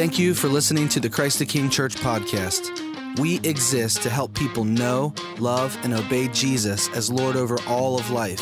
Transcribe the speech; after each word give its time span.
Thank 0.00 0.18
you 0.18 0.32
for 0.32 0.48
listening 0.48 0.88
to 0.88 0.98
the 0.98 1.10
Christ 1.10 1.40
the 1.40 1.44
King 1.44 1.68
Church 1.68 1.94
podcast. 1.94 3.18
We 3.18 3.38
exist 3.46 4.00
to 4.00 4.08
help 4.08 4.32
people 4.32 4.64
know, 4.64 5.12
love, 5.38 5.76
and 5.82 5.92
obey 5.92 6.28
Jesus 6.28 6.88
as 6.96 7.12
Lord 7.12 7.36
over 7.36 7.58
all 7.68 7.98
of 7.98 8.10
life. 8.10 8.40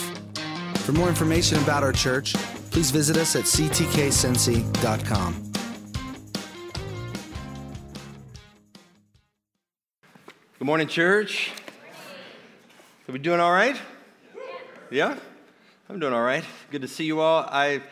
For 0.85 0.93
more 0.93 1.09
information 1.09 1.59
about 1.59 1.83
our 1.83 1.91
church, 1.91 2.35
please 2.71 2.93
visit 2.93 3.17
us 3.17 3.35
at 3.35 3.43
ctkcincy.com. 3.43 4.73
Good 10.61 10.65
morning, 10.65 10.87
church. 10.87 11.51
Are 13.09 13.13
we 13.13 13.19
doing 13.19 13.41
all 13.41 13.51
right? 13.51 13.77
Yeah? 14.93 15.19
I'm 15.89 15.99
doing 15.99 16.13
all 16.13 16.23
right. 16.23 16.45
Good 16.71 16.83
to 16.83 16.89
see 16.89 17.03
you 17.03 17.19
all. 17.19 17.43
I 17.43 17.83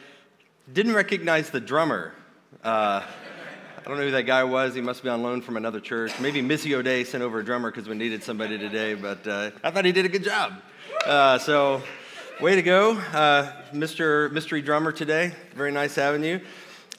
didn't 0.72 0.94
recognize 0.94 1.50
the 1.50 1.58
drummer. 1.58 2.12
Uh, 2.62 3.02
I 3.86 3.88
don't 3.88 3.98
know 3.98 4.04
who 4.06 4.10
that 4.10 4.24
guy 4.24 4.42
was. 4.42 4.74
He 4.74 4.80
must 4.80 5.04
be 5.04 5.08
on 5.08 5.22
loan 5.22 5.40
from 5.40 5.56
another 5.56 5.78
church. 5.78 6.18
Maybe 6.18 6.42
Missy 6.42 6.74
O'Day 6.74 7.04
sent 7.04 7.22
over 7.22 7.38
a 7.38 7.44
drummer 7.44 7.70
because 7.70 7.88
we 7.88 7.94
needed 7.94 8.20
somebody 8.20 8.58
today, 8.58 8.94
but 8.94 9.24
uh, 9.28 9.52
I 9.62 9.70
thought 9.70 9.84
he 9.84 9.92
did 9.92 10.04
a 10.04 10.08
good 10.08 10.24
job. 10.24 10.54
Uh, 11.04 11.38
so, 11.38 11.80
way 12.40 12.56
to 12.56 12.62
go, 12.62 12.96
uh, 12.96 13.52
Mr. 13.72 14.32
Mystery 14.32 14.60
Drummer 14.60 14.90
today. 14.90 15.30
Very 15.54 15.70
nice 15.70 15.94
having 15.94 16.24
you. 16.24 16.40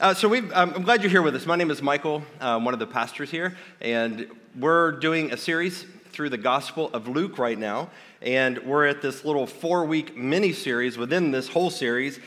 Uh, 0.00 0.14
so 0.14 0.34
um, 0.34 0.50
I'm 0.54 0.82
glad 0.82 1.02
you're 1.02 1.10
here 1.10 1.20
with 1.20 1.34
us. 1.34 1.44
My 1.44 1.56
name 1.56 1.70
is 1.70 1.82
Michael, 1.82 2.22
uh, 2.40 2.58
one 2.58 2.72
of 2.72 2.80
the 2.80 2.86
pastors 2.86 3.30
here, 3.30 3.54
and 3.82 4.26
we're 4.58 4.92
doing 4.92 5.30
a 5.30 5.36
series 5.36 5.84
through 6.12 6.30
the 6.30 6.38
Gospel 6.38 6.88
of 6.94 7.06
Luke 7.06 7.36
right 7.36 7.58
now, 7.58 7.90
and 8.22 8.56
we're 8.60 8.86
at 8.86 9.02
this 9.02 9.26
little 9.26 9.46
four-week 9.46 10.16
mini-series 10.16 10.96
within 10.96 11.32
this 11.32 11.48
whole 11.48 11.68
series, 11.68 12.18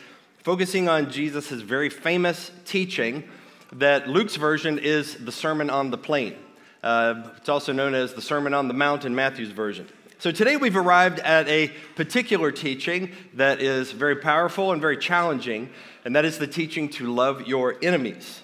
focusing 0.44 0.88
on 0.88 1.10
Jesus' 1.10 1.50
very 1.50 1.90
famous 1.90 2.52
teaching 2.64 3.28
that 3.74 4.08
Luke's 4.08 4.36
version 4.36 4.80
is 4.80 5.16
the 5.16 5.32
Sermon 5.32 5.70
on 5.70 5.92
the 5.92 5.98
Plain. 5.98 6.36
Uh, 6.84 7.30
it's 7.38 7.50
also 7.50 7.72
known 7.72 7.94
as 7.94 8.14
the 8.14 8.22
Sermon 8.22 8.54
on 8.54 8.68
the 8.68 8.74
Mount 8.74 9.06
in 9.06 9.16
Matthew's 9.16 9.52
version. 9.52 9.88
So 10.20 10.32
today 10.32 10.56
we've 10.56 10.78
arrived 10.78 11.20
at 11.20 11.48
a 11.48 11.72
particular 11.96 12.52
teaching 12.52 13.12
that 13.34 13.62
is 13.62 13.92
very 13.92 14.16
powerful 14.16 14.72
and 14.72 14.82
very 14.82 14.98
challenging, 14.98 15.70
and 16.06 16.16
that 16.16 16.26
is 16.26 16.38
the 16.38 16.48
teaching 16.48 16.90
to 16.90 17.12
love 17.12 17.48
your 17.48 17.76
enemies. 17.82 18.42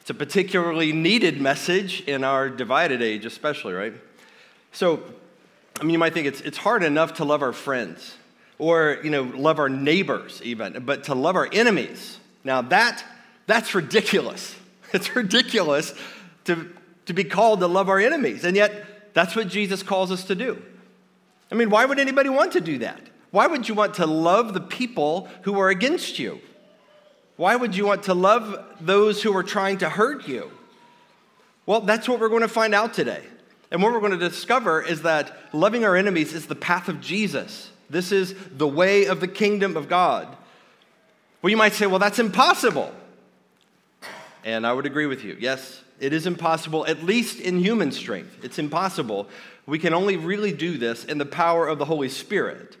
It's 0.00 0.10
a 0.10 0.14
particularly 0.14 0.92
needed 0.92 1.40
message 1.40 2.00
in 2.02 2.24
our 2.24 2.48
divided 2.48 3.02
age, 3.02 3.24
especially, 3.24 3.72
right? 3.72 3.94
So, 4.72 5.02
I 5.80 5.84
mean, 5.84 5.90
you 5.90 5.98
might 5.98 6.14
think 6.14 6.26
it's, 6.26 6.40
it's 6.40 6.58
hard 6.58 6.82
enough 6.82 7.14
to 7.14 7.24
love 7.24 7.42
our 7.42 7.52
friends 7.52 8.16
or, 8.58 8.98
you 9.04 9.10
know, 9.10 9.22
love 9.22 9.58
our 9.58 9.68
neighbors 9.68 10.40
even, 10.42 10.82
but 10.84 11.04
to 11.04 11.14
love 11.14 11.36
our 11.36 11.48
enemies, 11.52 12.18
now 12.42 12.62
that, 12.62 13.04
that's 13.46 13.74
ridiculous. 13.74 14.56
It's 14.94 15.16
ridiculous 15.16 15.94
to, 16.44 16.70
to 17.06 17.12
be 17.12 17.24
called 17.24 17.60
to 17.60 17.66
love 17.66 17.88
our 17.88 17.98
enemies. 17.98 18.44
And 18.44 18.56
yet, 18.56 19.14
that's 19.14 19.34
what 19.34 19.48
Jesus 19.48 19.82
calls 19.82 20.10
us 20.10 20.24
to 20.24 20.34
do. 20.34 20.62
I 21.50 21.54
mean, 21.54 21.70
why 21.70 21.84
would 21.84 21.98
anybody 21.98 22.28
want 22.28 22.52
to 22.52 22.60
do 22.60 22.78
that? 22.78 23.00
Why 23.30 23.46
would 23.46 23.68
you 23.68 23.74
want 23.74 23.94
to 23.94 24.06
love 24.06 24.54
the 24.54 24.60
people 24.60 25.28
who 25.42 25.58
are 25.58 25.70
against 25.70 26.18
you? 26.18 26.40
Why 27.36 27.56
would 27.56 27.74
you 27.74 27.86
want 27.86 28.04
to 28.04 28.14
love 28.14 28.62
those 28.80 29.22
who 29.22 29.34
are 29.36 29.42
trying 29.42 29.78
to 29.78 29.88
hurt 29.88 30.28
you? 30.28 30.50
Well, 31.64 31.80
that's 31.80 32.08
what 32.08 32.20
we're 32.20 32.28
going 32.28 32.42
to 32.42 32.48
find 32.48 32.74
out 32.74 32.92
today. 32.92 33.22
And 33.70 33.82
what 33.82 33.92
we're 33.92 34.00
going 34.00 34.12
to 34.12 34.28
discover 34.28 34.82
is 34.82 35.02
that 35.02 35.34
loving 35.54 35.84
our 35.84 35.96
enemies 35.96 36.34
is 36.34 36.46
the 36.46 36.54
path 36.54 36.88
of 36.88 37.00
Jesus. 37.00 37.70
This 37.88 38.12
is 38.12 38.34
the 38.50 38.68
way 38.68 39.06
of 39.06 39.20
the 39.20 39.28
kingdom 39.28 39.76
of 39.76 39.88
God. 39.88 40.28
Well, 41.40 41.50
you 41.50 41.56
might 41.56 41.72
say, 41.72 41.86
well, 41.86 41.98
that's 41.98 42.18
impossible. 42.18 42.92
And 44.44 44.66
I 44.66 44.72
would 44.72 44.86
agree 44.86 45.06
with 45.06 45.24
you. 45.24 45.36
Yes, 45.38 45.82
it 46.00 46.12
is 46.12 46.26
impossible, 46.26 46.84
at 46.86 47.04
least 47.04 47.40
in 47.40 47.60
human 47.60 47.92
strength. 47.92 48.38
It's 48.42 48.58
impossible. 48.58 49.28
We 49.66 49.78
can 49.78 49.94
only 49.94 50.16
really 50.16 50.52
do 50.52 50.78
this 50.78 51.04
in 51.04 51.18
the 51.18 51.26
power 51.26 51.68
of 51.68 51.78
the 51.78 51.84
Holy 51.84 52.08
Spirit. 52.08 52.76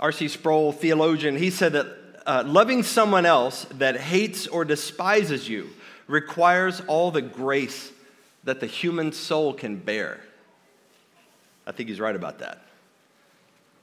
R.C. 0.00 0.28
Sproul, 0.28 0.72
theologian, 0.72 1.36
he 1.36 1.50
said 1.50 1.72
that 1.72 1.86
uh, 2.26 2.42
loving 2.44 2.82
someone 2.82 3.24
else 3.24 3.66
that 3.74 3.96
hates 3.96 4.46
or 4.46 4.64
despises 4.64 5.48
you 5.48 5.70
requires 6.08 6.82
all 6.88 7.10
the 7.10 7.22
grace 7.22 7.92
that 8.44 8.60
the 8.60 8.66
human 8.66 9.12
soul 9.12 9.52
can 9.52 9.76
bear. 9.76 10.20
I 11.66 11.72
think 11.72 11.88
he's 11.88 12.00
right 12.00 12.14
about 12.14 12.40
that. 12.40 12.62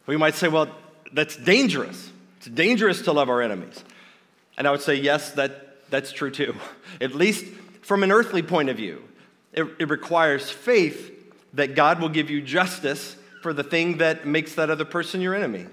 We 0.05 0.17
might 0.17 0.35
say, 0.35 0.49
well, 0.49 0.67
that's 1.11 1.35
dangerous. 1.35 2.11
It's 2.37 2.47
dangerous 2.47 3.01
to 3.03 3.13
love 3.13 3.29
our 3.29 3.41
enemies. 3.41 3.83
And 4.57 4.67
I 4.67 4.71
would 4.71 4.81
say, 4.81 4.95
yes, 4.95 5.31
that 5.31 5.62
that's 5.93 6.11
true 6.11 6.31
too. 6.31 6.55
At 6.99 7.13
least 7.13 7.45
from 7.83 8.01
an 8.01 8.11
earthly 8.11 8.41
point 8.41 8.69
of 8.69 8.77
view, 8.77 9.03
it, 9.53 9.63
it 9.77 9.89
requires 9.91 10.49
faith 10.49 11.11
that 11.53 11.75
God 11.75 12.01
will 12.01 12.09
give 12.09 12.31
you 12.31 12.41
justice 12.41 13.15
for 13.43 13.53
the 13.53 13.63
thing 13.63 13.99
that 13.99 14.25
makes 14.25 14.55
that 14.55 14.71
other 14.71 14.85
person 14.85 15.21
your 15.21 15.35
enemy. 15.35 15.67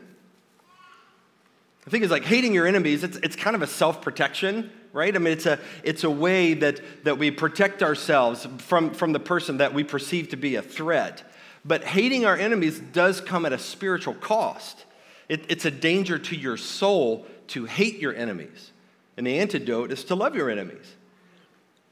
The 1.85 1.91
thing 1.91 2.03
is, 2.03 2.11
like 2.11 2.25
hating 2.25 2.53
your 2.53 2.67
enemies, 2.67 3.03
it's, 3.03 3.17
it's 3.17 3.35
kind 3.35 3.57
of 3.57 3.63
a 3.63 3.67
self 3.67 4.03
protection, 4.03 4.71
right? 4.93 5.17
I 5.17 5.19
mean, 5.19 5.33
it's 5.33 5.47
a, 5.47 5.59
it's 5.83 6.05
a 6.05 6.11
way 6.11 6.53
that, 6.53 7.05
that 7.05 7.17
we 7.17 7.31
protect 7.31 7.83
ourselves 7.83 8.47
from, 8.59 8.93
from 8.93 9.13
the 9.13 9.21
person 9.21 9.57
that 9.57 9.73
we 9.73 9.85
perceive 9.85 10.29
to 10.29 10.37
be 10.37 10.57
a 10.57 10.63
threat. 10.63 11.23
But 11.65 11.83
hating 11.83 12.27
our 12.27 12.37
enemies 12.37 12.79
does 12.79 13.23
come 13.23 13.47
at 13.47 13.55
a 13.55 13.59
spiritual 13.59 14.15
cost. 14.15 14.85
It, 15.31 15.47
it's 15.49 15.65
a 15.65 15.71
danger 15.71 16.19
to 16.19 16.37
your 16.37 16.59
soul 16.59 17.27
to 17.49 17.65
hate 17.65 18.01
your 18.01 18.15
enemies. 18.15 18.73
And 19.21 19.27
the 19.27 19.39
antidote 19.39 19.93
is 19.93 20.03
to 20.05 20.15
love 20.15 20.35
your 20.35 20.49
enemies. 20.49 20.97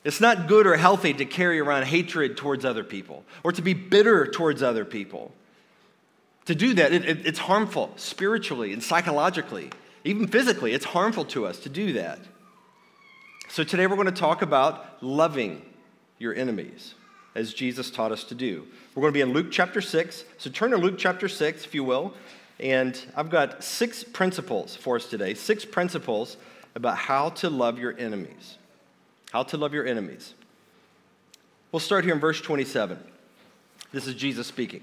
It's 0.03 0.19
not 0.19 0.49
good 0.49 0.67
or 0.67 0.79
healthy 0.79 1.13
to 1.13 1.27
carry 1.27 1.61
around 1.61 1.85
hatred 1.85 2.39
towards 2.39 2.65
other 2.65 2.83
people 2.83 3.23
or 3.45 3.53
to 3.53 3.61
be 3.61 3.75
bitter 3.75 4.27
towards 4.27 4.63
other 4.63 4.87
people. 4.87 5.31
To 6.47 6.55
do 6.55 6.73
that, 6.73 6.95
it, 6.95 7.05
it, 7.05 7.27
it's 7.27 7.41
harmful 7.41 7.93
spiritually 7.97 8.73
and 8.73 8.83
psychologically, 8.83 9.69
even 10.05 10.27
physically. 10.27 10.73
It's 10.73 10.87
harmful 10.87 11.27
to 11.27 11.45
us 11.45 11.59
to 11.59 11.69
do 11.69 11.93
that. 11.93 12.19
So 13.51 13.63
today 13.63 13.87
we're 13.87 13.97
going 13.97 14.07
to 14.07 14.13
talk 14.13 14.41
about 14.41 15.03
loving 15.03 15.61
your 16.19 16.35
enemies 16.35 16.95
as 17.35 17.53
Jesus 17.53 17.91
taught 17.91 18.11
us 18.11 18.25
to 18.25 18.35
do. 18.35 18.67
We're 18.95 19.03
going 19.03 19.13
to 19.13 19.19
be 19.19 19.21
in 19.21 19.35
Luke 19.35 19.49
chapter 19.51 19.83
6. 19.83 20.25
So 20.39 20.49
turn 20.49 20.71
to 20.71 20.79
Luke 20.79 20.97
chapter 20.97 21.29
6, 21.29 21.67
if 21.67 21.75
you 21.75 21.85
will. 21.85 22.15
And 22.59 22.99
I've 23.15 23.29
got 23.29 23.63
six 23.63 24.03
principles 24.03 24.75
for 24.75 24.97
us 24.97 25.05
today, 25.05 25.35
six 25.35 25.67
principles 25.67 26.39
about 26.79 26.97
how 26.97 27.31
to 27.31 27.51
love 27.51 27.77
your 27.77 27.93
enemies. 27.99 28.57
How 29.33 29.43
to 29.43 29.57
love 29.57 29.75
your 29.75 29.85
enemies. 29.85 30.33
We'll 31.73 31.81
start 31.81 32.05
here 32.05 32.15
in 32.15 32.21
verse 32.21 32.41
27. 32.41 32.97
This 33.93 34.07
is 34.07 34.15
Jesus 34.15 34.47
speaking. 34.47 34.83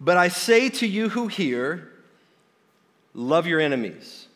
But 0.00 0.16
I 0.16 0.26
say 0.26 0.68
to 0.68 0.86
you 0.86 1.08
who 1.08 1.28
hear, 1.28 1.88
love 3.14 3.46
your 3.46 3.60
enemies. 3.60 4.26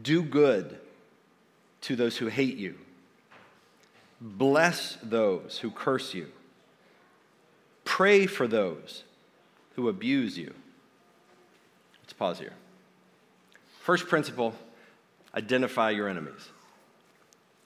Do 0.00 0.22
good 0.22 0.78
to 1.82 1.96
those 1.96 2.16
who 2.16 2.28
hate 2.28 2.56
you. 2.56 2.76
Bless 4.20 4.96
those 5.02 5.58
who 5.58 5.72
curse 5.72 6.14
you. 6.14 6.28
Pray 7.84 8.26
for 8.26 8.46
those 8.46 9.02
who 9.74 9.88
abuse 9.88 10.38
you. 10.38 10.54
Let's 12.00 12.12
pause 12.12 12.38
here. 12.38 12.54
First 13.82 14.06
principle 14.06 14.54
identify 15.34 15.90
your 15.90 16.08
enemies. 16.08 16.50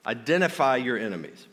Identify 0.05 0.77
your 0.77 0.97
enemies. 0.97 1.45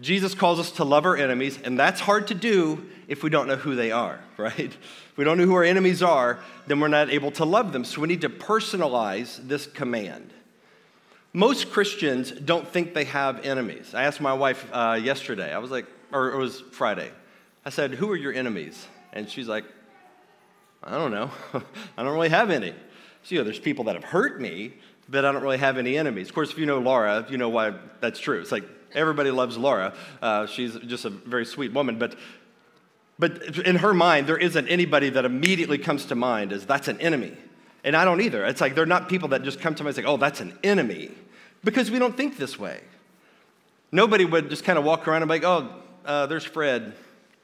Jesus 0.00 0.34
calls 0.34 0.60
us 0.60 0.70
to 0.72 0.84
love 0.84 1.04
our 1.04 1.16
enemies, 1.16 1.58
and 1.62 1.78
that's 1.78 2.00
hard 2.00 2.28
to 2.28 2.34
do 2.34 2.86
if 3.08 3.22
we 3.22 3.30
don't 3.30 3.48
know 3.48 3.56
who 3.56 3.74
they 3.74 3.90
are, 3.90 4.20
right? 4.36 4.58
If 4.58 5.16
we 5.16 5.24
don't 5.24 5.38
know 5.38 5.44
who 5.44 5.54
our 5.54 5.64
enemies 5.64 6.02
are, 6.04 6.38
then 6.68 6.78
we're 6.78 6.88
not 6.88 7.10
able 7.10 7.32
to 7.32 7.44
love 7.44 7.72
them. 7.72 7.84
So 7.84 8.00
we 8.00 8.06
need 8.06 8.20
to 8.20 8.28
personalize 8.28 9.48
this 9.48 9.66
command. 9.66 10.32
Most 11.32 11.72
Christians 11.72 12.30
don't 12.30 12.66
think 12.66 12.94
they 12.94 13.04
have 13.04 13.44
enemies. 13.44 13.92
I 13.92 14.04
asked 14.04 14.20
my 14.20 14.34
wife 14.34 14.68
uh, 14.72 15.00
yesterday, 15.02 15.52
I 15.52 15.58
was 15.58 15.72
like, 15.72 15.86
or 16.12 16.32
it 16.32 16.38
was 16.38 16.60
Friday. 16.60 17.10
I 17.64 17.70
said, 17.70 17.94
Who 17.94 18.08
are 18.10 18.16
your 18.16 18.32
enemies? 18.32 18.86
And 19.12 19.28
she's 19.28 19.48
like, 19.48 19.64
I 20.84 20.98
don't 20.98 21.10
know. 21.10 21.30
I 21.96 22.02
don't 22.02 22.12
really 22.12 22.28
have 22.28 22.50
any. 22.50 22.70
So, 23.22 23.34
you 23.34 23.38
know, 23.38 23.44
there's 23.44 23.58
people 23.58 23.84
that 23.84 23.94
have 23.94 24.04
hurt 24.04 24.40
me, 24.40 24.74
but 25.08 25.24
I 25.24 25.32
don't 25.32 25.42
really 25.42 25.58
have 25.58 25.78
any 25.78 25.96
enemies. 25.96 26.28
Of 26.28 26.34
course, 26.34 26.50
if 26.50 26.58
you 26.58 26.66
know 26.66 26.78
Laura, 26.78 27.26
you 27.28 27.38
know 27.38 27.48
why 27.48 27.74
that's 28.00 28.20
true. 28.20 28.40
It's 28.40 28.52
like 28.52 28.64
everybody 28.92 29.30
loves 29.30 29.56
Laura. 29.56 29.94
Uh, 30.20 30.46
she's 30.46 30.76
just 30.76 31.04
a 31.06 31.10
very 31.10 31.46
sweet 31.46 31.72
woman, 31.72 31.98
but 31.98 32.16
but 33.18 33.58
in 33.58 33.76
her 33.76 33.94
mind, 33.94 34.26
there 34.26 34.36
isn't 34.36 34.66
anybody 34.68 35.10
that 35.10 35.24
immediately 35.24 35.78
comes 35.78 36.06
to 36.06 36.14
mind 36.14 36.52
as 36.52 36.66
that's 36.66 36.88
an 36.88 37.00
enemy. 37.00 37.36
And 37.84 37.94
I 37.94 38.04
don't 38.04 38.20
either. 38.20 38.44
It's 38.44 38.60
like 38.60 38.74
they're 38.74 38.86
not 38.86 39.08
people 39.08 39.28
that 39.28 39.42
just 39.42 39.60
come 39.60 39.74
to 39.76 39.84
mind 39.84 39.96
and 39.96 40.04
say, 40.04 40.10
oh, 40.10 40.16
that's 40.16 40.40
an 40.40 40.58
enemy. 40.64 41.10
Because 41.62 41.90
we 41.90 41.98
don't 41.98 42.16
think 42.16 42.36
this 42.36 42.58
way. 42.58 42.80
Nobody 43.92 44.24
would 44.24 44.50
just 44.50 44.64
kind 44.64 44.78
of 44.78 44.84
walk 44.84 45.06
around 45.06 45.22
and 45.22 45.28
be 45.28 45.34
like, 45.34 45.44
oh, 45.44 45.70
uh, 46.04 46.26
there's 46.26 46.44
Fred. 46.44 46.94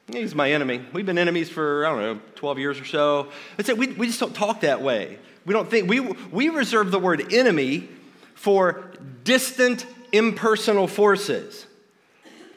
He's 0.07 0.35
my 0.35 0.51
enemy. 0.51 0.81
We've 0.93 1.05
been 1.05 1.17
enemies 1.17 1.49
for, 1.49 1.85
I 1.85 1.89
don't 1.89 2.01
know, 2.01 2.21
12 2.35 2.59
years 2.59 2.79
or 2.79 2.85
so. 2.85 3.31
We, 3.57 3.87
we 3.87 4.07
just 4.07 4.19
don't 4.19 4.35
talk 4.35 4.61
that 4.61 4.81
way. 4.81 5.19
We 5.45 5.53
don't 5.53 5.69
think, 5.69 5.89
we, 5.89 5.99
we 5.99 6.49
reserve 6.49 6.91
the 6.91 6.99
word 6.99 7.33
enemy 7.33 7.89
for 8.35 8.91
distant, 9.23 9.85
impersonal 10.11 10.87
forces. 10.87 11.65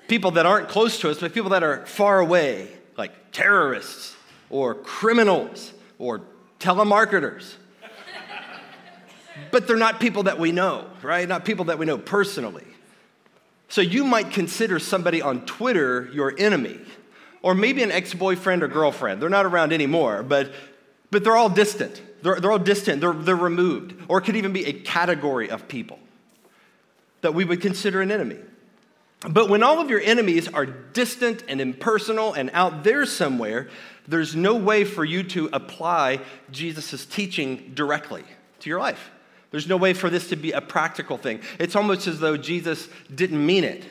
People 0.09 0.33
that 0.33 0.47
aren't 0.47 0.69
close 0.69 0.99
to 1.01 1.11
us, 1.11 1.21
but 1.21 1.33
people 1.33 1.51
that 1.51 1.63
are 1.63 1.87
far 1.87 2.21
away, 2.21 2.69
like 2.97 3.33
terrorists 3.33 4.17
or 4.51 4.75
criminals 4.75 5.73
or 5.99 6.23
telemarketers. 6.61 7.55
but 9.51 9.67
they're 9.67 9.77
not 9.77 10.01
people 10.01 10.25
that 10.25 10.39
we 10.39 10.53
know, 10.53 10.87
right? 11.03 11.29
Not 11.29 11.45
people 11.45 11.67
that 11.67 11.79
we 11.79 11.87
know 11.87 11.99
personally. 11.99 12.67
So 13.69 13.81
you 13.81 14.05
might 14.05 14.31
consider 14.31 14.79
somebody 14.79 15.23
on 15.23 15.47
Twitter 15.47 16.09
your 16.13 16.35
enemy, 16.39 16.79
or 17.45 17.55
maybe 17.55 17.83
an 17.83 17.93
ex 17.93 18.15
boyfriend 18.15 18.63
or 18.63 18.69
girlfriend. 18.69 19.21
They're 19.21 19.29
not 19.29 19.45
around 19.45 19.75
anymore, 19.75 20.23
but, 20.23 20.51
but 21.11 21.23
they're 21.23 21.37
all 21.37 21.51
distant. 21.51 22.01
They're, 22.23 22.41
they're 22.41 22.51
all 22.51 22.59
distant, 22.59 23.03
they're, 23.03 23.13
they're 23.13 23.37
removed. 23.37 23.95
Or 24.09 24.17
it 24.17 24.23
could 24.23 24.37
even 24.37 24.55
be 24.55 24.65
a 24.65 24.73
category 24.73 25.51
of 25.51 25.69
people 25.69 25.99
that 27.21 27.35
we 27.35 27.45
would 27.45 27.61
consider 27.61 28.01
an 28.01 28.11
enemy. 28.11 28.39
But 29.29 29.51
when 29.51 29.63
all 29.63 29.79
of 29.79 29.91
your 29.91 30.01
enemies 30.01 30.49
are 30.49 30.65
distant 30.65 31.45
and 31.47 31.61
impersonal 31.61 32.33
and 32.33 32.51
out 32.55 32.83
there 32.83 33.05
somewhere, 33.05 33.69
there's 34.09 34.35
no 34.35 34.55
way 34.55 34.85
for 34.85 35.05
you 35.05 35.23
to 35.25 35.51
apply 35.53 36.21
Jesus' 36.51 37.05
teaching 37.05 37.73
directly 37.75 38.25
to 38.61 38.71
your 38.71 38.81
life. 38.81 39.11
There's 39.51 39.69
no 39.69 39.77
way 39.77 39.93
for 39.93 40.09
this 40.09 40.31
to 40.31 40.37
be 40.37 40.53
a 40.53 40.63
practical 40.63 41.19
thing. 41.19 41.41
It's 41.59 41.77
almost 41.77 42.07
as 42.07 42.21
though 42.21 42.39
Jesus 42.39 42.89
didn't 43.15 43.45
mean 43.45 43.65
it. 43.65 43.85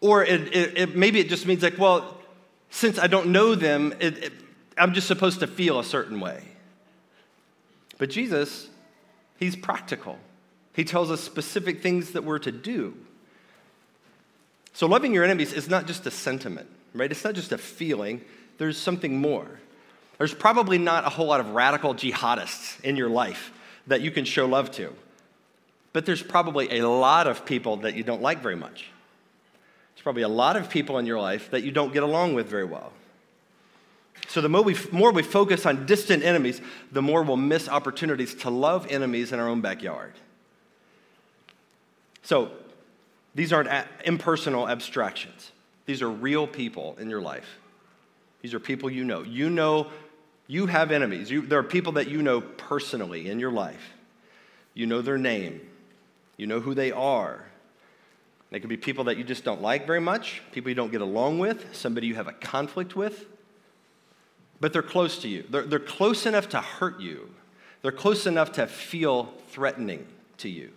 Or 0.00 0.24
it, 0.24 0.54
it, 0.54 0.78
it, 0.78 0.96
maybe 0.96 1.20
it 1.20 1.28
just 1.28 1.46
means 1.46 1.62
like, 1.62 1.78
well, 1.78 2.17
since 2.70 2.98
I 2.98 3.06
don't 3.06 3.28
know 3.28 3.54
them, 3.54 3.94
I'm 4.76 4.94
just 4.94 5.06
supposed 5.06 5.40
to 5.40 5.46
feel 5.46 5.78
a 5.78 5.84
certain 5.84 6.20
way. 6.20 6.42
But 7.98 8.10
Jesus, 8.10 8.68
he's 9.38 9.56
practical. 9.56 10.18
He 10.74 10.84
tells 10.84 11.10
us 11.10 11.20
specific 11.20 11.82
things 11.82 12.12
that 12.12 12.24
we're 12.24 12.38
to 12.40 12.52
do. 12.52 12.94
So 14.72 14.86
loving 14.86 15.12
your 15.12 15.24
enemies 15.24 15.52
is 15.52 15.68
not 15.68 15.86
just 15.86 16.06
a 16.06 16.10
sentiment, 16.10 16.68
right? 16.94 17.10
It's 17.10 17.24
not 17.24 17.34
just 17.34 17.50
a 17.50 17.58
feeling. 17.58 18.20
There's 18.58 18.78
something 18.78 19.20
more. 19.20 19.48
There's 20.18 20.34
probably 20.34 20.78
not 20.78 21.04
a 21.04 21.08
whole 21.08 21.26
lot 21.26 21.40
of 21.40 21.50
radical 21.50 21.94
jihadists 21.94 22.80
in 22.84 22.96
your 22.96 23.08
life 23.08 23.52
that 23.88 24.02
you 24.02 24.10
can 24.10 24.24
show 24.24 24.46
love 24.46 24.70
to. 24.72 24.94
But 25.92 26.06
there's 26.06 26.22
probably 26.22 26.78
a 26.78 26.88
lot 26.88 27.26
of 27.26 27.44
people 27.44 27.78
that 27.78 27.94
you 27.96 28.04
don't 28.04 28.22
like 28.22 28.40
very 28.40 28.56
much. 28.56 28.90
There's 29.98 30.04
probably 30.04 30.22
a 30.22 30.28
lot 30.28 30.54
of 30.54 30.70
people 30.70 30.98
in 30.98 31.06
your 31.06 31.18
life 31.18 31.50
that 31.50 31.64
you 31.64 31.72
don't 31.72 31.92
get 31.92 32.04
along 32.04 32.34
with 32.34 32.46
very 32.46 32.64
well. 32.64 32.92
So, 34.28 34.40
the 34.40 34.48
more 34.48 34.62
we, 34.62 34.76
more 34.92 35.10
we 35.10 35.24
focus 35.24 35.66
on 35.66 35.86
distant 35.86 36.22
enemies, 36.22 36.60
the 36.92 37.02
more 37.02 37.24
we'll 37.24 37.36
miss 37.36 37.68
opportunities 37.68 38.32
to 38.36 38.50
love 38.50 38.86
enemies 38.88 39.32
in 39.32 39.40
our 39.40 39.48
own 39.48 39.60
backyard. 39.60 40.12
So, 42.22 42.52
these 43.34 43.52
aren't 43.52 43.70
impersonal 44.04 44.68
abstractions. 44.68 45.50
These 45.86 46.00
are 46.00 46.08
real 46.08 46.46
people 46.46 46.96
in 47.00 47.10
your 47.10 47.20
life. 47.20 47.58
These 48.40 48.54
are 48.54 48.60
people 48.60 48.88
you 48.88 49.02
know. 49.02 49.24
You 49.24 49.50
know 49.50 49.88
you 50.46 50.66
have 50.66 50.92
enemies. 50.92 51.28
You, 51.28 51.42
there 51.42 51.58
are 51.58 51.64
people 51.64 51.94
that 51.94 52.06
you 52.06 52.22
know 52.22 52.40
personally 52.40 53.28
in 53.28 53.40
your 53.40 53.50
life. 53.50 53.94
You 54.74 54.86
know 54.86 55.02
their 55.02 55.18
name, 55.18 55.60
you 56.36 56.46
know 56.46 56.60
who 56.60 56.72
they 56.72 56.92
are. 56.92 57.47
They 58.50 58.60
could 58.60 58.70
be 58.70 58.76
people 58.76 59.04
that 59.04 59.18
you 59.18 59.24
just 59.24 59.44
don't 59.44 59.60
like 59.60 59.86
very 59.86 60.00
much, 60.00 60.42
people 60.52 60.70
you 60.70 60.74
don't 60.74 60.90
get 60.90 61.02
along 61.02 61.38
with, 61.38 61.74
somebody 61.76 62.06
you 62.06 62.14
have 62.14 62.28
a 62.28 62.32
conflict 62.32 62.96
with 62.96 63.26
but 64.60 64.72
they're 64.72 64.82
close 64.82 65.18
to 65.22 65.28
you. 65.28 65.44
They're, 65.48 65.62
they're 65.62 65.78
close 65.78 66.26
enough 66.26 66.48
to 66.50 66.60
hurt 66.60 67.00
you, 67.00 67.30
they're 67.82 67.92
close 67.92 68.26
enough 68.26 68.52
to 68.52 68.66
feel 68.66 69.32
threatening 69.50 70.06
to 70.38 70.48
you. 70.48 70.70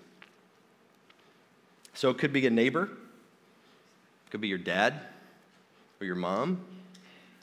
So 1.94 2.10
it 2.10 2.18
could 2.18 2.34
be 2.34 2.46
a 2.48 2.50
neighbor, 2.50 2.84
it 2.84 4.32
could 4.32 4.42
be 4.42 4.48
your 4.48 4.58
dad 4.58 5.02
or 6.00 6.06
your 6.06 6.16
mom, 6.16 6.64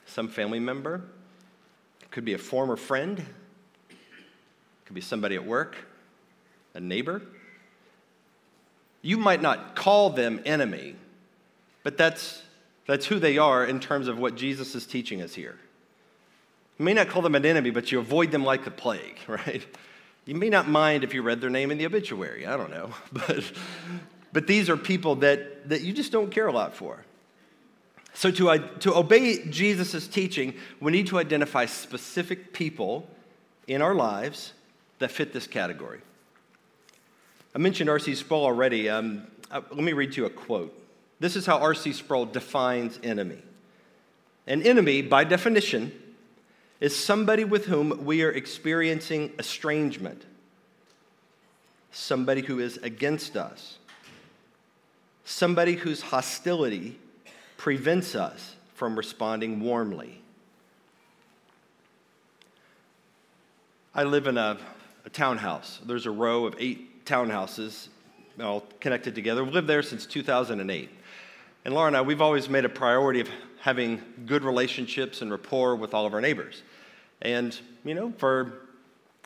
some 0.07 0.29
family 0.29 0.61
member, 0.61 1.03
it 2.03 2.11
could 2.11 2.25
be 2.25 2.35
a 2.35 2.39
former 2.39 2.77
friend, 2.77 3.19
it 3.19 3.27
could 4.85 4.95
be 4.95 5.01
somebody 5.01 5.35
at 5.35 5.45
work, 5.45 5.77
a 6.75 6.81
neighbor. 6.81 7.23
You 9.03 9.17
might 9.17 9.41
not 9.41 9.77
call 9.77 10.11
them 10.11 10.41
enemy, 10.45 10.97
but 11.83 11.97
that's, 11.97 12.43
that's 12.87 13.07
who 13.07 13.19
they 13.19 13.39
are 13.39 13.65
in 13.65 13.81
terms 13.81 14.09
of 14.09 14.19
what 14.19 14.35
Jesus 14.35 14.75
is 14.75 14.87
teaching 14.87 15.23
us 15.23 15.35
here. 15.35 15.57
You 16.79 16.85
may 16.85 16.95
not 16.95 17.09
call 17.09 17.23
them 17.23 17.35
an 17.35 17.45
enemy, 17.45 17.71
but 17.71 17.91
you 17.91 17.99
avoid 17.99 18.31
them 18.31 18.45
like 18.45 18.65
the 18.65 18.71
plague, 18.71 19.19
right? 19.27 19.65
You 20.25 20.35
may 20.35 20.49
not 20.49 20.69
mind 20.69 21.05
if 21.05 21.15
you 21.15 21.23
read 21.23 21.41
their 21.41 21.51
name 21.51 21.71
in 21.71 21.79
the 21.79 21.87
obituary. 21.87 22.47
I 22.47 22.57
don't 22.57 22.71
know. 22.71 22.91
But, 23.13 23.53
but 24.31 24.47
these 24.47 24.69
are 24.69 24.77
people 24.77 25.17
that, 25.17 25.71
that 25.71 25.81
you 25.81 25.93
just 25.93 26.13
don't 26.13 26.31
care 26.31 26.47
a 26.47 26.53
lot 26.53 26.75
for. 26.75 27.03
So, 28.13 28.31
to, 28.33 28.59
to 28.81 28.95
obey 28.95 29.47
Jesus' 29.49 30.07
teaching, 30.07 30.55
we 30.81 30.93
need 30.93 31.07
to 31.07 31.19
identify 31.19 31.67
specific 31.67 32.53
people 32.53 33.09
in 33.67 33.81
our 33.81 33.95
lives 33.95 34.53
that 34.99 35.11
fit 35.11 35.33
this 35.33 35.47
category. 35.47 36.01
I 37.59 37.61
mentioned 37.61 37.91
R.C. 37.91 38.15
Sproul 38.15 38.45
already. 38.45 38.89
Um, 38.89 39.27
uh, 39.51 39.63
let 39.71 39.83
me 39.83 39.93
read 39.93 40.13
to 40.13 40.21
you 40.21 40.27
a 40.27 40.31
quote. 40.31 40.73
This 41.19 41.35
is 41.35 41.45
how 41.45 41.59
R.C. 41.59 41.93
Sproul 41.93 42.25
defines 42.25 43.01
enemy. 43.03 43.43
An 44.47 44.63
enemy, 44.63 45.03
by 45.03 45.25
definition, 45.25 45.91
is 46.79 46.95
somebody 46.95 47.43
with 47.43 47.65
whom 47.65 48.05
we 48.05 48.23
are 48.23 48.31
experiencing 48.31 49.33
estrangement, 49.41 50.25
somebody 51.91 52.43
who 52.43 52.61
is 52.61 52.77
against 52.77 53.37
us, 53.37 53.79
somebody 55.25 55.73
whose 55.73 56.01
hostility 56.01 56.97
prevents 57.57 58.15
us 58.15 58.55
from 58.75 58.95
responding 58.95 59.59
warmly. 59.59 60.23
I 63.97 64.05
live 64.05 64.29
in 64.29 64.39
a, 64.39 64.59
a 65.05 65.11
townhouse. 65.11 65.81
There's 65.85 66.07
a 66.07 66.13
row 66.13 66.47
of 66.47 66.55
eight 66.61 66.88
townhouses 67.09 67.89
all 68.41 68.65
connected 68.81 69.15
together. 69.15 69.43
We've 69.43 69.53
lived 69.53 69.67
there 69.67 69.83
since 69.83 70.07
2008. 70.07 70.91
And 71.65 71.75
Laura 71.75 71.89
and 71.89 71.97
I, 71.97 72.03
we've 72.03 72.21
always 72.21 72.49
made 72.49 72.65
a 72.65 72.69
priority 72.69 73.21
of 73.21 73.29
having 73.61 74.01
good 74.27 74.45
relationships 74.45 75.23
and 75.23 75.31
rapport 75.31 75.75
with 75.77 75.93
all 75.93 76.07
of 76.07 76.15
our 76.15 76.21
neighbors. 76.21 76.63
And, 77.21 77.59
you 77.85 77.95
know, 77.95 78.13
for, 78.19 78.61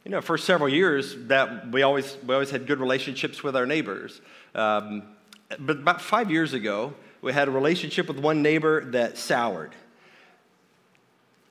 you 0.04 0.10
know, 0.10 0.22
for 0.22 0.38
several 0.38 0.68
years, 0.68 1.14
that 1.26 1.70
we 1.70 1.82
always, 1.82 2.16
we 2.26 2.32
always 2.32 2.50
had 2.50 2.66
good 2.66 2.80
relationships 2.80 3.42
with 3.42 3.54
our 3.54 3.66
neighbors. 3.66 4.20
Um, 4.54 5.02
but 5.58 5.76
about 5.76 6.00
five 6.00 6.30
years 6.30 6.54
ago, 6.54 6.94
we 7.20 7.32
had 7.32 7.48
a 7.48 7.50
relationship 7.50 8.08
with 8.08 8.18
one 8.18 8.42
neighbor 8.42 8.84
that 8.92 9.18
soured. 9.18 9.74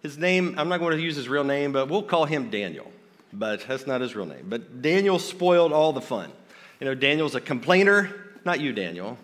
His 0.01 0.17
name, 0.17 0.55
I'm 0.57 0.67
not 0.67 0.79
going 0.79 0.97
to 0.97 1.01
use 1.01 1.15
his 1.15 1.29
real 1.29 1.43
name, 1.43 1.71
but 1.71 1.87
we'll 1.87 2.01
call 2.01 2.25
him 2.25 2.49
Daniel. 2.49 2.91
But 3.33 3.65
that's 3.67 3.87
not 3.87 4.01
his 4.01 4.15
real 4.15 4.25
name. 4.25 4.45
But 4.49 4.81
Daniel 4.81 5.19
spoiled 5.19 5.71
all 5.71 5.93
the 5.93 6.01
fun. 6.01 6.31
You 6.79 6.85
know, 6.85 6.95
Daniel's 6.95 7.35
a 7.35 7.41
complainer. 7.41 8.09
Not 8.43 8.59
you, 8.59 8.73
Daniel. 8.73 9.17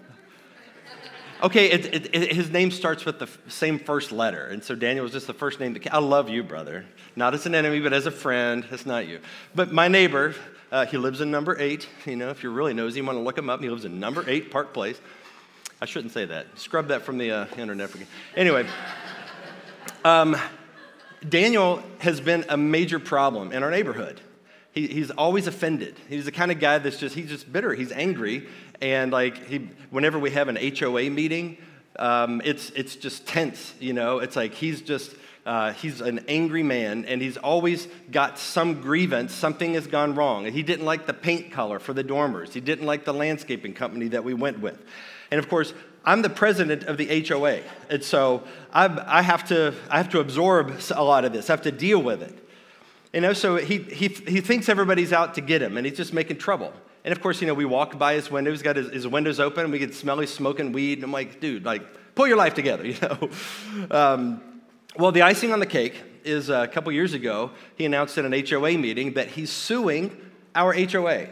Okay, 1.43 1.69
it, 1.69 1.85
it, 1.93 2.15
it, 2.15 2.33
his 2.33 2.49
name 2.49 2.71
starts 2.71 3.05
with 3.05 3.19
the 3.19 3.29
same 3.47 3.77
first 3.77 4.11
letter. 4.11 4.47
And 4.47 4.63
so 4.63 4.73
Daniel 4.73 5.03
was 5.03 5.11
just 5.11 5.27
the 5.27 5.33
first 5.33 5.59
name. 5.59 5.75
To, 5.75 5.93
I 5.93 5.99
love 5.99 6.29
you, 6.29 6.41
brother. 6.41 6.85
Not 7.15 7.33
as 7.35 7.45
an 7.45 7.53
enemy, 7.53 7.79
but 7.79 7.93
as 7.93 8.07
a 8.07 8.11
friend. 8.11 8.65
That's 8.69 8.85
not 8.85 9.07
you. 9.07 9.19
But 9.53 9.71
my 9.71 9.87
neighbor, 9.87 10.33
uh, 10.71 10.87
he 10.87 10.97
lives 10.97 11.21
in 11.21 11.29
number 11.29 11.55
eight. 11.59 11.87
You 12.05 12.15
know, 12.15 12.29
if 12.29 12.41
you're 12.41 12.51
really 12.51 12.73
nosy, 12.73 12.99
you 12.99 13.05
want 13.05 13.17
to 13.17 13.21
look 13.21 13.37
him 13.37 13.49
up. 13.49 13.61
He 13.61 13.69
lives 13.69 13.85
in 13.85 13.99
number 13.99 14.23
eight, 14.27 14.49
Park 14.49 14.73
Place. 14.73 14.99
I 15.79 15.85
shouldn't 15.85 16.11
say 16.11 16.25
that. 16.25 16.47
Scrub 16.57 16.87
that 16.87 17.03
from 17.03 17.19
the 17.19 17.31
uh, 17.31 17.45
internet. 17.55 17.91
Anyway, 18.35 18.65
um, 20.05 20.35
Daniel 21.27 21.83
has 21.99 22.21
been 22.21 22.45
a 22.49 22.57
major 22.57 22.99
problem 22.99 23.51
in 23.51 23.63
our 23.63 23.71
neighborhood. 23.71 24.21
He, 24.71 24.87
he's 24.87 25.09
always 25.11 25.47
offended. 25.47 25.95
He's 26.07 26.25
the 26.25 26.31
kind 26.31 26.51
of 26.51 26.59
guy 26.59 26.77
that's 26.77 26.99
just, 26.99 27.15
he's 27.15 27.29
just 27.29 27.51
bitter. 27.51 27.73
He's 27.73 27.91
angry. 27.91 28.47
And 28.81 29.11
like, 29.11 29.47
he, 29.47 29.69
whenever 29.89 30.19
we 30.19 30.31
have 30.31 30.49
an 30.49 30.57
HOA 30.57 31.09
meeting, 31.09 31.57
um, 31.97 32.41
it's, 32.45 32.69
it's 32.71 32.95
just 32.95 33.27
tense, 33.27 33.73
you 33.79 33.93
know? 33.93 34.19
It's 34.19 34.35
like 34.35 34.53
he's 34.53 34.81
just, 34.81 35.15
uh, 35.47 35.73
he's 35.73 36.01
an 36.01 36.25
angry 36.27 36.61
man 36.61 37.05
and 37.05 37.21
he's 37.21 37.37
always 37.37 37.87
got 38.11 38.37
some 38.37 38.81
grievance. 38.81 39.33
Something 39.33 39.73
has 39.73 39.87
gone 39.87 40.13
wrong. 40.13 40.45
He 40.45 40.61
didn't 40.61 40.85
like 40.85 41.07
the 41.07 41.13
paint 41.13 41.51
color 41.51 41.79
for 41.79 41.93
the 41.93 42.03
dormers, 42.03 42.53
he 42.53 42.61
didn't 42.61 42.85
like 42.85 43.05
the 43.05 43.13
landscaping 43.13 43.73
company 43.73 44.09
that 44.09 44.23
we 44.23 44.33
went 44.33 44.59
with. 44.59 44.83
And 45.31 45.39
of 45.39 45.49
course, 45.49 45.73
I'm 46.07 46.21
the 46.21 46.29
president 46.29 46.83
of 46.83 46.95
the 46.95 47.27
HOA. 47.27 47.59
And 47.89 48.01
so 48.01 48.43
I've, 48.71 48.97
I, 48.99 49.21
have 49.21 49.45
to, 49.49 49.73
I 49.89 49.97
have 49.97 50.07
to 50.11 50.21
absorb 50.21 50.79
a 50.95 51.03
lot 51.03 51.25
of 51.25 51.33
this, 51.33 51.49
I 51.49 51.53
have 51.53 51.63
to 51.63 51.71
deal 51.71 52.01
with 52.01 52.23
it. 52.23 52.33
You 53.13 53.19
know, 53.19 53.33
so 53.33 53.57
he, 53.57 53.79
he, 53.79 54.07
he 54.07 54.39
thinks 54.39 54.69
everybody's 54.69 55.11
out 55.11 55.35
to 55.35 55.41
get 55.41 55.61
him 55.61 55.75
and 55.75 55.85
he's 55.85 55.97
just 55.97 56.13
making 56.13 56.37
trouble. 56.37 56.71
And 57.03 57.11
of 57.11 57.21
course, 57.21 57.41
you 57.41 57.47
know, 57.47 57.53
we 57.53 57.65
walk 57.65 57.99
by 57.99 58.13
his 58.13 58.31
window, 58.31 58.51
he's 58.51 58.61
got 58.61 58.77
his, 58.77 58.89
his 58.91 59.07
windows 59.07 59.41
open, 59.41 59.65
and 59.65 59.71
we 59.71 59.79
can 59.79 59.91
smell 59.91 60.17
he's 60.19 60.33
smoking 60.33 60.71
weed. 60.71 60.97
And 60.97 61.03
I'm 61.03 61.11
like, 61.11 61.41
dude, 61.41 61.65
like, 61.65 61.81
pull 62.15 62.27
your 62.27 62.37
life 62.37 62.53
together, 62.53 62.87
you 62.87 62.95
know? 63.01 63.29
Um, 63.91 64.61
well, 64.97 65.11
the 65.11 65.23
icing 65.23 65.51
on 65.51 65.59
the 65.59 65.65
cake 65.65 66.01
is 66.23 66.49
uh, 66.49 66.61
a 66.61 66.67
couple 66.69 66.91
years 66.93 67.13
ago, 67.13 67.51
he 67.75 67.85
announced 67.85 68.17
at 68.17 68.23
an 68.23 68.45
HOA 68.47 68.77
meeting 68.77 69.13
that 69.13 69.27
he's 69.27 69.51
suing 69.51 70.15
our 70.55 70.73
HOA. 70.73 71.27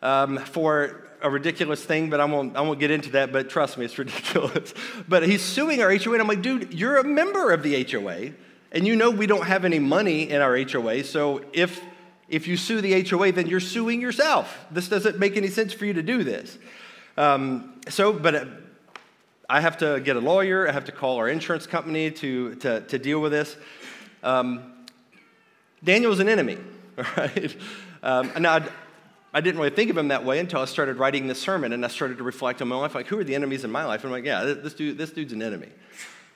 um, 0.00 0.38
for 0.38 1.03
a 1.24 1.30
ridiculous 1.30 1.82
thing, 1.82 2.10
but 2.10 2.20
I 2.20 2.26
won't, 2.26 2.54
I 2.54 2.60
won't 2.60 2.78
get 2.78 2.90
into 2.90 3.12
that, 3.12 3.32
but 3.32 3.48
trust 3.48 3.78
me, 3.78 3.86
it's 3.86 3.98
ridiculous. 3.98 4.74
but 5.08 5.26
he's 5.26 5.42
suing 5.42 5.80
our 5.82 5.88
HOA, 5.88 6.12
and 6.12 6.22
I'm 6.22 6.28
like, 6.28 6.42
dude, 6.42 6.74
you're 6.74 6.98
a 6.98 7.04
member 7.04 7.50
of 7.50 7.62
the 7.62 7.82
HOA, 7.82 8.32
and 8.70 8.86
you 8.86 8.94
know 8.94 9.10
we 9.10 9.26
don't 9.26 9.46
have 9.46 9.64
any 9.64 9.78
money 9.78 10.30
in 10.30 10.42
our 10.42 10.54
HOA, 10.56 11.02
so 11.02 11.42
if, 11.54 11.82
if 12.28 12.46
you 12.46 12.58
sue 12.58 12.82
the 12.82 13.08
HOA, 13.08 13.32
then 13.32 13.46
you're 13.46 13.58
suing 13.58 14.02
yourself. 14.02 14.66
This 14.70 14.88
doesn't 14.88 15.18
make 15.18 15.38
any 15.38 15.48
sense 15.48 15.72
for 15.72 15.86
you 15.86 15.94
to 15.94 16.02
do 16.02 16.24
this. 16.24 16.58
Um, 17.16 17.80
so, 17.88 18.12
but 18.12 18.34
uh, 18.34 18.44
I 19.48 19.62
have 19.62 19.78
to 19.78 20.00
get 20.00 20.16
a 20.16 20.20
lawyer, 20.20 20.68
I 20.68 20.72
have 20.72 20.84
to 20.84 20.92
call 20.92 21.16
our 21.16 21.28
insurance 21.28 21.66
company 21.66 22.10
to, 22.10 22.54
to, 22.56 22.82
to 22.82 22.98
deal 22.98 23.20
with 23.20 23.32
this. 23.32 23.56
Um, 24.22 24.72
Daniel's 25.82 26.20
an 26.20 26.28
enemy, 26.28 26.58
right? 27.16 27.56
Um, 28.02 28.30
now, 28.38 28.66
I 29.34 29.40
didn't 29.40 29.58
really 29.58 29.74
think 29.74 29.90
of 29.90 29.98
him 29.98 30.08
that 30.08 30.24
way 30.24 30.38
until 30.38 30.60
I 30.60 30.64
started 30.64 30.98
writing 30.98 31.26
this 31.26 31.40
sermon 31.40 31.72
and 31.72 31.84
I 31.84 31.88
started 31.88 32.18
to 32.18 32.24
reflect 32.24 32.62
on 32.62 32.68
my 32.68 32.76
life. 32.76 32.94
Like, 32.94 33.08
who 33.08 33.18
are 33.18 33.24
the 33.24 33.34
enemies 33.34 33.64
in 33.64 33.72
my 33.72 33.84
life? 33.84 34.04
And 34.04 34.08
I'm 34.08 34.12
like, 34.12 34.24
yeah, 34.24 34.44
this, 34.44 34.74
dude, 34.74 34.96
this 34.96 35.10
dude's 35.10 35.32
an 35.32 35.42
enemy. 35.42 35.68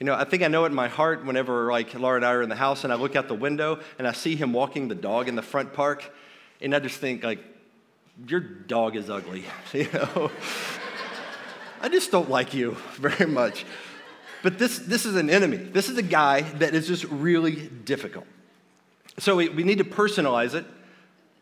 You 0.00 0.06
know, 0.06 0.14
I 0.14 0.24
think 0.24 0.42
I 0.42 0.48
know 0.48 0.64
it 0.64 0.68
in 0.68 0.74
my 0.74 0.88
heart 0.88 1.24
whenever, 1.24 1.70
like, 1.70 1.94
Laura 1.94 2.16
and 2.16 2.26
I 2.26 2.32
are 2.32 2.42
in 2.42 2.48
the 2.48 2.56
house 2.56 2.82
and 2.82 2.92
I 2.92 2.96
look 2.96 3.14
out 3.14 3.28
the 3.28 3.36
window 3.36 3.78
and 3.98 4.06
I 4.06 4.12
see 4.12 4.34
him 4.34 4.52
walking 4.52 4.88
the 4.88 4.96
dog 4.96 5.28
in 5.28 5.36
the 5.36 5.42
front 5.42 5.72
park, 5.72 6.12
and 6.60 6.74
I 6.74 6.80
just 6.80 6.98
think, 6.98 7.22
like, 7.22 7.38
your 8.26 8.40
dog 8.40 8.96
is 8.96 9.08
ugly, 9.08 9.44
you 9.72 9.88
know? 9.92 10.30
I 11.80 11.88
just 11.88 12.10
don't 12.10 12.28
like 12.28 12.52
you 12.52 12.72
very 12.94 13.26
much. 13.26 13.64
But 14.42 14.58
this, 14.58 14.78
this 14.78 15.06
is 15.06 15.14
an 15.14 15.30
enemy. 15.30 15.56
This 15.56 15.88
is 15.88 15.98
a 15.98 16.02
guy 16.02 16.42
that 16.42 16.74
is 16.74 16.88
just 16.88 17.04
really 17.04 17.68
difficult. 17.68 18.26
So 19.18 19.36
we, 19.36 19.48
we 19.48 19.62
need 19.62 19.78
to 19.78 19.84
personalize 19.84 20.54
it 20.54 20.64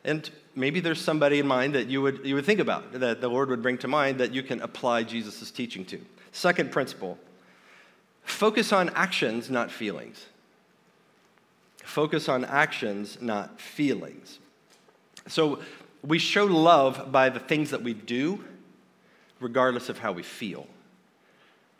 and 0.04 0.30
maybe 0.56 0.80
there's 0.80 1.00
somebody 1.00 1.38
in 1.38 1.46
mind 1.46 1.74
that 1.74 1.86
you 1.88 2.02
would, 2.02 2.24
you 2.24 2.34
would 2.34 2.46
think 2.46 2.58
about, 2.58 2.92
that 2.92 3.20
the 3.20 3.28
Lord 3.28 3.50
would 3.50 3.62
bring 3.62 3.78
to 3.78 3.88
mind 3.88 4.18
that 4.18 4.32
you 4.32 4.42
can 4.42 4.60
apply 4.62 5.04
Jesus' 5.04 5.50
teaching 5.50 5.84
to. 5.86 6.00
Second 6.32 6.72
principle 6.72 7.18
focus 8.24 8.72
on 8.72 8.88
actions, 8.90 9.50
not 9.50 9.70
feelings. 9.70 10.26
Focus 11.84 12.28
on 12.28 12.44
actions, 12.44 13.18
not 13.20 13.60
feelings. 13.60 14.40
So 15.28 15.60
we 16.02 16.18
show 16.18 16.44
love 16.44 17.12
by 17.12 17.28
the 17.28 17.38
things 17.38 17.70
that 17.70 17.82
we 17.82 17.94
do, 17.94 18.44
regardless 19.38 19.88
of 19.88 19.98
how 19.98 20.12
we 20.12 20.22
feel. 20.24 20.66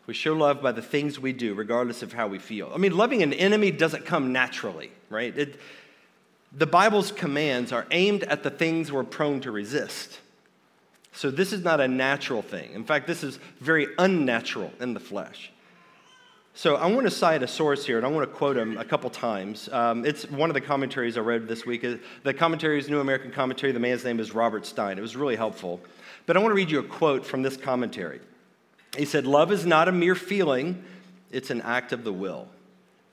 We 0.05 0.13
show 0.13 0.33
love 0.33 0.61
by 0.61 0.71
the 0.71 0.81
things 0.81 1.19
we 1.19 1.33
do, 1.33 1.53
regardless 1.53 2.01
of 2.01 2.13
how 2.13 2.27
we 2.27 2.39
feel. 2.39 2.71
I 2.73 2.77
mean, 2.77 2.95
loving 2.95 3.23
an 3.23 3.33
enemy 3.33 3.71
doesn't 3.71 4.05
come 4.05 4.31
naturally, 4.31 4.91
right? 5.09 5.37
It, 5.37 5.59
the 6.51 6.65
Bible's 6.65 7.11
commands 7.11 7.71
are 7.71 7.85
aimed 7.91 8.23
at 8.23 8.43
the 8.43 8.49
things 8.49 8.91
we're 8.91 9.03
prone 9.03 9.41
to 9.41 9.51
resist. 9.51 10.19
So 11.11 11.31
this 11.31 11.51
is 11.51 11.63
not 11.63 11.81
a 11.81 11.87
natural 11.87 12.41
thing. 12.41 12.73
In 12.73 12.83
fact, 12.83 13.07
this 13.07 13.23
is 13.23 13.39
very 13.59 13.87
unnatural 13.97 14.71
in 14.79 14.93
the 14.93 14.99
flesh. 14.99 15.51
So 16.53 16.75
I 16.75 16.87
want 16.87 17.05
to 17.05 17.11
cite 17.11 17.43
a 17.43 17.47
source 17.47 17.85
here, 17.85 17.97
and 17.97 18.05
I 18.05 18.09
want 18.09 18.27
to 18.27 18.35
quote 18.35 18.57
him 18.57 18.77
a 18.77 18.85
couple 18.85 19.09
times. 19.11 19.69
Um, 19.71 20.05
it's 20.05 20.29
one 20.29 20.49
of 20.49 20.55
the 20.55 20.61
commentaries 20.61 21.17
I 21.17 21.21
read 21.21 21.47
this 21.47 21.65
week. 21.65 21.85
The 22.23 22.33
commentary 22.33 22.79
is 22.79 22.89
New 22.89 22.99
American 22.99 23.31
Commentary. 23.31 23.71
The 23.71 23.79
man's 23.79 24.03
name 24.03 24.19
is 24.19 24.33
Robert 24.33 24.65
Stein. 24.65 24.97
It 24.97 25.01
was 25.01 25.15
really 25.15 25.35
helpful. 25.35 25.79
But 26.25 26.35
I 26.35 26.39
want 26.39 26.51
to 26.51 26.55
read 26.55 26.71
you 26.71 26.79
a 26.79 26.83
quote 26.83 27.25
from 27.25 27.43
this 27.43 27.57
commentary. 27.57 28.21
He 28.97 29.05
said, 29.05 29.27
Love 29.27 29.51
is 29.51 29.65
not 29.65 29.87
a 29.87 29.91
mere 29.91 30.15
feeling, 30.15 30.83
it's 31.31 31.51
an 31.51 31.61
act 31.61 31.93
of 31.93 32.03
the 32.03 32.13
will. 32.13 32.47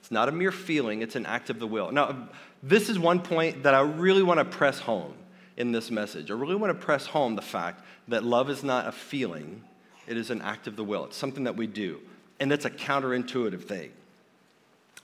It's 0.01 0.11
not 0.11 0.29
a 0.29 0.31
mere 0.31 0.51
feeling, 0.51 1.01
it's 1.01 1.15
an 1.15 1.25
act 1.25 1.49
of 1.49 1.59
the 1.59 1.67
will. 1.67 1.91
Now, 1.91 2.29
this 2.63 2.89
is 2.89 2.97
one 2.97 3.19
point 3.19 3.63
that 3.63 3.73
I 3.73 3.81
really 3.81 4.23
want 4.23 4.39
to 4.39 4.45
press 4.45 4.79
home 4.79 5.13
in 5.57 5.71
this 5.71 5.91
message. 5.91 6.31
I 6.31 6.33
really 6.33 6.55
want 6.55 6.77
to 6.77 6.85
press 6.85 7.05
home 7.05 7.35
the 7.35 7.41
fact 7.41 7.83
that 8.07 8.23
love 8.23 8.49
is 8.49 8.63
not 8.63 8.87
a 8.87 8.91
feeling, 8.91 9.63
it 10.07 10.17
is 10.17 10.29
an 10.29 10.41
act 10.41 10.67
of 10.67 10.75
the 10.75 10.83
will. 10.83 11.05
It's 11.05 11.17
something 11.17 11.45
that 11.45 11.55
we 11.55 11.67
do, 11.67 11.99
and 12.39 12.51
it's 12.51 12.65
a 12.65 12.69
counterintuitive 12.69 13.63
thing. 13.63 13.91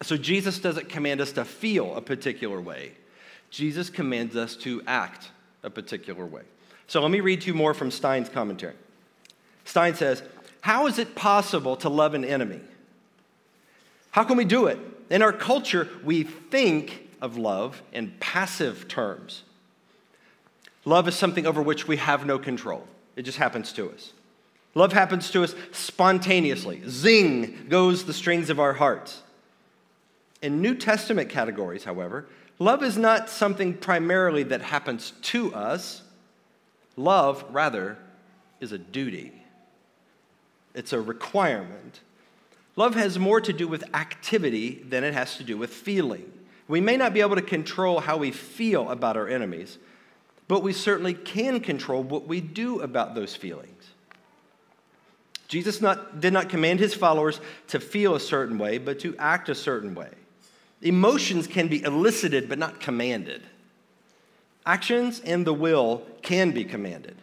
So, 0.02 0.18
Jesus 0.18 0.60
doesn't 0.60 0.90
command 0.90 1.22
us 1.22 1.32
to 1.34 1.46
feel 1.46 1.96
a 1.96 2.02
particular 2.02 2.60
way, 2.60 2.94
Jesus 3.50 3.90
commands 3.90 4.36
us 4.36 4.56
to 4.58 4.82
act 4.88 5.30
a 5.64 5.70
particular 5.70 6.26
way. 6.26 6.44
So, 6.88 7.02
let 7.02 7.12
me 7.12 7.20
read 7.20 7.42
to 7.42 7.48
you 7.48 7.54
more 7.54 7.74
from 7.74 7.92
Stein's 7.92 8.30
commentary. 8.30 8.76
Stein 9.66 9.96
says, 9.96 10.24
How 10.62 10.88
is 10.88 11.00
it 11.00 11.16
possible 11.16 11.76
to 11.78 11.90
love 11.90 12.14
an 12.14 12.26
enemy? 12.26 12.62
How 14.12 14.24
can 14.24 14.38
we 14.38 14.46
do 14.46 14.68
it? 14.68 14.78
In 15.10 15.22
our 15.22 15.34
culture, 15.34 15.88
we 16.04 16.24
think 16.24 17.01
of 17.22 17.38
love 17.38 17.82
in 17.94 18.14
passive 18.20 18.88
terms. 18.88 19.44
Love 20.84 21.08
is 21.08 21.16
something 21.16 21.46
over 21.46 21.62
which 21.62 21.88
we 21.88 21.98
have 21.98 22.26
no 22.26 22.40
control, 22.40 22.86
it 23.16 23.24
just 23.24 23.38
happens 23.38 23.72
to 23.74 23.90
us. 23.90 24.14
Love 24.74 24.94
happens 24.94 25.30
to 25.32 25.44
us 25.44 25.54
spontaneously. 25.72 26.82
Zing 26.88 27.66
goes 27.68 28.06
the 28.06 28.14
strings 28.14 28.50
of 28.50 28.60
our 28.60 28.74
hearts. 28.74 29.22
In 30.42 30.62
New 30.62 30.76
Testament 30.76 31.30
categories, 31.30 31.84
however, 31.84 32.26
love 32.58 32.82
is 32.82 32.98
not 32.98 33.30
something 33.30 33.74
primarily 33.74 34.44
that 34.44 34.62
happens 34.62 35.12
to 35.24 35.54
us. 35.54 36.04
Love, 36.96 37.44
rather, 37.52 37.98
is 38.62 38.72
a 38.72 38.78
duty, 38.78 39.34
it's 40.74 40.94
a 40.94 41.02
requirement. 41.02 42.00
Love 42.78 42.96
has 42.96 43.20
more 43.20 43.42
to 43.42 43.52
do 43.52 43.68
with 43.68 43.84
activity 43.94 44.82
than 44.88 45.04
it 45.04 45.14
has 45.14 45.36
to 45.36 45.44
do 45.44 45.58
with 45.58 45.72
feeling. 45.72 46.32
We 46.68 46.82
may 46.82 46.98
not 46.98 47.14
be 47.14 47.22
able 47.22 47.36
to 47.36 47.42
control 47.42 48.00
how 48.00 48.18
we 48.18 48.32
feel 48.32 48.90
about 48.90 49.18
our 49.18 49.28
enemies, 49.28 49.78
but 50.48 50.64
we 50.64 50.74
certainly 50.74 51.14
can 51.14 51.60
control 51.60 52.04
what 52.04 52.28
we 52.28 52.42
do 52.42 52.82
about 52.82 53.16
those 53.16 53.36
feelings. 53.36 53.92
Jesus 55.48 55.82
not, 55.82 56.22
did 56.22 56.32
not 56.32 56.48
command 56.48 56.80
his 56.80 56.94
followers 56.94 57.42
to 57.68 57.80
feel 57.80 58.16
a 58.16 58.20
certain 58.20 58.58
way, 58.58 58.78
but 58.78 59.00
to 59.00 59.16
act 59.18 59.50
a 59.50 59.56
certain 59.56 59.96
way. 59.96 60.10
Emotions 60.82 61.46
can 61.46 61.68
be 61.68 61.84
elicited, 61.84 62.48
but 62.48 62.58
not 62.58 62.80
commanded. 62.80 63.44
Actions 64.66 65.20
and 65.20 65.46
the 65.46 65.54
will 65.54 66.04
can 66.22 66.52
be 66.52 66.64
commanded. 66.64 67.18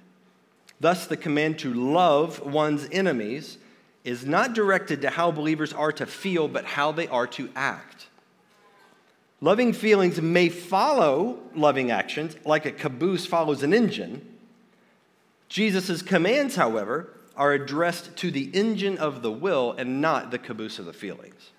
Thus, 0.81 1.07
the 1.07 1.17
command 1.17 1.59
to 1.61 1.73
love 1.73 2.41
one's 2.41 2.89
enemies 2.93 3.59
is 4.05 4.25
not 4.25 4.53
directed 4.53 5.03
to 5.03 5.11
how 5.11 5.31
believers 5.31 5.73
are 5.73 5.93
to 5.93 6.07
feel, 6.07 6.49
but 6.49 6.65
how 6.65 6.93
they 6.93 7.09
are 7.09 7.27
to 7.27 7.49
act. 7.57 8.09
Loving 9.41 9.73
feelings 9.73 10.21
may 10.21 10.49
follow 10.49 11.39
loving 11.55 11.91
actions, 11.91 12.37
like 12.45 12.67
a 12.67 12.73
caboose 12.73 13.25
follows 13.25 13.63
an 13.63 13.73
engine. 13.73 14.27
Jesus' 15.49 16.03
commands, 16.03 16.57
however, 16.57 17.13
are 17.37 17.53
addressed 17.53 18.17
to 18.17 18.31
the 18.33 18.51
engine 18.53 18.99
of 18.99 19.23
the 19.23 19.31
will 19.31 19.73
and 19.79 20.01
not 20.01 20.33
the 20.33 20.39
caboose 20.39 20.81
of 20.81 20.87
the 20.87 20.93
feelings. 20.93 21.51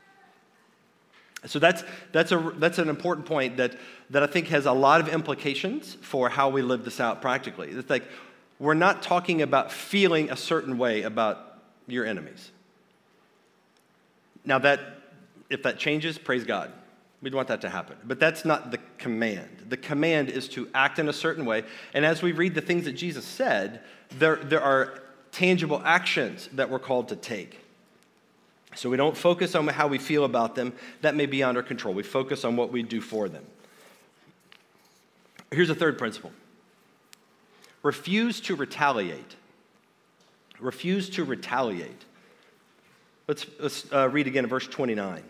So 1.46 1.58
that's, 1.58 1.86
that's, 2.12 2.34
a, 2.34 2.54
that's 2.58 2.80
an 2.80 2.90
important 2.90 3.26
point 3.26 3.56
that, 3.58 3.78
that 4.10 4.24
I 4.24 4.28
think 4.28 4.48
has 4.48 4.66
a 4.66 4.74
lot 4.74 5.00
of 5.00 5.08
implications 5.08 5.96
for 6.02 6.28
how 6.28 6.50
we 6.50 6.62
live 6.62 6.84
this 6.84 7.00
out 7.00 7.22
practically. 7.22 7.70
It's 7.70 7.90
like 7.90 8.04
we're 8.60 8.74
not 8.74 9.02
talking 9.02 9.42
about 9.42 9.72
feeling 9.72 10.30
a 10.30 10.36
certain 10.36 10.78
way 10.78 11.04
about 11.04 11.62
your 11.88 12.06
enemies. 12.06 12.52
Now, 14.44 14.60
that, 14.60 14.82
if 15.50 15.64
that 15.64 15.80
changes, 15.80 16.18
praise 16.18 16.44
God. 16.44 16.74
We'd 17.22 17.34
want 17.34 17.50
that 17.50 17.62
to 17.62 17.70
happen. 17.70 17.98
But 18.06 18.20
that's 18.20 18.46
not 18.46 18.72
the 18.72 18.80
command. 18.98 19.66
The 19.68 19.78
command 19.78 20.30
is 20.30 20.48
to 20.50 20.70
act 20.74 21.00
in 21.00 21.10
a 21.10 21.14
certain 21.14 21.46
way. 21.46 21.64
And 21.94 22.06
as 22.06 22.22
we 22.22 22.32
read 22.32 22.56
the 22.56 22.62
things 22.62 22.86
that 22.86 22.94
Jesus 22.94 23.26
said, 23.26 23.82
there, 24.18 24.38
there 24.38 24.62
are 24.62 25.02
tangible 25.32 25.82
actions 25.84 26.50
that 26.54 26.70
we're 26.70 26.80
called 26.80 27.10
to 27.10 27.16
take. 27.16 27.60
So 28.76 28.90
we 28.90 28.98
don't 28.98 29.18
focus 29.18 29.56
on 29.56 29.68
how 29.68 29.88
we 29.88 29.98
feel 29.98 30.24
about 30.24 30.56
them. 30.56 30.74
That 31.02 31.16
may 31.16 31.26
be 31.26 31.44
under 31.44 31.62
control. 31.62 31.94
We 31.94 32.04
focus 32.04 32.46
on 32.46 32.56
what 32.56 32.72
we 32.72 32.84
do 32.84 33.02
for 33.02 33.28
them. 33.28 33.46
Here's 35.52 35.70
a 35.70 35.76
third 35.76 35.98
principle 35.98 36.32
refuse 37.82 38.40
to 38.42 38.56
retaliate. 38.56 39.36
Refuse 40.60 41.10
to 41.12 41.24
retaliate. 41.24 42.06
Let's, 43.28 43.46
let's 43.60 43.92
uh, 43.94 44.10
read 44.10 44.28
again 44.28 44.44
in 44.44 44.50
verse 44.50 44.68
29. 44.68 45.24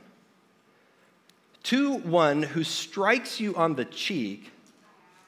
To 1.64 1.94
one 1.94 2.44
who 2.44 2.64
strikes 2.64 3.40
you 3.40 3.56
on 3.56 3.76
the 3.76 3.86
cheek, 3.86 4.52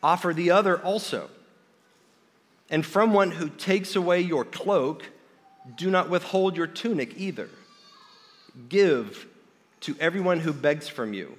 offer 0.01 0.33
the 0.33 0.51
other 0.51 0.81
also. 0.81 1.29
And 2.69 2.85
from 2.85 3.13
one 3.13 3.31
who 3.31 3.49
takes 3.49 3.95
away 3.95 4.21
your 4.21 4.45
cloak, 4.45 5.09
do 5.75 5.89
not 5.89 6.09
withhold 6.09 6.55
your 6.55 6.67
tunic 6.67 7.17
either. 7.17 7.49
Give 8.69 9.27
to 9.81 9.95
everyone 9.99 10.39
who 10.39 10.53
begs 10.53 10.87
from 10.87 11.13
you. 11.13 11.37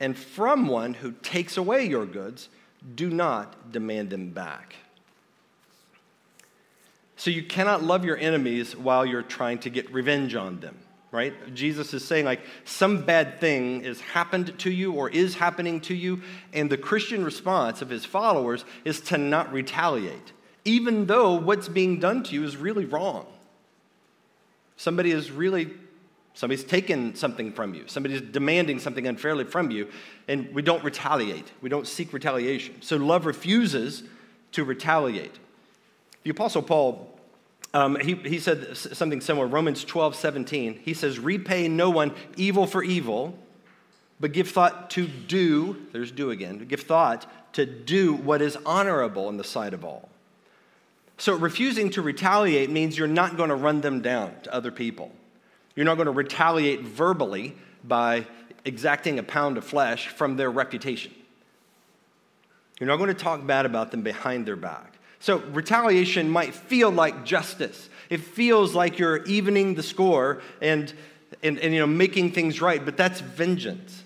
And 0.00 0.16
from 0.16 0.68
one 0.68 0.94
who 0.94 1.12
takes 1.22 1.56
away 1.56 1.84
your 1.84 2.06
goods, 2.06 2.48
do 2.94 3.10
not 3.10 3.72
demand 3.72 4.10
them 4.10 4.30
back. 4.30 4.76
So 7.16 7.30
you 7.30 7.42
cannot 7.42 7.82
love 7.82 8.04
your 8.04 8.16
enemies 8.16 8.76
while 8.76 9.04
you're 9.04 9.22
trying 9.22 9.58
to 9.60 9.70
get 9.70 9.92
revenge 9.92 10.34
on 10.34 10.60
them 10.60 10.78
right? 11.10 11.54
Jesus 11.54 11.94
is 11.94 12.04
saying, 12.04 12.24
like, 12.24 12.40
some 12.64 13.04
bad 13.04 13.40
thing 13.40 13.84
has 13.84 14.00
happened 14.00 14.58
to 14.58 14.70
you 14.70 14.92
or 14.92 15.08
is 15.08 15.34
happening 15.34 15.80
to 15.82 15.94
you, 15.94 16.20
and 16.52 16.68
the 16.68 16.76
Christian 16.76 17.24
response 17.24 17.80
of 17.80 17.88
his 17.88 18.04
followers 18.04 18.64
is 18.84 19.00
to 19.02 19.18
not 19.18 19.52
retaliate, 19.52 20.32
even 20.64 21.06
though 21.06 21.34
what's 21.34 21.68
being 21.68 21.98
done 21.98 22.22
to 22.24 22.34
you 22.34 22.44
is 22.44 22.56
really 22.56 22.84
wrong. 22.84 23.26
Somebody 24.76 25.10
is 25.10 25.30
really, 25.30 25.70
somebody's 26.34 26.64
taken 26.64 27.14
something 27.14 27.52
from 27.52 27.74
you, 27.74 27.84
somebody's 27.86 28.20
demanding 28.20 28.78
something 28.78 29.06
unfairly 29.06 29.44
from 29.44 29.70
you, 29.70 29.88
and 30.28 30.54
we 30.54 30.62
don't 30.62 30.84
retaliate. 30.84 31.50
We 31.62 31.68
don't 31.68 31.86
seek 31.86 32.12
retaliation. 32.12 32.82
So 32.82 32.96
love 32.96 33.24
refuses 33.24 34.02
to 34.52 34.64
retaliate. 34.64 35.38
The 36.22 36.30
Apostle 36.30 36.62
Paul 36.62 37.17
um, 37.74 37.96
he, 37.96 38.14
he 38.14 38.38
said 38.38 38.76
something 38.76 39.20
similar, 39.20 39.46
Romans 39.46 39.84
12, 39.84 40.14
17. 40.14 40.80
He 40.82 40.94
says, 40.94 41.18
Repay 41.18 41.68
no 41.68 41.90
one 41.90 42.14
evil 42.36 42.66
for 42.66 42.82
evil, 42.82 43.38
but 44.20 44.32
give 44.32 44.48
thought 44.48 44.90
to 44.90 45.06
do, 45.06 45.76
there's 45.92 46.10
do 46.10 46.30
again, 46.30 46.58
give 46.66 46.80
thought 46.80 47.26
to 47.54 47.66
do 47.66 48.14
what 48.14 48.40
is 48.40 48.56
honorable 48.64 49.28
in 49.28 49.36
the 49.36 49.44
sight 49.44 49.74
of 49.74 49.84
all. 49.84 50.08
So 51.18 51.34
refusing 51.34 51.90
to 51.90 52.02
retaliate 52.02 52.70
means 52.70 52.96
you're 52.96 53.08
not 53.08 53.36
going 53.36 53.48
to 53.48 53.56
run 53.56 53.80
them 53.80 54.00
down 54.00 54.34
to 54.44 54.54
other 54.54 54.70
people. 54.70 55.10
You're 55.74 55.84
not 55.84 55.96
going 55.96 56.06
to 56.06 56.12
retaliate 56.12 56.82
verbally 56.82 57.56
by 57.84 58.26
exacting 58.64 59.18
a 59.18 59.22
pound 59.22 59.58
of 59.58 59.64
flesh 59.64 60.08
from 60.08 60.36
their 60.36 60.50
reputation. 60.50 61.12
You're 62.78 62.86
not 62.86 62.96
going 62.96 63.08
to 63.08 63.14
talk 63.14 63.44
bad 63.46 63.66
about 63.66 63.90
them 63.90 64.02
behind 64.02 64.46
their 64.46 64.56
back. 64.56 64.97
So 65.20 65.38
retaliation 65.38 66.30
might 66.30 66.54
feel 66.54 66.90
like 66.90 67.24
justice. 67.24 67.88
It 68.08 68.20
feels 68.20 68.74
like 68.74 68.98
you're 68.98 69.24
evening 69.24 69.74
the 69.74 69.82
score 69.82 70.40
and, 70.62 70.92
and, 71.42 71.58
and 71.58 71.74
you 71.74 71.80
know, 71.80 71.86
making 71.86 72.32
things 72.32 72.60
right, 72.60 72.84
but 72.84 72.96
that's 72.96 73.20
vengeance. 73.20 74.04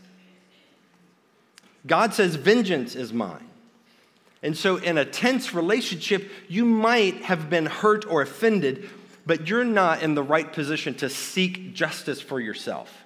God 1.86 2.14
says, 2.14 2.36
Vengeance 2.36 2.94
is 2.94 3.12
mine. 3.12 3.48
And 4.42 4.56
so, 4.56 4.76
in 4.76 4.98
a 4.98 5.04
tense 5.04 5.54
relationship, 5.54 6.30
you 6.48 6.64
might 6.64 7.22
have 7.22 7.48
been 7.48 7.66
hurt 7.66 8.04
or 8.06 8.22
offended, 8.22 8.88
but 9.24 9.48
you're 9.48 9.64
not 9.64 10.02
in 10.02 10.14
the 10.14 10.22
right 10.22 10.52
position 10.52 10.94
to 10.94 11.08
seek 11.08 11.74
justice 11.74 12.20
for 12.20 12.40
yourself. 12.40 13.04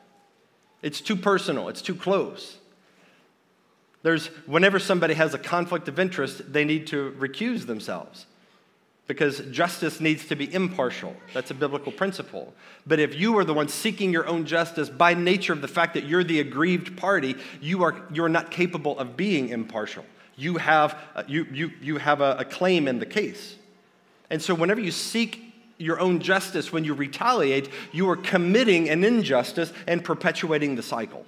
It's 0.82 1.00
too 1.00 1.16
personal, 1.16 1.68
it's 1.68 1.82
too 1.82 1.94
close. 1.94 2.58
There's, 4.02 4.26
whenever 4.46 4.78
somebody 4.78 5.14
has 5.14 5.34
a 5.34 5.38
conflict 5.38 5.88
of 5.88 5.98
interest, 5.98 6.52
they 6.52 6.64
need 6.64 6.86
to 6.88 7.14
recuse 7.18 7.66
themselves 7.66 8.26
because 9.06 9.40
justice 9.50 10.00
needs 10.00 10.26
to 10.26 10.36
be 10.36 10.52
impartial. 10.52 11.14
That's 11.32 11.50
a 11.50 11.54
biblical 11.54 11.92
principle. 11.92 12.52
But 12.86 12.98
if 12.98 13.14
you 13.14 13.38
are 13.38 13.44
the 13.44 13.54
one 13.54 13.68
seeking 13.68 14.12
your 14.12 14.26
own 14.26 14.46
justice, 14.46 14.88
by 14.88 15.14
nature 15.14 15.52
of 15.52 15.60
the 15.60 15.68
fact 15.68 15.94
that 15.94 16.04
you're 16.04 16.24
the 16.24 16.40
aggrieved 16.40 16.96
party, 16.96 17.36
you 17.60 17.84
are, 17.84 18.02
you 18.12 18.24
are 18.24 18.28
not 18.28 18.50
capable 18.50 18.98
of 18.98 19.16
being 19.16 19.50
impartial. 19.50 20.04
You 20.36 20.56
have, 20.56 20.98
uh, 21.14 21.22
you, 21.26 21.46
you, 21.52 21.70
you 21.80 21.96
have 21.98 22.20
a, 22.20 22.36
a 22.40 22.44
claim 22.44 22.88
in 22.88 22.98
the 22.98 23.06
case. 23.06 23.56
And 24.28 24.42
so, 24.42 24.54
whenever 24.54 24.80
you 24.80 24.90
seek 24.90 25.54
your 25.78 26.00
own 26.00 26.20
justice, 26.20 26.72
when 26.72 26.84
you 26.84 26.94
retaliate, 26.94 27.68
you 27.92 28.10
are 28.10 28.16
committing 28.16 28.88
an 28.88 29.04
injustice 29.04 29.72
and 29.86 30.02
perpetuating 30.04 30.74
the 30.74 30.82
cycle. 30.82 31.24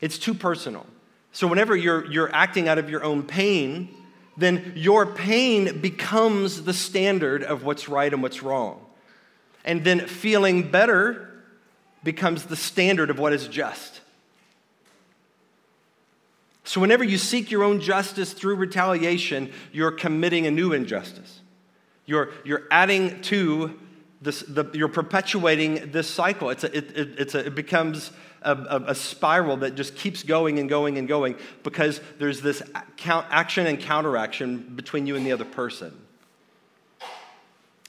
It's 0.00 0.18
too 0.18 0.34
personal. 0.34 0.86
So, 1.32 1.46
whenever 1.46 1.76
you're, 1.76 2.06
you're 2.06 2.34
acting 2.34 2.68
out 2.68 2.78
of 2.78 2.88
your 2.88 3.04
own 3.04 3.22
pain, 3.22 3.94
then 4.36 4.72
your 4.76 5.04
pain 5.04 5.80
becomes 5.80 6.62
the 6.62 6.72
standard 6.72 7.42
of 7.42 7.64
what's 7.64 7.88
right 7.88 8.12
and 8.12 8.22
what's 8.22 8.42
wrong. 8.42 8.84
And 9.64 9.84
then 9.84 10.06
feeling 10.06 10.70
better 10.70 11.42
becomes 12.04 12.44
the 12.44 12.56
standard 12.56 13.10
of 13.10 13.18
what 13.18 13.32
is 13.32 13.48
just. 13.48 14.00
So, 16.64 16.80
whenever 16.80 17.02
you 17.02 17.18
seek 17.18 17.50
your 17.50 17.64
own 17.64 17.80
justice 17.80 18.32
through 18.32 18.56
retaliation, 18.56 19.52
you're 19.72 19.90
committing 19.90 20.46
a 20.46 20.50
new 20.50 20.72
injustice. 20.72 21.40
You're, 22.06 22.30
you're 22.44 22.62
adding 22.70 23.20
to 23.22 23.78
this, 24.20 24.40
the, 24.40 24.64
you're 24.72 24.88
perpetuating 24.88 25.92
this 25.92 26.08
cycle. 26.08 26.50
It's 26.50 26.64
a, 26.64 26.76
it, 26.76 26.96
it, 26.96 27.20
it's 27.20 27.34
a, 27.34 27.46
it 27.46 27.54
becomes 27.54 28.10
a, 28.42 28.52
a, 28.52 28.84
a, 28.88 28.94
spiral 28.94 29.58
that 29.58 29.74
just 29.74 29.96
keeps 29.96 30.22
going 30.22 30.58
and 30.58 30.68
going 30.68 30.98
and 30.98 31.08
going 31.08 31.36
because 31.62 32.00
there's 32.18 32.40
this 32.40 32.62
action 33.04 33.66
and 33.66 33.80
counteraction 33.80 34.72
between 34.76 35.06
you 35.06 35.16
and 35.16 35.26
the 35.26 35.32
other 35.32 35.44
person. 35.44 35.92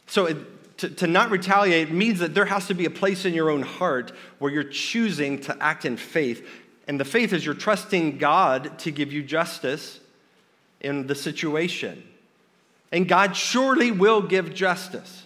So, 0.08 0.26
it, 0.26 0.38
to, 0.80 0.90
to 0.90 1.08
not 1.08 1.30
retaliate 1.30 1.92
means 1.92 2.20
that 2.20 2.34
there 2.34 2.46
has 2.46 2.68
to 2.68 2.74
be 2.74 2.86
a 2.86 2.90
place 2.90 3.26
in 3.26 3.34
your 3.34 3.50
own 3.50 3.62
heart 3.62 4.14
where 4.40 4.52
you're 4.52 4.64
choosing 4.64 5.42
to 5.42 5.58
act 5.62 5.84
in 5.84 5.98
faith. 5.98 6.48
And 6.88 7.00
the 7.00 7.06
faith 7.06 7.34
is 7.34 7.46
you're 7.46 7.54
trusting 7.54 8.18
God 8.18 8.80
to 8.80 8.92
give 8.92 9.12
you 9.12 9.22
justice 9.22 10.00
in 10.80 11.08
the 11.08 11.16
situation. 11.16 12.02
And 12.92 13.08
God 13.08 13.36
surely 13.36 13.92
will 13.92 14.22
give 14.22 14.54
justice. 14.54 15.26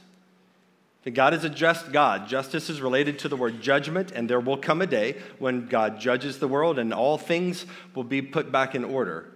God 1.11 1.33
is 1.33 1.43
a 1.43 1.49
just 1.49 1.91
God. 1.91 2.27
Justice 2.27 2.69
is 2.69 2.81
related 2.81 3.19
to 3.19 3.27
the 3.27 3.35
word 3.35 3.61
judgment, 3.61 4.11
and 4.11 4.29
there 4.29 4.39
will 4.39 4.55
come 4.55 4.81
a 4.81 4.87
day 4.87 5.17
when 5.37 5.67
God 5.67 5.99
judges 5.99 6.39
the 6.39 6.47
world 6.47 6.79
and 6.79 6.93
all 6.93 7.17
things 7.17 7.65
will 7.93 8.05
be 8.05 8.21
put 8.21 8.51
back 8.51 8.73
in 8.73 8.85
order. 8.85 9.29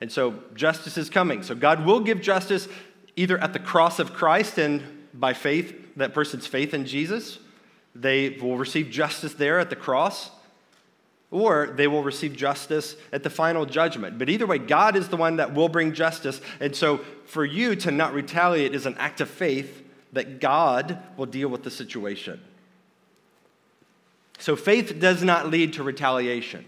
And 0.00 0.10
so 0.10 0.34
justice 0.54 0.96
is 0.96 1.10
coming. 1.10 1.42
So 1.42 1.54
God 1.54 1.84
will 1.84 2.00
give 2.00 2.22
justice 2.22 2.68
either 3.16 3.36
at 3.38 3.52
the 3.52 3.58
cross 3.58 3.98
of 3.98 4.14
Christ 4.14 4.56
and 4.58 4.82
by 5.12 5.34
faith, 5.34 5.96
that 5.96 6.14
person's 6.14 6.46
faith 6.46 6.72
in 6.72 6.86
Jesus, 6.86 7.38
they 7.94 8.30
will 8.30 8.56
receive 8.56 8.88
justice 8.88 9.34
there 9.34 9.58
at 9.58 9.68
the 9.68 9.76
cross, 9.76 10.30
or 11.30 11.74
they 11.76 11.86
will 11.86 12.02
receive 12.02 12.34
justice 12.34 12.96
at 13.12 13.22
the 13.22 13.30
final 13.30 13.66
judgment. 13.66 14.18
But 14.18 14.30
either 14.30 14.46
way, 14.46 14.58
God 14.58 14.96
is 14.96 15.08
the 15.08 15.16
one 15.16 15.36
that 15.36 15.52
will 15.52 15.68
bring 15.68 15.92
justice. 15.92 16.40
And 16.60 16.74
so 16.74 16.98
for 17.26 17.44
you 17.44 17.76
to 17.76 17.90
not 17.90 18.14
retaliate 18.14 18.74
is 18.74 18.86
an 18.86 18.96
act 18.98 19.20
of 19.20 19.28
faith 19.28 19.79
that 20.12 20.40
God 20.40 20.98
will 21.16 21.26
deal 21.26 21.48
with 21.48 21.62
the 21.62 21.70
situation. 21.70 22.40
So 24.38 24.56
faith 24.56 24.98
does 24.98 25.22
not 25.22 25.50
lead 25.50 25.74
to 25.74 25.82
retaliation. 25.82 26.64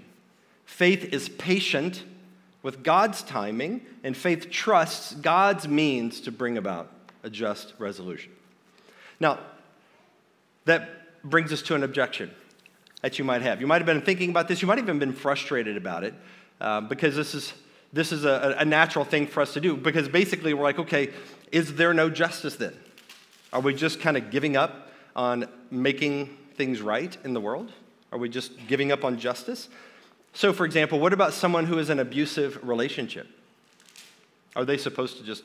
Faith 0.66 1.12
is 1.12 1.28
patient 1.28 2.04
with 2.62 2.82
God's 2.82 3.22
timing, 3.22 3.84
and 4.04 4.16
faith 4.16 4.50
trusts 4.50 5.14
God's 5.14 5.66
means 5.66 6.20
to 6.20 6.30
bring 6.30 6.56
about 6.56 6.92
a 7.24 7.30
just 7.30 7.74
resolution. 7.78 8.30
Now, 9.18 9.40
that 10.64 11.22
brings 11.24 11.52
us 11.52 11.62
to 11.62 11.74
an 11.74 11.82
objection 11.82 12.30
that 13.00 13.18
you 13.18 13.24
might 13.24 13.42
have. 13.42 13.60
You 13.60 13.66
might 13.66 13.78
have 13.78 13.86
been 13.86 14.02
thinking 14.02 14.30
about 14.30 14.48
this, 14.48 14.62
you 14.62 14.68
might 14.68 14.78
have 14.78 14.86
even 14.86 14.98
been 14.98 15.12
frustrated 15.12 15.76
about 15.76 16.04
it, 16.04 16.14
uh, 16.60 16.80
because 16.82 17.16
this 17.16 17.34
is, 17.34 17.52
this 17.92 18.12
is 18.12 18.24
a, 18.24 18.56
a 18.58 18.64
natural 18.64 19.04
thing 19.04 19.26
for 19.26 19.40
us 19.40 19.54
to 19.54 19.60
do. 19.60 19.76
Because 19.76 20.08
basically, 20.08 20.54
we're 20.54 20.62
like, 20.62 20.78
okay, 20.78 21.10
is 21.50 21.74
there 21.74 21.92
no 21.92 22.10
justice 22.10 22.56
then? 22.56 22.74
Are 23.52 23.60
we 23.60 23.74
just 23.74 24.00
kind 24.00 24.16
of 24.16 24.30
giving 24.30 24.56
up 24.56 24.88
on 25.14 25.46
making 25.70 26.36
things 26.54 26.80
right 26.80 27.16
in 27.24 27.34
the 27.34 27.40
world? 27.40 27.70
Are 28.10 28.18
we 28.18 28.28
just 28.28 28.52
giving 28.66 28.92
up 28.92 29.04
on 29.04 29.18
justice? 29.18 29.68
So, 30.32 30.52
for 30.52 30.64
example, 30.64 30.98
what 30.98 31.12
about 31.12 31.34
someone 31.34 31.66
who 31.66 31.78
is 31.78 31.90
in 31.90 31.98
an 31.98 32.06
abusive 32.06 32.66
relationship? 32.66 33.26
Are 34.56 34.64
they 34.64 34.78
supposed 34.78 35.18
to 35.18 35.22
just 35.22 35.44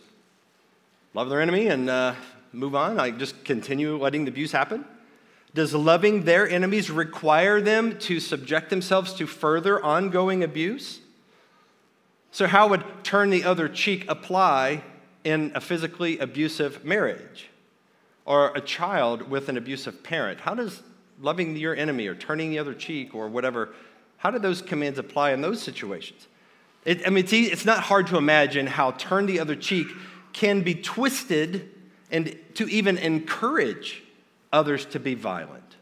love 1.13 1.29
their 1.29 1.41
enemy 1.41 1.67
and 1.67 1.89
uh, 1.89 2.15
move 2.53 2.75
on? 2.75 2.95
Like 2.95 3.17
just 3.17 3.43
continue 3.43 3.97
letting 3.97 4.25
the 4.25 4.31
abuse 4.31 4.51
happen? 4.51 4.85
Does 5.53 5.73
loving 5.73 6.23
their 6.23 6.47
enemies 6.47 6.89
require 6.91 7.59
them 7.61 7.97
to 7.99 8.19
subject 8.19 8.69
themselves 8.69 9.13
to 9.15 9.27
further 9.27 9.83
ongoing 9.83 10.43
abuse? 10.43 10.99
So, 12.31 12.47
how 12.47 12.67
would 12.67 12.83
turn 13.03 13.29
the 13.29 13.43
other 13.43 13.67
cheek 13.67 14.05
apply 14.07 14.83
in 15.23 15.51
a 15.55 15.61
physically 15.61 16.19
abusive 16.19 16.85
marriage? 16.85 17.49
Or 18.27 18.51
a 18.55 18.61
child 18.61 19.29
with 19.29 19.47
an 19.47 19.55
abusive 19.57 20.03
parent. 20.03 20.41
How 20.41 20.53
does 20.53 20.83
loving 21.19 21.55
your 21.55 21.73
enemy 21.73 22.07
or 22.07 22.13
turning 22.13 22.51
the 22.51 22.59
other 22.59 22.73
cheek 22.73 23.15
or 23.15 23.29
whatever, 23.29 23.69
how 24.17 24.29
do 24.29 24.37
those 24.37 24.61
commands 24.61 24.99
apply 24.99 25.31
in 25.31 25.39
those 25.39 25.61
situations? 25.61 26.27
It, 26.83 27.07
I 27.07 27.09
mean, 27.09 27.23
it's, 27.23 27.31
it's 27.31 27.65
not 27.65 27.79
hard 27.79 28.07
to 28.07 28.17
imagine 28.17 28.67
how 28.67 28.91
turn 28.91 29.27
the 29.27 29.39
other 29.39 29.55
cheek 29.55 29.87
can 30.33 30.61
be 30.61 30.75
twisted 30.75 31.69
and 32.11 32.37
to 32.55 32.67
even 32.67 32.97
encourage 32.97 34.03
others 34.51 34.85
to 34.87 34.99
be 34.99 35.15
violent. 35.15 35.77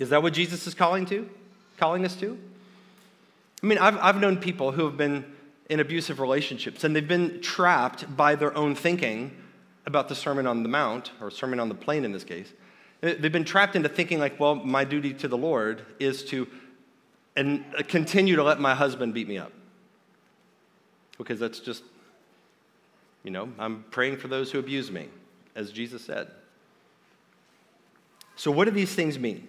Is 0.00 0.10
that 0.10 0.24
what 0.24 0.32
Jesus 0.32 0.66
is 0.66 0.74
calling 0.74 1.06
to? 1.06 1.30
Calling 1.78 2.04
us 2.04 2.16
to? 2.16 2.36
I 3.62 3.66
mean, 3.66 3.78
I've, 3.78 3.96
I've 3.98 4.20
known 4.20 4.38
people 4.38 4.72
who 4.72 4.84
have 4.86 4.96
been 4.96 5.24
in 5.70 5.78
abusive 5.78 6.18
relationships 6.18 6.82
and 6.82 6.96
they've 6.96 7.06
been 7.06 7.40
trapped 7.40 8.16
by 8.16 8.34
their 8.34 8.54
own 8.56 8.74
thinking 8.74 9.36
about 9.86 10.08
the 10.08 10.14
Sermon 10.14 10.46
on 10.46 10.62
the 10.62 10.68
Mount, 10.68 11.12
or 11.20 11.30
Sermon 11.30 11.60
on 11.60 11.68
the 11.68 11.74
Plain 11.74 12.04
in 12.04 12.12
this 12.12 12.24
case, 12.24 12.52
they've 13.00 13.32
been 13.32 13.44
trapped 13.44 13.76
into 13.76 13.88
thinking, 13.88 14.18
like, 14.18 14.38
well, 14.40 14.54
my 14.54 14.84
duty 14.84 15.12
to 15.14 15.28
the 15.28 15.36
Lord 15.36 15.84
is 15.98 16.24
to 16.26 16.48
and 17.36 17.64
uh, 17.76 17.82
continue 17.88 18.36
to 18.36 18.44
let 18.44 18.60
my 18.60 18.76
husband 18.76 19.12
beat 19.12 19.26
me 19.26 19.38
up. 19.38 19.52
Because 21.18 21.40
that's 21.40 21.58
just, 21.58 21.82
you 23.24 23.32
know, 23.32 23.48
I'm 23.58 23.84
praying 23.90 24.18
for 24.18 24.28
those 24.28 24.52
who 24.52 24.60
abuse 24.60 24.90
me, 24.90 25.08
as 25.56 25.72
Jesus 25.72 26.04
said. 26.04 26.30
So, 28.36 28.50
what 28.50 28.66
do 28.66 28.70
these 28.70 28.94
things 28.94 29.18
mean? 29.18 29.48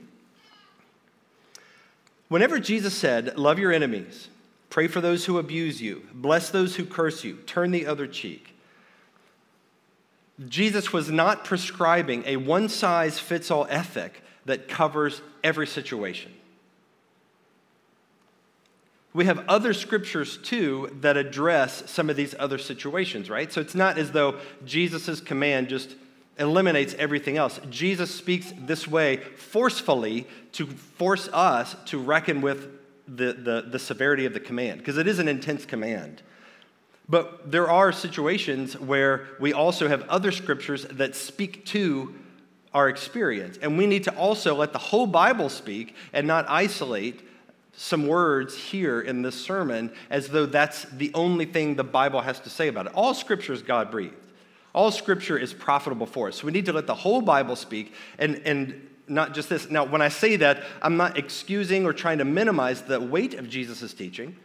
Whenever 2.27 2.59
Jesus 2.59 2.93
said, 2.93 3.37
Love 3.37 3.59
your 3.59 3.71
enemies, 3.71 4.29
Pray 4.75 4.87
for 4.87 4.99
those 4.99 5.23
who 5.23 5.37
abuse 5.37 5.81
you. 5.81 6.05
Bless 6.13 6.49
those 6.49 6.75
who 6.75 6.85
curse 6.85 7.23
you. 7.23 7.35
Turn 7.45 7.71
the 7.71 7.85
other 7.85 8.07
cheek. 8.07 8.54
Jesus 10.47 10.91
was 10.91 11.09
not 11.09 11.45
prescribing 11.45 12.23
a 12.25 12.37
one 12.37 12.67
size 12.67 13.19
fits 13.19 13.49
all 13.49 13.65
ethic 13.69 14.21
that 14.45 14.67
covers 14.67 15.21
every 15.43 15.67
situation. 15.67 16.33
We 19.13 19.25
have 19.25 19.45
other 19.47 19.73
scriptures 19.73 20.37
too 20.37 20.93
that 20.99 21.15
address 21.15 21.89
some 21.89 22.09
of 22.09 22.17
these 22.17 22.35
other 22.37 22.57
situations, 22.57 23.29
right? 23.29 23.51
So 23.51 23.61
it's 23.61 23.75
not 23.75 23.97
as 23.97 24.11
though 24.11 24.39
Jesus' 24.65 25.21
command 25.21 25.69
just 25.69 25.95
eliminates 26.37 26.93
everything 26.95 27.37
else. 27.37 27.61
Jesus 27.69 28.13
speaks 28.13 28.51
this 28.57 28.89
way 28.89 29.17
forcefully 29.37 30.27
to 30.51 30.67
force 30.67 31.29
us 31.31 31.77
to 31.85 31.97
reckon 31.97 32.41
with 32.41 32.67
the, 33.07 33.31
the, 33.33 33.65
the 33.71 33.79
severity 33.79 34.25
of 34.25 34.33
the 34.33 34.39
command, 34.41 34.79
because 34.79 34.97
it 34.97 35.07
is 35.07 35.19
an 35.19 35.29
intense 35.29 35.65
command. 35.65 36.21
But 37.07 37.51
there 37.51 37.69
are 37.69 37.91
situations 37.91 38.77
where 38.79 39.27
we 39.39 39.53
also 39.53 39.87
have 39.87 40.01
other 40.09 40.31
scriptures 40.31 40.85
that 40.85 41.15
speak 41.15 41.65
to 41.67 42.15
our 42.73 42.89
experience. 42.89 43.57
And 43.61 43.77
we 43.77 43.87
need 43.87 44.03
to 44.05 44.15
also 44.15 44.55
let 44.55 44.73
the 44.73 44.79
whole 44.79 45.07
Bible 45.07 45.49
speak 45.49 45.95
and 46.13 46.27
not 46.27 46.49
isolate 46.49 47.21
some 47.77 48.07
words 48.07 48.55
here 48.55 49.01
in 49.01 49.21
this 49.21 49.35
sermon 49.35 49.91
as 50.09 50.29
though 50.29 50.45
that's 50.45 50.83
the 50.85 51.11
only 51.13 51.45
thing 51.45 51.75
the 51.75 51.83
Bible 51.83 52.21
has 52.21 52.39
to 52.41 52.49
say 52.49 52.67
about 52.67 52.87
it. 52.87 52.93
All 52.95 53.13
scripture 53.13 53.55
God 53.57 53.91
breathed. 53.91 54.15
All 54.73 54.91
scripture 54.91 55.37
is 55.37 55.53
profitable 55.53 56.05
for 56.05 56.27
us. 56.27 56.37
So 56.37 56.45
we 56.45 56.51
need 56.51 56.65
to 56.65 56.73
let 56.73 56.87
the 56.87 56.95
whole 56.95 57.21
Bible 57.21 57.55
speak 57.55 57.93
and, 58.17 58.41
and 58.45 58.89
not 59.07 59.33
just 59.33 59.47
this. 59.47 59.69
Now, 59.69 59.85
when 59.85 60.01
I 60.01 60.09
say 60.09 60.35
that, 60.37 60.63
I'm 60.81 60.97
not 60.97 61.17
excusing 61.17 61.85
or 61.85 61.93
trying 61.93 62.17
to 62.17 62.25
minimize 62.25 62.81
the 62.81 62.99
weight 62.99 63.35
of 63.35 63.49
Jesus' 63.49 63.93
teaching. 63.93 64.35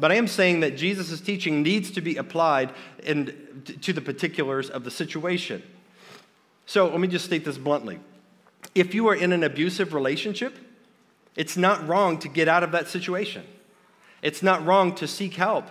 But 0.00 0.10
I 0.10 0.14
am 0.14 0.26
saying 0.26 0.60
that 0.60 0.76
Jesus' 0.76 1.20
teaching 1.20 1.62
needs 1.62 1.90
to 1.92 2.00
be 2.00 2.16
applied 2.16 2.72
in, 3.04 3.62
to 3.82 3.92
the 3.92 4.00
particulars 4.00 4.70
of 4.70 4.82
the 4.82 4.90
situation. 4.90 5.62
So 6.64 6.88
let 6.88 6.98
me 6.98 7.08
just 7.08 7.26
state 7.26 7.44
this 7.44 7.58
bluntly. 7.58 8.00
If 8.74 8.94
you 8.94 9.08
are 9.08 9.14
in 9.14 9.32
an 9.32 9.44
abusive 9.44 9.92
relationship, 9.92 10.56
it's 11.36 11.56
not 11.56 11.86
wrong 11.86 12.18
to 12.20 12.28
get 12.28 12.48
out 12.48 12.62
of 12.62 12.72
that 12.72 12.88
situation. 12.88 13.44
It's 14.22 14.42
not 14.42 14.64
wrong 14.64 14.94
to 14.96 15.06
seek 15.06 15.34
help. 15.34 15.66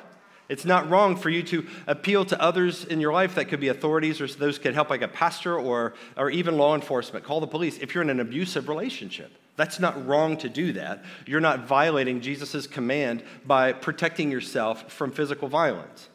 It's 0.48 0.66
not 0.66 0.90
wrong 0.90 1.16
for 1.16 1.30
you 1.30 1.44
to 1.44 1.68
appeal 1.88 2.26
to 2.26 2.42
others 2.42 2.84
in 2.84 3.00
your 3.00 3.14
life 3.14 3.36
that 3.36 3.46
could 3.46 3.60
be 3.60 3.68
authorities 3.68 4.20
or 4.20 4.28
those 4.28 4.58
could 4.58 4.74
help, 4.74 4.90
like 4.90 5.04
a 5.04 5.08
pastor 5.08 5.58
or, 5.58 5.94
or 6.18 6.30
even 6.32 6.58
law 6.58 6.76
enforcement. 6.76 7.24
Call 7.24 7.40
the 7.40 7.48
police 7.48 7.78
if 7.80 7.94
you're 7.94 8.04
in 8.04 8.10
an 8.10 8.20
abusive 8.20 8.68
relationship. 8.68 9.32
That's 9.60 9.78
not 9.78 10.08
wrong 10.08 10.38
to 10.38 10.48
do 10.48 10.72
that. 10.72 11.04
You're 11.26 11.42
not 11.42 11.68
violating 11.68 12.22
Jesus' 12.22 12.66
command 12.66 13.24
by 13.46 13.74
protecting 13.74 14.32
yourself 14.32 14.90
from 14.90 15.12
physical 15.12 15.50
violence. 15.50 16.08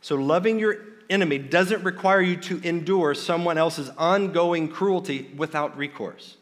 So, 0.00 0.16
loving 0.16 0.58
your 0.58 0.78
enemy 1.08 1.38
doesn't 1.38 1.84
require 1.84 2.20
you 2.20 2.36
to 2.38 2.60
endure 2.64 3.14
someone 3.14 3.58
else's 3.58 3.90
ongoing 3.90 4.66
cruelty 4.66 5.30
without 5.36 5.78
recourse. 5.78 6.36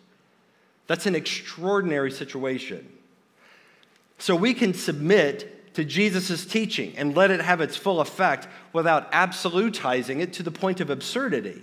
That's 0.86 1.04
an 1.04 1.14
extraordinary 1.14 2.10
situation. 2.10 2.90
So, 4.16 4.34
we 4.34 4.54
can 4.54 4.72
submit 4.72 5.74
to 5.74 5.84
Jesus' 5.84 6.46
teaching 6.46 6.96
and 6.96 7.14
let 7.14 7.30
it 7.30 7.42
have 7.42 7.60
its 7.60 7.76
full 7.76 8.00
effect 8.00 8.48
without 8.72 9.12
absolutizing 9.12 10.20
it 10.22 10.32
to 10.32 10.42
the 10.42 10.50
point 10.50 10.80
of 10.80 10.88
absurdity. 10.88 11.60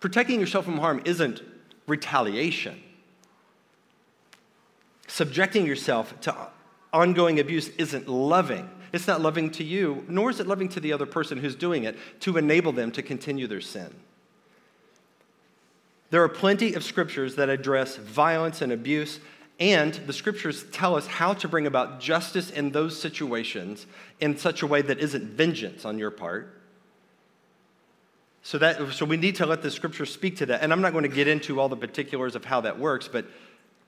Protecting 0.00 0.40
yourself 0.40 0.64
from 0.64 0.78
harm 0.78 1.00
isn't 1.04 1.42
retaliation. 1.86 2.82
Subjecting 5.06 5.66
yourself 5.66 6.18
to 6.22 6.36
ongoing 6.92 7.38
abuse 7.40 7.68
isn't 7.78 8.08
loving. 8.08 8.68
It's 8.92 9.06
not 9.06 9.20
loving 9.20 9.50
to 9.52 9.64
you, 9.64 10.04
nor 10.08 10.30
is 10.30 10.40
it 10.40 10.46
loving 10.46 10.68
to 10.70 10.80
the 10.80 10.92
other 10.92 11.06
person 11.06 11.38
who's 11.38 11.54
doing 11.54 11.84
it 11.84 11.96
to 12.20 12.36
enable 12.36 12.72
them 12.72 12.90
to 12.92 13.02
continue 13.02 13.46
their 13.46 13.60
sin. 13.60 13.94
There 16.10 16.22
are 16.22 16.28
plenty 16.28 16.74
of 16.74 16.84
scriptures 16.84 17.34
that 17.36 17.48
address 17.48 17.96
violence 17.96 18.62
and 18.62 18.72
abuse, 18.72 19.20
and 19.58 19.94
the 19.94 20.12
scriptures 20.12 20.64
tell 20.72 20.94
us 20.94 21.06
how 21.06 21.34
to 21.34 21.48
bring 21.48 21.66
about 21.66 22.00
justice 22.00 22.50
in 22.50 22.70
those 22.70 23.00
situations 23.00 23.86
in 24.20 24.36
such 24.36 24.62
a 24.62 24.66
way 24.66 24.82
that 24.82 24.98
isn't 24.98 25.24
vengeance 25.24 25.84
on 25.84 25.98
your 25.98 26.10
part, 26.10 26.55
so, 28.46 28.58
that, 28.58 28.92
so 28.92 29.04
we 29.04 29.16
need 29.16 29.34
to 29.36 29.44
let 29.44 29.60
the 29.60 29.72
scripture 29.72 30.06
speak 30.06 30.36
to 30.36 30.46
that. 30.46 30.62
And 30.62 30.72
I'm 30.72 30.80
not 30.80 30.92
going 30.92 31.02
to 31.02 31.08
get 31.08 31.26
into 31.26 31.58
all 31.58 31.68
the 31.68 31.76
particulars 31.76 32.36
of 32.36 32.44
how 32.44 32.60
that 32.60 32.78
works, 32.78 33.08
but 33.08 33.26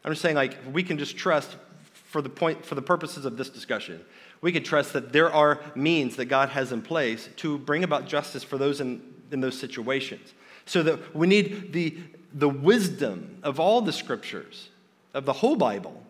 I'm 0.04 0.10
just 0.10 0.20
saying, 0.20 0.34
like, 0.34 0.56
we 0.72 0.82
can 0.82 0.98
just 0.98 1.16
trust 1.16 1.54
for 1.92 2.20
the 2.20 2.28
point, 2.28 2.66
for 2.66 2.74
the 2.74 2.82
purposes 2.82 3.24
of 3.24 3.36
this 3.36 3.50
discussion, 3.50 4.04
we 4.40 4.50
can 4.50 4.64
trust 4.64 4.94
that 4.94 5.12
there 5.12 5.32
are 5.32 5.60
means 5.76 6.16
that 6.16 6.24
God 6.24 6.48
has 6.48 6.72
in 6.72 6.82
place 6.82 7.28
to 7.36 7.56
bring 7.56 7.84
about 7.84 8.08
justice 8.08 8.42
for 8.42 8.58
those 8.58 8.80
in, 8.80 9.00
in 9.30 9.40
those 9.40 9.56
situations. 9.56 10.34
So 10.66 10.82
that 10.82 11.14
we 11.14 11.28
need 11.28 11.72
the, 11.72 11.96
the 12.34 12.48
wisdom 12.48 13.38
of 13.44 13.60
all 13.60 13.80
the 13.80 13.92
scriptures, 13.92 14.70
of 15.14 15.24
the 15.24 15.34
whole 15.34 15.54
Bible. 15.54 16.02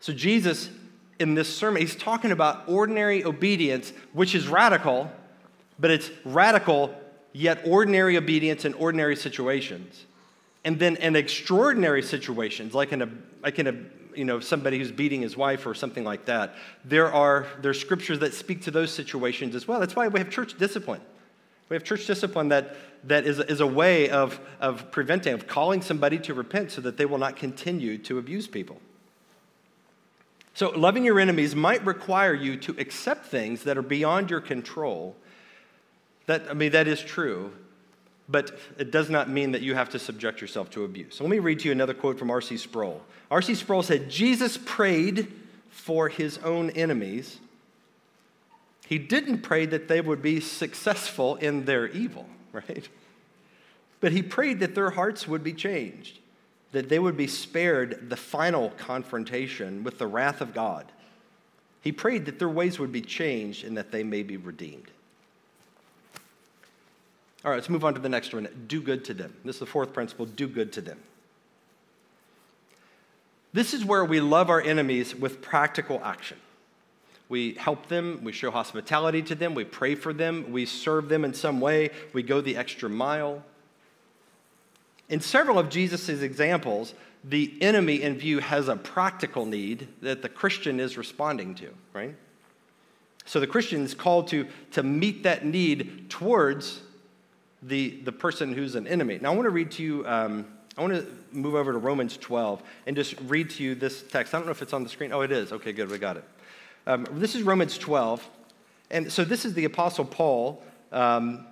So 0.00 0.14
Jesus, 0.14 0.70
in 1.18 1.34
this 1.34 1.54
sermon, 1.54 1.82
he's 1.82 1.96
talking 1.96 2.32
about 2.32 2.66
ordinary 2.66 3.26
obedience, 3.26 3.92
which 4.14 4.34
is 4.34 4.48
radical, 4.48 5.12
but 5.78 5.90
it's 5.90 6.10
radical 6.24 6.94
yet 7.36 7.60
ordinary 7.66 8.16
obedience 8.16 8.64
in 8.64 8.72
ordinary 8.74 9.14
situations. 9.14 10.06
And 10.64 10.78
then 10.78 10.96
in 10.96 11.14
extraordinary 11.14 12.02
situations, 12.02 12.74
like 12.74 12.92
in 12.92 13.02
a, 13.02 13.08
like 13.42 13.58
in 13.58 13.66
a 13.66 13.74
you 14.16 14.24
know, 14.24 14.40
somebody 14.40 14.78
who's 14.78 14.90
beating 14.90 15.20
his 15.20 15.36
wife 15.36 15.66
or 15.66 15.74
something 15.74 16.02
like 16.02 16.24
that, 16.24 16.54
there 16.84 17.12
are 17.12 17.46
there 17.60 17.74
scriptures 17.74 18.18
that 18.20 18.32
speak 18.32 18.62
to 18.62 18.70
those 18.70 18.90
situations 18.90 19.54
as 19.54 19.68
well. 19.68 19.78
That's 19.78 19.94
why 19.94 20.08
we 20.08 20.18
have 20.18 20.30
church 20.30 20.56
discipline. 20.56 21.02
We 21.68 21.74
have 21.74 21.84
church 21.84 22.06
discipline 22.06 22.48
that, 22.48 22.76
that 23.04 23.26
is, 23.26 23.38
is 23.38 23.60
a 23.60 23.66
way 23.66 24.08
of, 24.08 24.40
of 24.58 24.90
preventing, 24.90 25.34
of 25.34 25.46
calling 25.46 25.82
somebody 25.82 26.18
to 26.20 26.32
repent 26.32 26.70
so 26.70 26.80
that 26.80 26.96
they 26.96 27.04
will 27.04 27.18
not 27.18 27.36
continue 27.36 27.98
to 27.98 28.18
abuse 28.18 28.46
people. 28.46 28.80
So, 30.54 30.70
loving 30.70 31.04
your 31.04 31.20
enemies 31.20 31.54
might 31.54 31.84
require 31.84 32.32
you 32.32 32.56
to 32.58 32.74
accept 32.78 33.26
things 33.26 33.64
that 33.64 33.76
are 33.76 33.82
beyond 33.82 34.30
your 34.30 34.40
control 34.40 35.16
that, 36.26 36.50
I 36.50 36.54
mean, 36.54 36.72
that 36.72 36.88
is 36.88 37.00
true, 37.00 37.52
but 38.28 38.58
it 38.78 38.90
does 38.90 39.08
not 39.08 39.30
mean 39.30 39.52
that 39.52 39.62
you 39.62 39.74
have 39.74 39.90
to 39.90 39.98
subject 39.98 40.40
yourself 40.40 40.70
to 40.70 40.84
abuse. 40.84 41.14
So 41.16 41.24
let 41.24 41.30
me 41.30 41.38
read 41.38 41.60
to 41.60 41.66
you 41.66 41.72
another 41.72 41.94
quote 41.94 42.18
from 42.18 42.30
R.C. 42.30 42.56
Sproul. 42.56 43.02
R.C. 43.30 43.54
Sproul 43.54 43.82
said, 43.82 44.10
Jesus 44.10 44.58
prayed 44.64 45.32
for 45.70 46.08
his 46.08 46.38
own 46.38 46.70
enemies. 46.70 47.38
He 48.86 48.98
didn't 48.98 49.38
pray 49.38 49.66
that 49.66 49.88
they 49.88 50.00
would 50.00 50.22
be 50.22 50.40
successful 50.40 51.36
in 51.36 51.64
their 51.64 51.86
evil, 51.88 52.26
right? 52.52 52.88
But 54.00 54.12
he 54.12 54.22
prayed 54.22 54.60
that 54.60 54.74
their 54.74 54.90
hearts 54.90 55.28
would 55.28 55.44
be 55.44 55.52
changed, 55.52 56.18
that 56.72 56.88
they 56.88 56.98
would 56.98 57.16
be 57.16 57.26
spared 57.26 58.10
the 58.10 58.16
final 58.16 58.70
confrontation 58.70 59.84
with 59.84 59.98
the 59.98 60.06
wrath 60.06 60.40
of 60.40 60.52
God. 60.52 60.90
He 61.82 61.92
prayed 61.92 62.26
that 62.26 62.40
their 62.40 62.48
ways 62.48 62.80
would 62.80 62.90
be 62.90 63.00
changed 63.00 63.64
and 63.64 63.76
that 63.76 63.92
they 63.92 64.02
may 64.02 64.24
be 64.24 64.36
redeemed. 64.36 64.90
All 67.46 67.52
right, 67.52 67.58
let's 67.58 67.68
move 67.68 67.84
on 67.84 67.94
to 67.94 68.00
the 68.00 68.08
next 68.08 68.34
one. 68.34 68.48
Do 68.66 68.82
good 68.82 69.04
to 69.04 69.14
them. 69.14 69.32
This 69.44 69.56
is 69.56 69.60
the 69.60 69.66
fourth 69.66 69.92
principle 69.92 70.26
do 70.26 70.48
good 70.48 70.72
to 70.72 70.80
them. 70.80 70.98
This 73.52 73.72
is 73.72 73.84
where 73.84 74.04
we 74.04 74.18
love 74.18 74.50
our 74.50 74.60
enemies 74.60 75.14
with 75.14 75.40
practical 75.42 76.02
action. 76.02 76.38
We 77.28 77.54
help 77.54 77.86
them, 77.86 78.20
we 78.24 78.32
show 78.32 78.50
hospitality 78.50 79.22
to 79.22 79.36
them, 79.36 79.54
we 79.54 79.62
pray 79.64 79.94
for 79.94 80.12
them, 80.12 80.50
we 80.50 80.66
serve 80.66 81.08
them 81.08 81.24
in 81.24 81.34
some 81.34 81.60
way, 81.60 81.90
we 82.12 82.24
go 82.24 82.40
the 82.40 82.56
extra 82.56 82.90
mile. 82.90 83.44
In 85.08 85.20
several 85.20 85.56
of 85.56 85.68
Jesus' 85.68 86.08
examples, 86.08 86.94
the 87.22 87.56
enemy 87.60 88.02
in 88.02 88.18
view 88.18 88.40
has 88.40 88.66
a 88.66 88.76
practical 88.76 89.46
need 89.46 89.86
that 90.02 90.22
the 90.22 90.28
Christian 90.28 90.80
is 90.80 90.98
responding 90.98 91.54
to, 91.56 91.68
right? 91.92 92.14
So 93.24 93.38
the 93.38 93.46
Christian 93.46 93.82
is 93.82 93.94
called 93.94 94.28
to, 94.28 94.48
to 94.72 94.82
meet 94.82 95.22
that 95.22 95.44
need 95.44 96.10
towards 96.10 96.80
the, 97.66 97.90
the 98.04 98.12
person 98.12 98.52
who's 98.52 98.74
an 98.74 98.86
enemy. 98.86 99.18
Now, 99.20 99.32
I 99.32 99.34
want 99.34 99.46
to 99.46 99.50
read 99.50 99.72
to 99.72 99.82
you, 99.82 100.06
um, 100.06 100.46
I 100.78 100.82
want 100.82 100.94
to 100.94 101.06
move 101.32 101.54
over 101.54 101.72
to 101.72 101.78
Romans 101.78 102.16
12 102.16 102.62
and 102.86 102.96
just 102.96 103.14
read 103.22 103.50
to 103.50 103.62
you 103.62 103.74
this 103.74 104.02
text. 104.02 104.34
I 104.34 104.38
don't 104.38 104.46
know 104.46 104.52
if 104.52 104.62
it's 104.62 104.72
on 104.72 104.82
the 104.82 104.88
screen. 104.88 105.12
Oh, 105.12 105.22
it 105.22 105.32
is. 105.32 105.52
Okay, 105.52 105.72
good. 105.72 105.90
We 105.90 105.98
got 105.98 106.16
it. 106.16 106.24
Um, 106.86 107.06
this 107.12 107.34
is 107.34 107.42
Romans 107.42 107.76
12. 107.78 108.26
And 108.90 109.10
so 109.10 109.24
this 109.24 109.44
is 109.44 109.54
the 109.54 109.64
Apostle 109.64 110.04
Paul. 110.04 110.62
Um, 110.92 111.46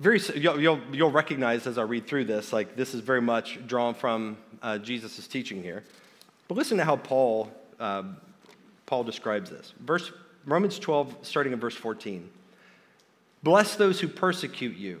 very, 0.00 0.20
you'll, 0.34 0.60
you'll, 0.60 0.80
you'll, 0.92 1.12
recognize 1.12 1.68
as 1.68 1.78
I 1.78 1.82
read 1.82 2.08
through 2.08 2.24
this, 2.24 2.52
like 2.52 2.74
this 2.74 2.94
is 2.94 3.00
very 3.00 3.22
much 3.22 3.64
drawn 3.68 3.94
from 3.94 4.36
uh, 4.60 4.78
Jesus' 4.78 5.28
teaching 5.28 5.62
here. 5.62 5.84
But 6.48 6.56
listen 6.56 6.78
to 6.78 6.84
how 6.84 6.96
Paul, 6.96 7.52
uh, 7.78 8.02
Paul 8.86 9.04
describes 9.04 9.50
this. 9.50 9.72
Verse, 9.78 10.10
Romans 10.44 10.80
12, 10.80 11.18
starting 11.22 11.52
in 11.52 11.60
verse 11.60 11.76
14. 11.76 12.28
Bless 13.44 13.76
those 13.76 14.00
who 14.00 14.08
persecute 14.08 14.76
you. 14.76 15.00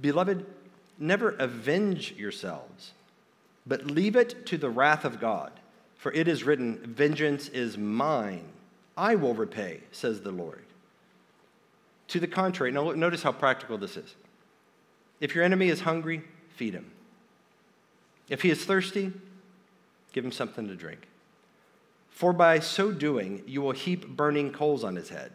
Beloved, 0.00 0.46
never 0.98 1.30
avenge 1.30 2.12
yourselves, 2.12 2.92
but 3.66 3.86
leave 3.86 4.16
it 4.16 4.46
to 4.46 4.56
the 4.56 4.70
wrath 4.70 5.04
of 5.04 5.20
God. 5.20 5.52
For 5.96 6.12
it 6.12 6.28
is 6.28 6.44
written, 6.44 6.78
Vengeance 6.84 7.48
is 7.48 7.76
mine, 7.76 8.44
I 8.96 9.16
will 9.16 9.34
repay, 9.34 9.80
says 9.90 10.20
the 10.20 10.30
Lord. 10.30 10.64
To 12.08 12.20
the 12.20 12.26
contrary, 12.26 12.70
now 12.72 12.92
notice 12.92 13.22
how 13.22 13.32
practical 13.32 13.78
this 13.78 13.96
is. 13.96 14.14
If 15.20 15.34
your 15.34 15.44
enemy 15.44 15.68
is 15.68 15.80
hungry, 15.80 16.22
feed 16.54 16.74
him. 16.74 16.90
If 18.28 18.42
he 18.42 18.50
is 18.50 18.64
thirsty, 18.64 19.12
give 20.12 20.24
him 20.24 20.32
something 20.32 20.68
to 20.68 20.76
drink. 20.76 21.08
For 22.10 22.32
by 22.32 22.60
so 22.60 22.92
doing, 22.92 23.42
you 23.46 23.60
will 23.60 23.72
heap 23.72 24.08
burning 24.08 24.52
coals 24.52 24.84
on 24.84 24.96
his 24.96 25.08
head. 25.08 25.32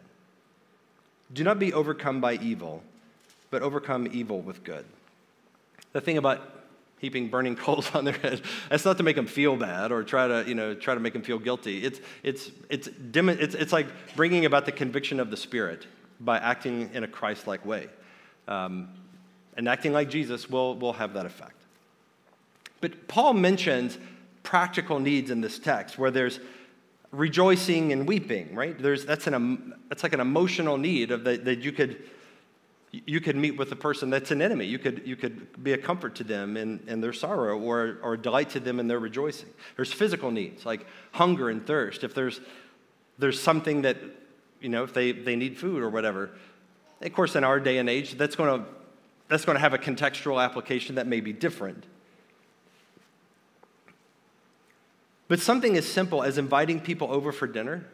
Do 1.32 1.44
not 1.44 1.58
be 1.58 1.72
overcome 1.72 2.20
by 2.20 2.34
evil, 2.34 2.82
but 3.54 3.62
overcome 3.62 4.08
evil 4.10 4.40
with 4.40 4.64
good. 4.64 4.84
The 5.92 6.00
thing 6.00 6.18
about 6.18 6.40
heaping 6.98 7.28
burning 7.28 7.54
coals 7.64 7.88
on 7.94 8.04
their 8.04 8.14
head, 8.14 8.42
that's 8.68 8.84
not 8.84 8.96
to 8.96 9.04
make 9.04 9.14
them 9.14 9.28
feel 9.28 9.54
bad 9.56 9.92
or 9.92 10.02
try 10.02 10.26
to, 10.26 10.44
you 10.44 10.56
know, 10.56 10.74
try 10.74 10.92
to 10.92 10.98
make 10.98 11.12
them 11.12 11.22
feel 11.22 11.38
guilty. 11.38 11.84
It's, 11.84 12.00
it's, 12.24 12.50
it's, 12.68 12.88
it's, 13.12 13.54
it's 13.54 13.72
like 13.72 13.86
bringing 14.16 14.44
about 14.44 14.66
the 14.66 14.72
conviction 14.72 15.20
of 15.20 15.30
the 15.30 15.36
Spirit 15.36 15.86
by 16.18 16.38
acting 16.38 16.90
in 16.94 17.04
a 17.04 17.06
Christ 17.06 17.46
like 17.46 17.64
way. 17.64 17.88
Um, 18.48 18.88
and 19.56 19.68
acting 19.68 19.92
like 19.92 20.10
Jesus 20.10 20.50
will, 20.50 20.74
will 20.74 20.94
have 20.94 21.14
that 21.14 21.24
effect. 21.24 21.62
But 22.80 23.06
Paul 23.06 23.34
mentions 23.34 23.98
practical 24.42 24.98
needs 24.98 25.30
in 25.30 25.42
this 25.42 25.60
text 25.60 25.96
where 25.96 26.10
there's 26.10 26.40
rejoicing 27.12 27.92
and 27.92 28.08
weeping, 28.08 28.52
right? 28.56 28.76
There's, 28.76 29.06
that's, 29.06 29.28
an, 29.28 29.74
that's 29.88 30.02
like 30.02 30.12
an 30.12 30.18
emotional 30.18 30.76
need 30.76 31.12
of 31.12 31.22
the, 31.22 31.36
that 31.36 31.60
you 31.60 31.70
could, 31.70 32.02
you 33.06 33.20
could 33.20 33.36
meet 33.36 33.56
with 33.56 33.72
a 33.72 33.76
person 33.76 34.10
that's 34.10 34.30
an 34.30 34.42
enemy. 34.42 34.66
You 34.66 34.78
could, 34.78 35.02
you 35.06 35.16
could 35.16 35.62
be 35.62 35.72
a 35.72 35.78
comfort 35.78 36.14
to 36.16 36.24
them 36.24 36.56
in, 36.56 36.82
in 36.86 37.00
their 37.00 37.12
sorrow 37.12 37.58
or, 37.58 37.98
or 38.02 38.16
delight 38.16 38.50
to 38.50 38.60
them 38.60 38.78
in 38.78 38.88
their 38.88 38.98
rejoicing. 38.98 39.48
There's 39.76 39.92
physical 39.92 40.30
needs 40.30 40.66
like 40.66 40.86
hunger 41.12 41.48
and 41.48 41.66
thirst. 41.66 42.04
If 42.04 42.14
there's, 42.14 42.40
there's 43.18 43.40
something 43.40 43.82
that, 43.82 43.96
you 44.60 44.68
know, 44.68 44.84
if 44.84 44.92
they, 44.92 45.12
they 45.12 45.36
need 45.36 45.58
food 45.58 45.82
or 45.82 45.88
whatever. 45.88 46.30
Of 47.00 47.12
course, 47.12 47.36
in 47.36 47.44
our 47.44 47.58
day 47.58 47.78
and 47.78 47.88
age, 47.88 48.14
that's 48.14 48.36
going 48.36 48.60
to, 48.60 48.66
that's 49.28 49.44
going 49.44 49.56
to 49.56 49.60
have 49.60 49.74
a 49.74 49.78
contextual 49.78 50.42
application 50.42 50.96
that 50.96 51.06
may 51.06 51.20
be 51.20 51.32
different. 51.32 51.84
But 55.26 55.40
something 55.40 55.76
as 55.76 55.86
simple 55.86 56.22
as 56.22 56.36
inviting 56.38 56.80
people 56.80 57.10
over 57.10 57.32
for 57.32 57.46
dinner 57.46 57.86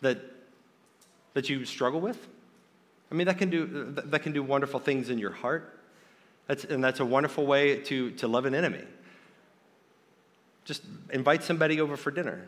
that, 0.00 0.18
that 1.34 1.48
you 1.48 1.64
struggle 1.64 2.00
with, 2.00 2.26
I 3.10 3.14
mean, 3.14 3.26
that 3.26 3.38
can 3.38 3.50
do, 3.50 3.94
that 4.04 4.22
can 4.22 4.32
do 4.32 4.42
wonderful 4.42 4.80
things 4.80 5.10
in 5.10 5.18
your 5.18 5.30
heart. 5.30 5.78
That's, 6.46 6.64
and 6.64 6.82
that's 6.82 7.00
a 7.00 7.04
wonderful 7.04 7.46
way 7.46 7.80
to, 7.82 8.10
to 8.12 8.28
love 8.28 8.44
an 8.46 8.54
enemy. 8.54 8.84
Just 10.64 10.82
invite 11.10 11.42
somebody 11.42 11.80
over 11.80 11.96
for 11.96 12.10
dinner 12.10 12.46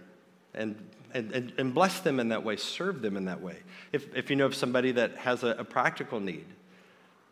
and, 0.55 0.77
and, 1.15 1.53
and, 1.57 1.75
bless 1.75 2.01
them 2.01 2.21
in 2.21 2.29
that 2.29 2.45
way, 2.45 2.57
serve 2.57 3.03
them 3.03 3.17
in 3.17 3.25
that 3.25 3.41
way. 3.41 3.57
If, 3.93 4.15
if 4.15 4.31
you 4.31 4.37
know 4.37 4.47
of 4.47 4.55
somebody 4.55 4.93
that 4.93 5.17
has 5.17 5.43
a, 5.43 5.49
a 5.51 5.65
practical 5.65 6.21
need, 6.21 6.45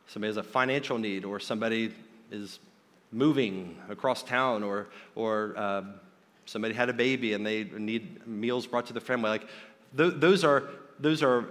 somebody 0.06 0.30
has 0.30 0.36
a 0.36 0.42
financial 0.42 0.98
need, 0.98 1.24
or 1.24 1.40
somebody 1.40 1.94
is 2.30 2.58
moving 3.12 3.78
across 3.88 4.22
town 4.22 4.62
or, 4.62 4.88
or 5.14 5.54
uh, 5.56 5.82
somebody 6.44 6.74
had 6.74 6.88
a 6.88 6.92
baby 6.92 7.32
and 7.32 7.46
they 7.46 7.64
need 7.64 8.26
meals 8.26 8.66
brought 8.66 8.86
to 8.86 8.92
the 8.92 9.00
family. 9.00 9.30
Like 9.30 9.48
th- 9.96 10.14
those, 10.16 10.44
are, 10.44 10.68
those 10.98 11.22
are 11.22 11.48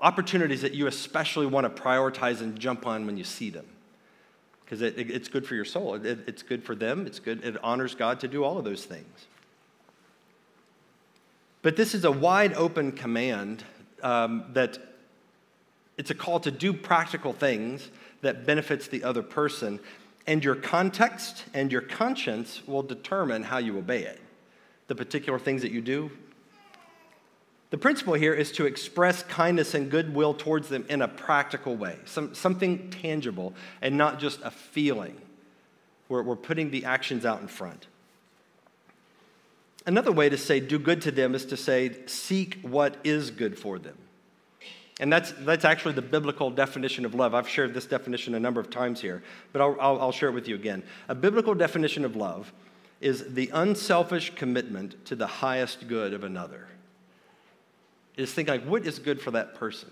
opportunities 0.00 0.62
that 0.62 0.74
you 0.74 0.86
especially 0.86 1.46
want 1.46 1.64
to 1.64 1.82
prioritize 1.82 2.40
and 2.40 2.58
jump 2.58 2.86
on 2.86 3.06
when 3.06 3.16
you 3.16 3.24
see 3.24 3.50
them. 3.50 3.66
Because 4.64 4.82
it, 4.82 4.98
it, 4.98 5.10
it's 5.10 5.28
good 5.28 5.46
for 5.46 5.54
your 5.54 5.64
soul. 5.64 5.94
It, 5.94 6.20
it's 6.26 6.42
good 6.42 6.62
for 6.62 6.74
them. 6.74 7.06
It's 7.06 7.18
good. 7.18 7.44
It 7.44 7.56
honors 7.62 7.94
God 7.94 8.20
to 8.20 8.28
do 8.28 8.44
all 8.44 8.58
of 8.58 8.64
those 8.64 8.84
things. 8.84 9.26
But 11.62 11.76
this 11.76 11.94
is 11.94 12.04
a 12.04 12.10
wide 12.10 12.54
open 12.54 12.92
command 12.92 13.64
um, 14.02 14.44
that 14.52 14.78
it's 15.98 16.10
a 16.10 16.14
call 16.14 16.40
to 16.40 16.50
do 16.50 16.72
practical 16.72 17.32
things 17.32 17.90
that 18.22 18.46
benefits 18.46 18.86
the 18.86 19.04
other 19.04 19.22
person 19.22 19.80
and 20.26 20.44
your 20.44 20.54
context 20.54 21.44
and 21.54 21.72
your 21.72 21.80
conscience 21.80 22.62
will 22.66 22.82
determine 22.82 23.42
how 23.42 23.58
you 23.58 23.76
obey 23.78 24.04
it. 24.04 24.20
The 24.86 24.94
particular 24.94 25.38
things 25.38 25.62
that 25.62 25.72
you 25.72 25.80
do. 25.80 26.10
The 27.70 27.78
principle 27.78 28.14
here 28.14 28.34
is 28.34 28.50
to 28.52 28.66
express 28.66 29.22
kindness 29.22 29.74
and 29.74 29.90
goodwill 29.90 30.34
towards 30.34 30.68
them 30.68 30.84
in 30.88 31.02
a 31.02 31.08
practical 31.08 31.76
way, 31.76 31.96
some, 32.04 32.34
something 32.34 32.90
tangible 32.90 33.54
and 33.80 33.96
not 33.96 34.18
just 34.18 34.40
a 34.42 34.50
feeling. 34.50 35.16
Where 36.08 36.24
we're 36.24 36.34
putting 36.34 36.72
the 36.72 36.86
actions 36.86 37.24
out 37.24 37.40
in 37.40 37.46
front. 37.46 37.86
Another 39.86 40.10
way 40.10 40.28
to 40.28 40.36
say 40.36 40.58
do 40.58 40.76
good 40.76 41.00
to 41.02 41.12
them 41.12 41.36
is 41.36 41.44
to 41.46 41.56
say 41.56 42.04
seek 42.06 42.58
what 42.62 42.96
is 43.04 43.30
good 43.30 43.56
for 43.56 43.78
them. 43.78 43.96
And 44.98 45.12
that's, 45.12 45.32
that's 45.38 45.64
actually 45.64 45.94
the 45.94 46.02
biblical 46.02 46.50
definition 46.50 47.04
of 47.04 47.14
love. 47.14 47.32
I've 47.32 47.48
shared 47.48 47.74
this 47.74 47.86
definition 47.86 48.34
a 48.34 48.40
number 48.40 48.60
of 48.60 48.70
times 48.70 49.00
here, 49.00 49.22
but 49.52 49.62
I'll, 49.62 49.76
I'll, 49.80 50.00
I'll 50.00 50.12
share 50.12 50.28
it 50.30 50.32
with 50.32 50.48
you 50.48 50.56
again. 50.56 50.82
A 51.08 51.14
biblical 51.14 51.54
definition 51.54 52.04
of 52.04 52.16
love 52.16 52.52
is 53.00 53.32
the 53.32 53.48
unselfish 53.54 54.34
commitment 54.34 55.02
to 55.06 55.14
the 55.14 55.28
highest 55.28 55.86
good 55.86 56.12
of 56.12 56.24
another. 56.24 56.66
Is 58.16 58.32
think 58.32 58.48
like, 58.48 58.64
what 58.64 58.86
is 58.86 58.98
good 58.98 59.20
for 59.20 59.30
that 59.32 59.54
person? 59.54 59.90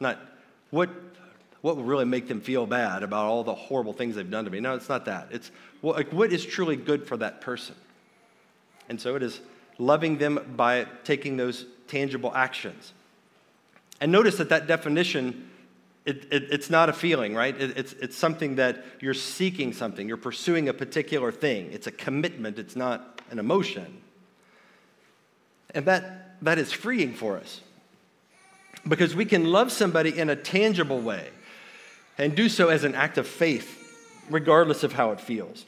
Not 0.00 0.18
what, 0.70 0.90
what 1.62 1.76
will 1.76 1.84
really 1.84 2.04
make 2.04 2.28
them 2.28 2.40
feel 2.40 2.66
bad 2.66 3.02
about 3.02 3.26
all 3.26 3.42
the 3.42 3.54
horrible 3.54 3.92
things 3.92 4.14
they've 4.14 4.30
done 4.30 4.44
to 4.44 4.50
me. 4.50 4.60
No, 4.60 4.74
it's 4.74 4.88
not 4.88 5.04
that. 5.06 5.28
It's 5.30 5.50
well, 5.82 5.94
like, 5.94 6.12
what 6.12 6.32
is 6.32 6.44
truly 6.44 6.76
good 6.76 7.06
for 7.06 7.16
that 7.16 7.40
person? 7.40 7.74
And 8.88 9.00
so 9.00 9.16
it 9.16 9.22
is 9.22 9.40
loving 9.78 10.18
them 10.18 10.54
by 10.56 10.86
taking 11.04 11.36
those 11.36 11.66
tangible 11.88 12.32
actions. 12.34 12.92
And 14.00 14.12
notice 14.12 14.36
that 14.36 14.50
that 14.50 14.66
definition, 14.66 15.50
it, 16.04 16.26
it, 16.30 16.44
it's 16.50 16.70
not 16.70 16.88
a 16.88 16.92
feeling, 16.92 17.34
right? 17.34 17.58
It, 17.60 17.76
it's, 17.76 17.92
it's 17.94 18.16
something 18.16 18.56
that 18.56 18.84
you're 19.00 19.14
seeking 19.14 19.72
something, 19.72 20.06
you're 20.06 20.16
pursuing 20.16 20.68
a 20.68 20.74
particular 20.74 21.32
thing. 21.32 21.72
It's 21.72 21.86
a 21.86 21.92
commitment, 21.92 22.58
it's 22.58 22.76
not 22.76 23.20
an 23.30 23.38
emotion. 23.38 24.02
And 25.74 25.86
that, 25.86 26.25
that 26.42 26.58
is 26.58 26.72
freeing 26.72 27.14
for 27.14 27.36
us 27.36 27.60
because 28.86 29.14
we 29.14 29.24
can 29.24 29.44
love 29.44 29.72
somebody 29.72 30.16
in 30.16 30.30
a 30.30 30.36
tangible 30.36 31.00
way 31.00 31.28
and 32.18 32.34
do 32.34 32.48
so 32.48 32.68
as 32.68 32.84
an 32.84 32.94
act 32.94 33.18
of 33.18 33.26
faith, 33.26 34.24
regardless 34.30 34.82
of 34.82 34.92
how 34.92 35.10
it 35.12 35.20
feels. 35.20 35.64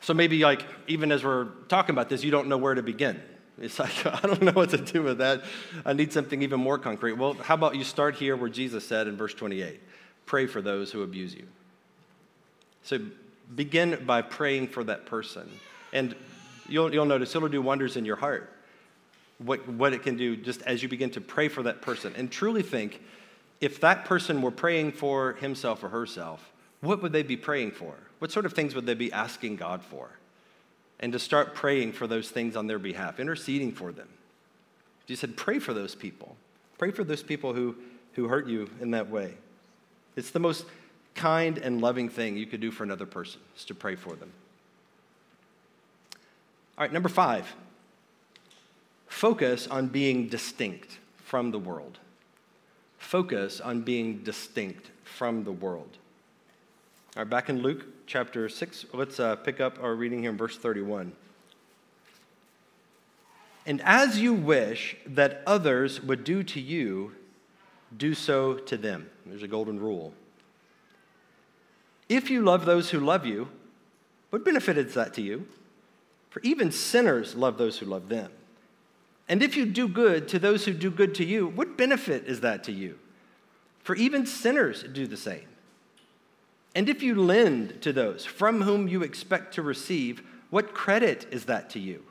So 0.00 0.14
maybe, 0.14 0.40
like, 0.40 0.64
even 0.86 1.10
as 1.10 1.24
we're 1.24 1.46
talking 1.68 1.94
about 1.94 2.08
this, 2.08 2.22
you 2.22 2.30
don't 2.30 2.48
know 2.48 2.58
where 2.58 2.74
to 2.74 2.82
begin. 2.82 3.20
It's 3.60 3.78
like, 3.78 4.06
I 4.24 4.26
don't 4.26 4.42
know 4.42 4.52
what 4.52 4.70
to 4.70 4.78
do 4.78 5.02
with 5.02 5.18
that. 5.18 5.44
I 5.84 5.92
need 5.92 6.12
something 6.12 6.42
even 6.42 6.60
more 6.60 6.78
concrete. 6.78 7.14
Well, 7.14 7.34
how 7.34 7.54
about 7.54 7.76
you 7.76 7.84
start 7.84 8.16
here 8.16 8.36
where 8.36 8.50
Jesus 8.50 8.86
said 8.86 9.08
in 9.08 9.16
verse 9.16 9.34
28 9.34 9.80
pray 10.26 10.46
for 10.46 10.60
those 10.60 10.90
who 10.90 11.02
abuse 11.02 11.34
you. 11.34 11.46
So 12.82 12.98
begin 13.54 14.04
by 14.04 14.22
praying 14.22 14.68
for 14.68 14.82
that 14.84 15.06
person. 15.06 15.48
And 15.92 16.16
you'll, 16.68 16.92
you'll 16.92 17.06
notice 17.06 17.34
it'll 17.36 17.48
do 17.48 17.62
wonders 17.62 17.96
in 17.96 18.04
your 18.04 18.16
heart. 18.16 18.52
What, 19.38 19.68
what 19.68 19.92
it 19.92 20.02
can 20.02 20.16
do 20.16 20.36
just 20.36 20.62
as 20.62 20.82
you 20.82 20.88
begin 20.88 21.10
to 21.10 21.20
pray 21.20 21.48
for 21.48 21.62
that 21.64 21.82
person. 21.82 22.14
And 22.16 22.30
truly 22.30 22.62
think 22.62 23.02
if 23.60 23.80
that 23.80 24.04
person 24.04 24.42
were 24.42 24.50
praying 24.50 24.92
for 24.92 25.34
himself 25.34 25.84
or 25.84 25.88
herself, 25.88 26.52
what 26.80 27.02
would 27.02 27.12
they 27.12 27.22
be 27.22 27.36
praying 27.36 27.72
for? 27.72 27.94
What 28.18 28.32
sort 28.32 28.46
of 28.46 28.54
things 28.54 28.74
would 28.74 28.86
they 28.86 28.94
be 28.94 29.12
asking 29.12 29.56
God 29.56 29.82
for? 29.82 30.10
and 31.00 31.12
to 31.12 31.18
start 31.18 31.54
praying 31.54 31.92
for 31.92 32.06
those 32.06 32.30
things 32.30 32.56
on 32.56 32.66
their 32.66 32.78
behalf, 32.78 33.20
interceding 33.20 33.72
for 33.72 33.92
them. 33.92 34.08
Jesus 35.06 35.20
said, 35.20 35.36
pray 35.36 35.58
for 35.58 35.74
those 35.74 35.94
people. 35.94 36.36
Pray 36.78 36.90
for 36.90 37.04
those 37.04 37.22
people 37.22 37.52
who, 37.52 37.76
who 38.14 38.28
hurt 38.28 38.46
you 38.46 38.68
in 38.80 38.90
that 38.92 39.08
way. 39.08 39.34
It's 40.16 40.30
the 40.30 40.38
most 40.38 40.64
kind 41.14 41.58
and 41.58 41.80
loving 41.80 42.08
thing 42.08 42.36
you 42.36 42.46
could 42.46 42.60
do 42.60 42.70
for 42.70 42.82
another 42.82 43.06
person, 43.06 43.40
is 43.56 43.64
to 43.66 43.74
pray 43.74 43.94
for 43.94 44.14
them. 44.16 44.32
All 46.78 46.84
right, 46.84 46.92
number 46.92 47.08
five 47.08 47.54
focus 49.06 49.66
on 49.66 49.88
being 49.88 50.28
distinct 50.28 50.98
from 51.16 51.50
the 51.50 51.58
world. 51.58 51.98
Focus 52.98 53.60
on 53.60 53.82
being 53.82 54.18
distinct 54.18 54.90
from 55.04 55.44
the 55.44 55.52
world. 55.52 55.96
All 57.16 57.22
right, 57.22 57.30
back 57.30 57.48
in 57.48 57.62
Luke 57.62 57.84
chapter 58.06 58.48
6, 58.48 58.86
let's 58.92 59.18
uh, 59.18 59.36
pick 59.36 59.60
up 59.60 59.82
our 59.82 59.94
reading 59.94 60.20
here 60.20 60.30
in 60.30 60.36
verse 60.36 60.56
31. 60.56 61.12
And 63.64 63.80
as 63.82 64.20
you 64.20 64.32
wish 64.32 64.96
that 65.06 65.42
others 65.46 66.00
would 66.00 66.22
do 66.24 66.42
to 66.44 66.60
you, 66.60 67.12
do 67.96 68.14
so 68.14 68.54
to 68.54 68.76
them. 68.76 69.10
There's 69.24 69.42
a 69.42 69.48
golden 69.48 69.80
rule. 69.80 70.12
If 72.08 72.30
you 72.30 72.42
love 72.42 72.64
those 72.64 72.90
who 72.90 73.00
love 73.00 73.26
you, 73.26 73.48
what 74.30 74.44
benefit 74.44 74.78
is 74.78 74.94
that 74.94 75.14
to 75.14 75.22
you? 75.22 75.46
For 76.30 76.40
even 76.42 76.70
sinners 76.70 77.34
love 77.34 77.58
those 77.58 77.78
who 77.78 77.86
love 77.86 78.08
them. 78.08 78.30
And 79.28 79.42
if 79.42 79.56
you 79.56 79.66
do 79.66 79.88
good 79.88 80.28
to 80.28 80.38
those 80.38 80.64
who 80.64 80.72
do 80.72 80.90
good 80.90 81.14
to 81.16 81.24
you, 81.24 81.48
what 81.48 81.76
benefit 81.76 82.26
is 82.26 82.40
that 82.40 82.62
to 82.64 82.72
you? 82.72 82.98
For 83.82 83.96
even 83.96 84.26
sinners 84.26 84.84
do 84.84 85.06
the 85.06 85.16
same. 85.16 85.46
And 86.74 86.88
if 86.88 87.02
you 87.02 87.14
lend 87.14 87.80
to 87.82 87.92
those 87.92 88.24
from 88.24 88.62
whom 88.62 88.86
you 88.86 89.02
expect 89.02 89.54
to 89.54 89.62
receive, 89.62 90.22
what 90.50 90.74
credit 90.74 91.26
is 91.30 91.46
that 91.46 91.70
to 91.70 91.80
you? 91.80 92.04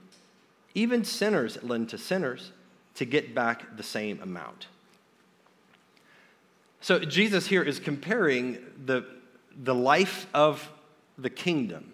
Even 0.74 1.04
sinners 1.06 1.58
lend 1.62 1.90
to 1.90 1.98
sinners 1.98 2.52
to 2.96 3.06
get 3.06 3.36
back 3.36 3.78
the 3.78 3.84
same 3.84 4.22
amount. 4.22 4.68
So 6.82 7.00
Jesus 7.00 7.48
here 7.48 7.64
is 7.64 7.80
comparing 7.80 8.58
the, 8.86 9.06
the 9.64 9.76
life 9.76 10.28
of 10.34 10.70
the 11.18 11.30
kingdom, 11.30 11.92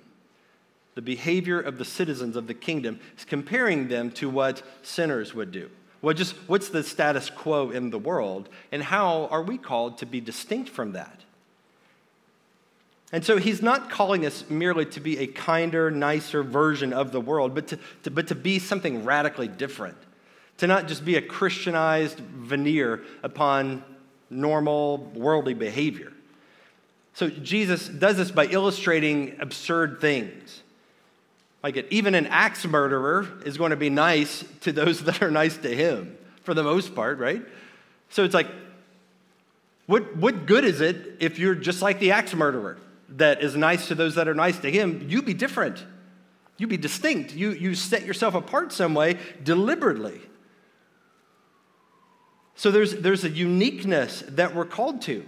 the 1.02 1.16
behavior 1.16 1.60
of 1.60 1.78
the 1.78 1.86
citizens 1.86 2.36
of 2.36 2.46
the 2.48 2.54
kingdom, 2.54 3.00
is 3.18 3.26
comparing 3.26 3.88
them 3.88 4.12
to 4.12 4.30
what 4.30 4.62
sinners 4.84 5.34
would 5.34 5.52
do. 5.52 5.70
Well, 6.02 6.14
just 6.14 6.36
what's 6.48 6.70
the 6.70 6.84
status 6.84 7.30
quo 7.30 7.72
in 7.72 7.90
the 7.90 8.00
world, 8.00 8.50
and 8.72 8.84
how 8.84 9.26
are 9.28 9.42
we 9.42 9.58
called 9.58 9.98
to 10.00 10.06
be 10.06 10.22
distinct 10.22 10.70
from 10.70 10.94
that? 10.94 11.22
And 13.12 13.26
so 13.26 13.38
he's 13.38 13.62
not 13.62 13.90
calling 13.90 14.26
us 14.26 14.50
merely 14.50 14.86
to 14.86 15.00
be 15.00 15.18
a 15.18 15.28
kinder, 15.28 15.92
nicer 15.92 16.44
version 16.44 16.94
of 16.94 17.12
the 17.12 17.20
world, 17.20 17.54
but 17.54 17.68
to, 17.68 17.80
to, 18.04 18.12
but 18.12 18.28
to 18.28 18.36
be 18.36 18.58
something 18.60 19.04
radically 19.04 19.48
different. 19.48 19.98
To 20.60 20.68
not 20.68 20.88
just 20.88 21.04
be 21.04 21.16
a 21.16 21.22
Christianized 21.22 22.20
veneer 22.20 23.04
upon 23.24 23.84
normal 24.30 24.98
worldly 25.16 25.56
behavior. 25.56 26.14
So 27.14 27.30
Jesus 27.30 27.88
does 27.88 28.18
this 28.18 28.32
by 28.32 28.46
illustrating 28.46 29.36
absurd 29.40 30.00
things. 30.00 30.61
Like 31.64 31.78
it, 31.78 31.88
even 31.90 32.16
an 32.16 32.28
axe 32.28 32.66
murderer 32.66 33.28
is 33.46 33.58
going 33.58 33.72
to 33.72 33.78
be 33.78 33.90
nice 33.90 34.44
to 34.62 34.72
those 34.72 35.04
that 35.04 35.22
are 35.22 35.32
nice 35.32 35.58
to 35.58 35.76
him, 35.76 36.18
for 36.44 36.54
the 36.54 36.64
most 36.64 36.96
part, 36.96 37.20
right? 37.20 37.42
So 38.10 38.24
it's 38.24 38.34
like, 38.34 38.48
what, 39.86 40.16
what 40.16 40.46
good 40.46 40.66
is 40.66 40.82
it 40.82 41.18
if 41.20 41.38
you're 41.40 41.56
just 41.56 41.82
like 41.82 42.00
the 42.00 42.12
axe 42.12 42.34
murderer? 42.34 42.78
that 43.18 43.44
is 43.44 43.56
nice 43.56 43.88
to 43.88 43.96
those 43.96 44.16
that 44.16 44.28
are 44.28 44.34
nice 44.34 44.60
to 44.60 44.72
him, 44.72 45.06
you 45.10 45.22
be 45.22 45.34
different. 45.34 45.86
You 46.58 46.68
be 46.68 46.78
distinct. 46.78 47.34
You, 47.34 47.52
you 47.52 47.76
set 47.76 48.06
yourself 48.06 48.36
apart 48.36 48.72
some 48.72 48.94
way 48.94 49.18
deliberately. 49.44 50.22
So 52.56 52.72
there's, 52.72 52.96
there's 52.96 53.24
a 53.24 53.30
uniqueness 53.30 54.24
that 54.30 54.56
we're 54.56 54.66
called 54.66 55.02
to. 55.04 55.26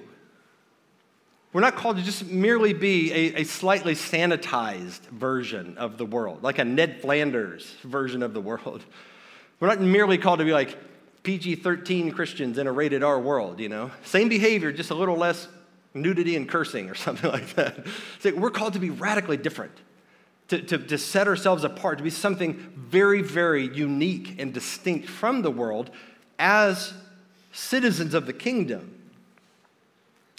We're 1.53 1.61
not 1.61 1.75
called 1.75 1.97
to 1.97 2.03
just 2.03 2.25
merely 2.25 2.73
be 2.73 3.13
a, 3.13 3.41
a, 3.41 3.43
slightly 3.43 3.93
sanitized 3.93 5.01
version 5.09 5.77
of 5.77 5.99
the 5.99 6.05
world, 6.05 6.41
like 6.41 6.57
a 6.57 6.65
Ned 6.65 6.99
Flanders 6.99 7.75
version 7.83 8.23
of 8.23 8.33
the 8.33 8.41
world. 8.41 8.83
We're 9.59 9.67
not 9.67 9.79
merely 9.79 10.17
called 10.17 10.39
to 10.39 10.45
be 10.45 10.51
like 10.51 10.75
PG 11.21 11.57
13 11.57 12.11
Christians 12.11 12.57
in 12.57 12.65
a 12.65 12.71
rated 12.71 13.03
R 13.03 13.19
world, 13.19 13.59
you 13.59 13.69
know? 13.69 13.91
Same 14.03 14.29
behavior, 14.29 14.71
just 14.71 14.89
a 14.89 14.95
little 14.95 15.15
less 15.15 15.47
nudity 15.93 16.35
and 16.35 16.49
cursing 16.49 16.89
or 16.89 16.95
something 16.95 17.29
like 17.29 17.53
that. 17.53 17.85
So 18.19 18.33
we're 18.33 18.49
called 18.49 18.73
to 18.73 18.79
be 18.79 18.89
radically 18.89 19.37
different, 19.37 19.73
to, 20.47 20.59
to, 20.59 20.79
to 20.79 20.97
set 20.97 21.27
ourselves 21.27 21.63
apart, 21.63 21.99
to 21.99 22.03
be 22.03 22.09
something 22.09 22.55
very, 22.75 23.21
very 23.21 23.67
unique 23.67 24.39
and 24.39 24.53
distinct 24.53 25.07
from 25.07 25.43
the 25.43 25.51
world 25.51 25.91
as 26.39 26.93
citizens 27.51 28.15
of 28.15 28.25
the 28.25 28.33
kingdom. 28.33 29.02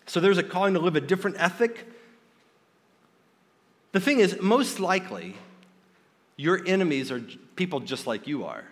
So 0.06 0.20
there's 0.20 0.38
a 0.38 0.42
calling 0.42 0.74
to 0.74 0.80
live 0.80 0.96
a 0.96 1.00
different 1.00 1.36
ethic. 1.38 1.86
The 3.92 4.00
thing 4.00 4.20
is, 4.20 4.40
most 4.40 4.80
likely, 4.80 5.36
your 6.36 6.60
enemies 6.66 7.10
are 7.10 7.20
people 7.56 7.80
just 7.80 8.06
like 8.06 8.26
you 8.26 8.44
are. 8.44 8.64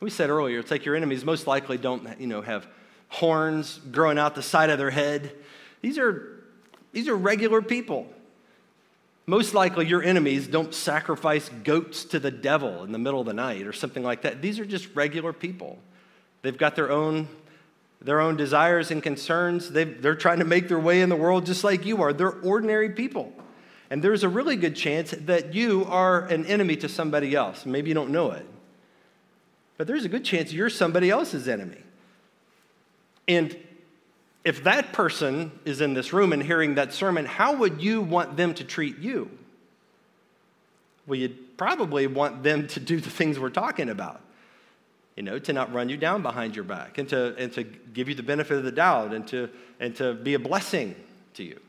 We 0.00 0.10
said 0.10 0.28
earlier, 0.28 0.58
it's 0.58 0.70
like 0.70 0.84
your 0.84 0.96
enemies 0.96 1.24
most 1.24 1.46
likely 1.46 1.78
don't, 1.78 2.20
you 2.20 2.26
know, 2.26 2.42
have 2.42 2.66
horns 3.08 3.80
growing 3.90 4.18
out 4.18 4.34
the 4.34 4.42
side 4.42 4.70
of 4.70 4.78
their 4.78 4.90
head. 4.90 5.32
These 5.80 5.98
are, 5.98 6.42
these 6.92 7.08
are 7.08 7.16
regular 7.16 7.62
people. 7.62 8.06
Most 9.26 9.54
likely, 9.54 9.86
your 9.86 10.02
enemies 10.02 10.46
don't 10.46 10.74
sacrifice 10.74 11.48
goats 11.48 12.04
to 12.06 12.18
the 12.18 12.30
devil 12.30 12.84
in 12.84 12.92
the 12.92 12.98
middle 12.98 13.20
of 13.20 13.26
the 13.26 13.32
night 13.32 13.66
or 13.66 13.72
something 13.72 14.02
like 14.02 14.22
that. 14.22 14.42
These 14.42 14.58
are 14.58 14.66
just 14.66 14.94
regular 14.94 15.32
people. 15.32 15.78
They've 16.42 16.58
got 16.58 16.76
their 16.76 16.90
own, 16.90 17.28
their 18.04 18.20
own 18.20 18.36
desires 18.36 18.90
and 18.90 19.02
concerns. 19.02 19.70
they 19.70 19.84
they're 19.84 20.14
trying 20.14 20.38
to 20.38 20.44
make 20.44 20.68
their 20.68 20.78
way 20.78 21.00
in 21.00 21.08
the 21.08 21.16
world 21.16 21.46
just 21.46 21.64
like 21.64 21.84
you 21.84 22.02
are. 22.02 22.12
They're 22.12 22.38
ordinary 22.40 22.90
people. 22.90 23.32
And 23.90 24.02
there's 24.02 24.22
a 24.22 24.28
really 24.28 24.56
good 24.56 24.76
chance 24.76 25.10
that 25.12 25.54
you 25.54 25.86
are 25.88 26.24
an 26.26 26.46
enemy 26.46 26.76
to 26.76 26.88
somebody 26.88 27.34
else. 27.34 27.66
Maybe 27.66 27.88
you 27.88 27.94
don't 27.94 28.10
know 28.10 28.30
it. 28.32 28.46
But 29.76 29.86
there's 29.86 30.04
a 30.04 30.08
good 30.08 30.24
chance 30.24 30.52
you're 30.52 30.70
somebody 30.70 31.10
else's 31.10 31.48
enemy. 31.48 31.78
And 33.26 33.56
if 34.44 34.64
that 34.64 34.92
person 34.92 35.52
is 35.64 35.80
in 35.80 35.94
this 35.94 36.12
room 36.12 36.32
and 36.32 36.42
hearing 36.42 36.74
that 36.74 36.92
sermon, 36.92 37.24
how 37.24 37.56
would 37.56 37.82
you 37.82 38.02
want 38.02 38.36
them 38.36 38.54
to 38.54 38.64
treat 38.64 38.98
you? 38.98 39.30
Well, 41.06 41.18
you'd 41.18 41.56
probably 41.56 42.06
want 42.06 42.42
them 42.42 42.66
to 42.68 42.80
do 42.80 43.00
the 43.00 43.10
things 43.10 43.38
we're 43.38 43.50
talking 43.50 43.88
about. 43.88 44.20
You 45.16 45.22
know, 45.22 45.38
to 45.38 45.52
not 45.52 45.72
run 45.72 45.88
you 45.88 45.96
down 45.96 46.22
behind 46.22 46.56
your 46.56 46.64
back 46.64 46.98
and 46.98 47.08
to, 47.10 47.36
and 47.36 47.52
to 47.52 47.62
give 47.62 48.08
you 48.08 48.14
the 48.14 48.22
benefit 48.22 48.56
of 48.56 48.64
the 48.64 48.72
doubt 48.72 49.14
and 49.14 49.26
to, 49.28 49.48
and 49.78 49.94
to 49.96 50.14
be 50.14 50.34
a 50.34 50.38
blessing 50.38 50.96
to 51.34 51.44
you. 51.44 51.60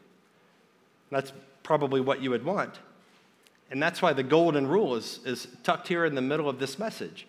That's 1.11 1.31
probably 1.61 2.01
what 2.01 2.21
you 2.21 2.31
would 2.31 2.43
want. 2.43 2.79
And 3.69 3.81
that's 3.81 4.01
why 4.01 4.13
the 4.13 4.23
golden 4.23 4.67
rule 4.67 4.95
is, 4.95 5.19
is 5.25 5.47
tucked 5.63 5.87
here 5.87 6.05
in 6.05 6.15
the 6.15 6.21
middle 6.21 6.49
of 6.49 6.59
this 6.59 6.79
message. 6.79 7.27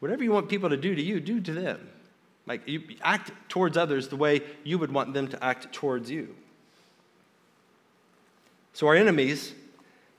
Whatever 0.00 0.22
you 0.22 0.32
want 0.32 0.48
people 0.48 0.70
to 0.70 0.76
do 0.76 0.94
to 0.94 1.02
you, 1.02 1.20
do 1.20 1.40
to 1.40 1.52
them. 1.52 1.88
Like 2.46 2.66
you 2.68 2.82
act 3.02 3.32
towards 3.48 3.76
others 3.76 4.08
the 4.08 4.16
way 4.16 4.42
you 4.64 4.78
would 4.78 4.92
want 4.92 5.14
them 5.14 5.28
to 5.28 5.42
act 5.42 5.72
towards 5.72 6.10
you. 6.10 6.34
So 8.74 8.86
our 8.86 8.94
enemies, 8.94 9.54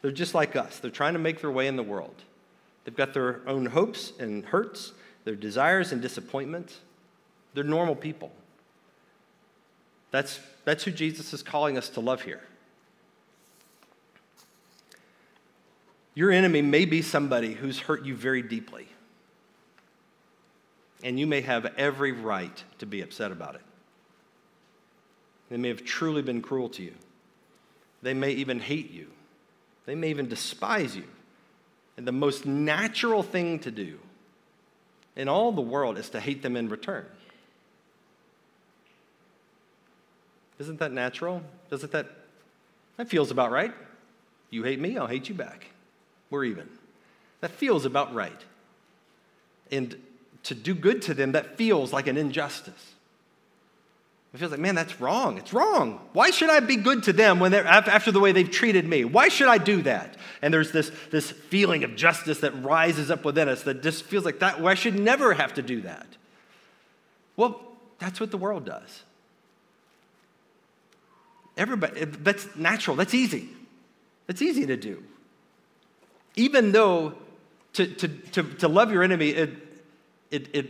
they're 0.02 0.12
just 0.12 0.34
like 0.34 0.56
us. 0.56 0.80
They're 0.80 0.90
trying 0.90 1.14
to 1.14 1.20
make 1.20 1.42
their 1.42 1.52
way 1.52 1.68
in 1.68 1.76
the 1.76 1.84
world. 1.84 2.16
They've 2.84 2.96
got 2.96 3.14
their 3.14 3.42
own 3.48 3.68
hopes 3.68 4.14
and 4.20 4.46
hurts, 4.46 4.94
their 5.26 5.36
desires 5.36 5.92
and 5.92 6.02
disappointments. 6.02 6.80
They're 7.54 7.64
normal 7.64 7.96
people. 7.96 8.32
That's, 10.12 10.40
that's 10.64 10.84
who 10.84 10.92
Jesus 10.92 11.34
is 11.34 11.44
calling 11.44 11.78
us 11.78 11.90
to 11.90 12.00
love 12.00 12.22
here. 12.22 12.42
Your 16.14 16.32
enemy 16.32 16.62
may 16.62 16.86
be 16.86 17.02
somebody 17.02 17.54
who's 17.54 17.80
hurt 17.80 18.06
you 18.06 18.16
very 18.16 18.42
deeply 18.42 18.88
and 21.04 21.20
you 21.20 21.28
may 21.28 21.42
have 21.42 21.66
every 21.78 22.12
right 22.12 22.64
to 22.80 22.86
be 22.88 23.02
upset 23.02 23.32
about 23.32 23.56
it. 23.56 23.62
They 25.50 25.58
may 25.58 25.68
have 25.68 25.84
truly 25.84 26.24
been 26.24 26.42
cruel 26.42 26.70
to 26.70 26.84
you. 26.84 26.94
They 28.02 28.16
may 28.16 28.32
even 28.32 28.60
hate 28.60 28.92
you. 28.92 29.08
They 29.86 29.94
may 29.94 30.10
even 30.10 30.28
despise 30.28 30.96
you. 30.96 31.06
And 31.98 32.08
the 32.08 32.12
most 32.12 32.46
natural 32.46 33.22
thing 33.22 33.60
to 33.60 33.72
do 33.72 34.00
in 35.16 35.28
all 35.28 35.52
the 35.52 35.62
world 35.62 35.98
is 35.98 36.10
to 36.10 36.20
hate 36.20 36.42
them 36.42 36.56
in 36.56 36.70
return. 36.70 37.06
Isn't 40.60 40.80
that 40.80 40.92
natural? 40.92 41.42
Doesn't 41.70 41.92
that 41.92 42.08
that 42.98 43.10
feels 43.10 43.32
about 43.32 43.52
right? 43.52 43.74
You 44.50 44.64
hate 44.64 44.80
me, 44.80 44.98
I'll 44.98 45.08
hate 45.08 45.28
you 45.28 45.36
back. 45.36 45.68
We're 46.30 46.46
even. 46.46 46.70
That 47.42 47.52
feels 47.52 47.86
about 47.86 48.14
right. 48.14 48.42
And 49.72 50.02
to 50.44 50.56
do 50.56 50.74
good 50.74 51.02
to 51.04 51.14
them 51.14 51.34
that 51.34 51.58
feels 51.58 51.92
like 51.92 52.08
an 52.08 52.18
injustice. 52.18 52.95
It 54.36 54.40
feels 54.40 54.52
like, 54.52 54.60
man, 54.60 54.76
that's 54.76 55.00
wrong. 55.00 55.38
It's 55.38 55.54
wrong. 55.54 55.98
Why 56.12 56.30
should 56.30 56.50
I 56.50 56.60
be 56.60 56.76
good 56.76 57.04
to 57.04 57.14
them 57.14 57.40
when 57.40 57.54
they're 57.54 57.66
after 57.66 58.12
the 58.12 58.20
way 58.20 58.34
they've 58.34 58.52
treated 58.52 58.86
me? 58.86 59.06
Why 59.06 59.30
should 59.30 59.48
I 59.48 59.58
do 59.58 59.82
that? 59.84 60.18
And 60.42 60.54
there's 60.54 60.74
this, 60.74 60.92
this 61.10 61.32
feeling 61.32 61.86
of 61.86 61.96
justice 61.96 62.42
that 62.42 62.62
rises 62.62 63.10
up 63.10 63.24
within 63.24 63.48
us 63.48 63.64
that 63.64 63.82
just 63.82 64.04
feels 64.04 64.26
like 64.26 64.40
that. 64.40 64.60
Well, 64.60 64.68
I 64.68 64.74
should 64.74 65.00
never 65.00 65.34
have 65.34 65.54
to 65.54 65.62
do 65.62 65.80
that. 65.82 66.06
Well, 67.38 67.62
that's 67.98 68.20
what 68.20 68.30
the 68.30 68.38
world 68.38 68.66
does. 68.66 69.04
Everybody, 71.56 72.02
eh, 72.02 72.06
that's 72.20 72.54
natural. 72.58 72.98
That's 72.98 73.14
easy. 73.14 73.48
That's 74.28 74.42
easy 74.42 74.66
to 74.66 74.76
do. 74.76 75.02
Even 76.36 76.74
though 76.74 77.14
to, 77.72 77.88
to, 77.88 78.08
to, 78.10 78.44
to 78.44 78.68
love 78.68 78.92
your 78.92 79.02
enemy, 79.02 79.30
it, 79.30 79.52
it, 80.30 80.50
it 80.54 80.70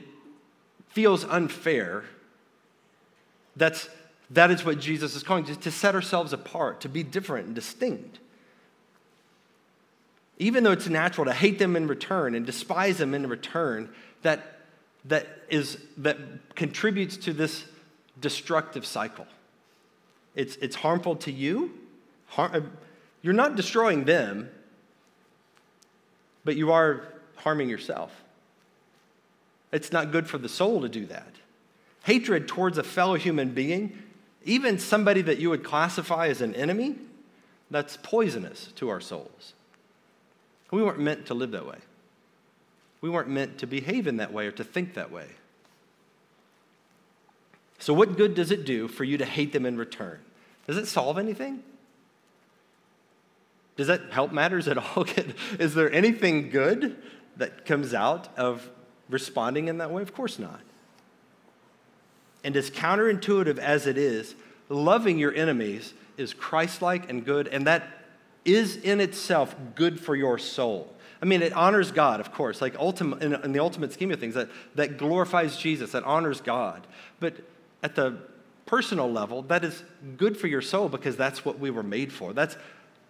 feels 0.90 1.26
unfair. 1.26 2.04
That's, 3.56 3.90
that 4.32 4.52
is 4.52 4.66
what 4.66 4.80
Jesus 4.80 5.16
is 5.16 5.24
calling 5.24 5.46
to, 5.46 5.56
to 5.56 5.72
set 5.72 5.96
ourselves 5.96 6.34
apart, 6.34 6.82
to 6.82 6.90
be 6.90 7.04
different 7.04 7.48
and 7.48 7.56
distinct. 7.56 8.20
even 10.38 10.64
though 10.64 10.72
it's 10.72 10.88
natural 10.88 11.26
to 11.26 11.34
hate 11.34 11.60
them 11.60 11.76
in 11.76 11.88
return 11.88 12.36
and 12.36 12.46
despise 12.46 12.98
them 12.98 13.14
in 13.14 13.28
return, 13.28 13.90
that, 14.22 14.60
that, 15.06 15.28
is, 15.50 15.78
that 15.98 16.18
contributes 16.56 17.18
to 17.18 17.34
this 17.34 17.64
destructive 18.20 18.86
cycle. 18.86 19.28
It's, 20.36 20.58
it's 20.58 20.76
harmful 20.76 21.16
to 21.18 21.32
you. 21.32 21.72
Har- 22.28 22.54
uh, 22.54 22.62
you're 23.22 23.34
not 23.34 23.56
destroying 23.56 24.04
them, 24.06 24.50
but 26.44 26.56
you 26.56 26.72
are 26.72 27.08
harming 27.38 27.70
yourself. 27.70 28.12
It's 29.72 29.92
not 29.92 30.12
good 30.12 30.28
for 30.28 30.38
the 30.38 30.50
soul 30.50 30.82
to 30.82 30.90
do 30.90 31.06
that. 31.08 31.34
Hatred 32.06 32.48
towards 32.48 32.78
a 32.78 32.84
fellow 32.84 33.16
human 33.16 33.50
being, 33.50 33.98
even 34.44 34.78
somebody 34.78 35.24
that 35.24 35.40
you 35.40 35.50
would 35.50 35.64
classify 35.64 36.28
as 36.28 36.40
an 36.40 36.54
enemy, 36.54 36.96
that's 37.72 37.98
poisonous 37.98 38.72
to 38.76 38.90
our 38.90 39.02
souls. 39.02 39.54
We 40.70 40.84
weren't 40.84 41.00
meant 41.00 41.26
to 41.28 41.34
live 41.34 41.50
that 41.52 41.66
way. 41.66 41.80
We 43.02 43.10
weren't 43.10 43.30
meant 43.30 43.58
to 43.58 43.66
behave 43.66 44.06
in 44.06 44.18
that 44.18 44.32
way 44.32 44.46
or 44.46 44.52
to 44.52 44.64
think 44.64 44.94
that 44.94 45.12
way. 45.12 45.26
So, 47.80 47.92
what 47.92 48.18
good 48.18 48.36
does 48.36 48.52
it 48.52 48.66
do 48.66 48.88
for 48.88 49.04
you 49.04 49.18
to 49.18 49.26
hate 49.26 49.52
them 49.52 49.66
in 49.66 49.76
return? 49.76 50.20
Does 50.68 50.78
it 50.78 50.86
solve 50.86 51.18
anything? 51.18 51.64
Does 53.78 53.88
that 53.88 54.12
help 54.12 54.32
matters 54.32 54.68
at 54.68 54.78
all? 54.78 55.08
Is 55.60 55.74
there 55.74 55.92
anything 55.92 56.52
good 56.52 57.02
that 57.38 57.66
comes 57.66 57.96
out 57.96 58.30
of 58.38 58.70
responding 59.10 59.70
in 59.70 59.80
that 59.80 59.90
way? 59.90 60.04
Of 60.04 60.14
course 60.14 60.38
not. 60.38 60.62
And 62.46 62.56
as 62.56 62.70
counterintuitive 62.70 63.58
as 63.58 63.88
it 63.88 63.98
is, 63.98 64.36
loving 64.70 65.18
your 65.18 65.34
enemies 65.34 65.96
is 66.16 66.32
Christ 66.32 66.80
like 66.80 67.10
and 67.10 67.26
good, 67.26 67.48
and 67.48 67.66
that 67.66 67.88
is 68.46 68.76
in 68.78 69.02
itself 69.02 69.56
good 69.74 70.00
for 70.00 70.16
your 70.16 70.38
soul. 70.38 70.94
I 71.24 71.26
mean, 71.26 71.42
it 71.42 71.54
honors 71.54 71.92
God, 71.92 72.20
of 72.20 72.32
course, 72.32 72.62
like 72.62 72.78
ultimate, 72.78 73.24
in, 73.24 73.34
in 73.34 73.52
the 73.52 73.60
ultimate 73.60 73.94
scheme 73.94 74.12
of 74.12 74.20
things, 74.20 74.36
that, 74.36 74.50
that 74.76 75.00
glorifies 75.00 75.58
Jesus, 75.58 75.94
that 75.94 76.04
honors 76.04 76.40
God. 76.40 76.86
But 77.20 77.38
at 77.82 77.96
the 77.96 78.20
personal 78.68 79.12
level, 79.12 79.42
that 79.44 79.64
is 79.64 79.84
good 80.16 80.38
for 80.38 80.46
your 80.46 80.62
soul 80.62 80.88
because 80.88 81.18
that's 81.18 81.46
what 81.46 81.58
we 81.58 81.72
were 81.72 81.82
made 81.82 82.14
for. 82.14 82.32
That's, 82.32 82.58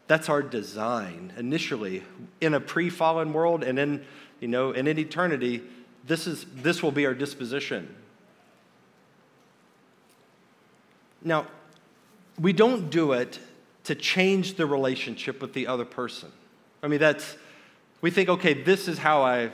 that's 0.07 0.29
our 0.29 0.41
design 0.41 1.33
initially 1.37 2.03
in 2.39 2.53
a 2.53 2.61
pre-fallen 2.61 3.33
world 3.33 3.65
and 3.65 3.77
in, 3.77 4.05
you 4.39 4.47
know, 4.47 4.71
and 4.71 4.87
in 4.87 4.97
eternity, 4.97 5.61
this, 6.05 6.25
is, 6.25 6.45
this 6.55 6.81
will 6.81 6.93
be 6.93 7.05
our 7.05 7.13
disposition. 7.13 7.93
Now, 11.25 11.47
we 12.39 12.53
don't 12.53 12.89
do 12.89 13.11
it 13.13 13.39
to 13.85 13.95
change 13.95 14.53
the 14.53 14.65
relationship 14.65 15.41
with 15.41 15.53
the 15.53 15.67
other 15.67 15.83
person. 15.83 16.31
I 16.81 16.87
mean, 16.87 16.99
that's, 16.99 17.35
we 17.99 18.11
think, 18.11 18.29
okay, 18.29 18.53
this 18.53 18.87
is 18.87 18.99
how 18.99 19.23
I 19.23 19.49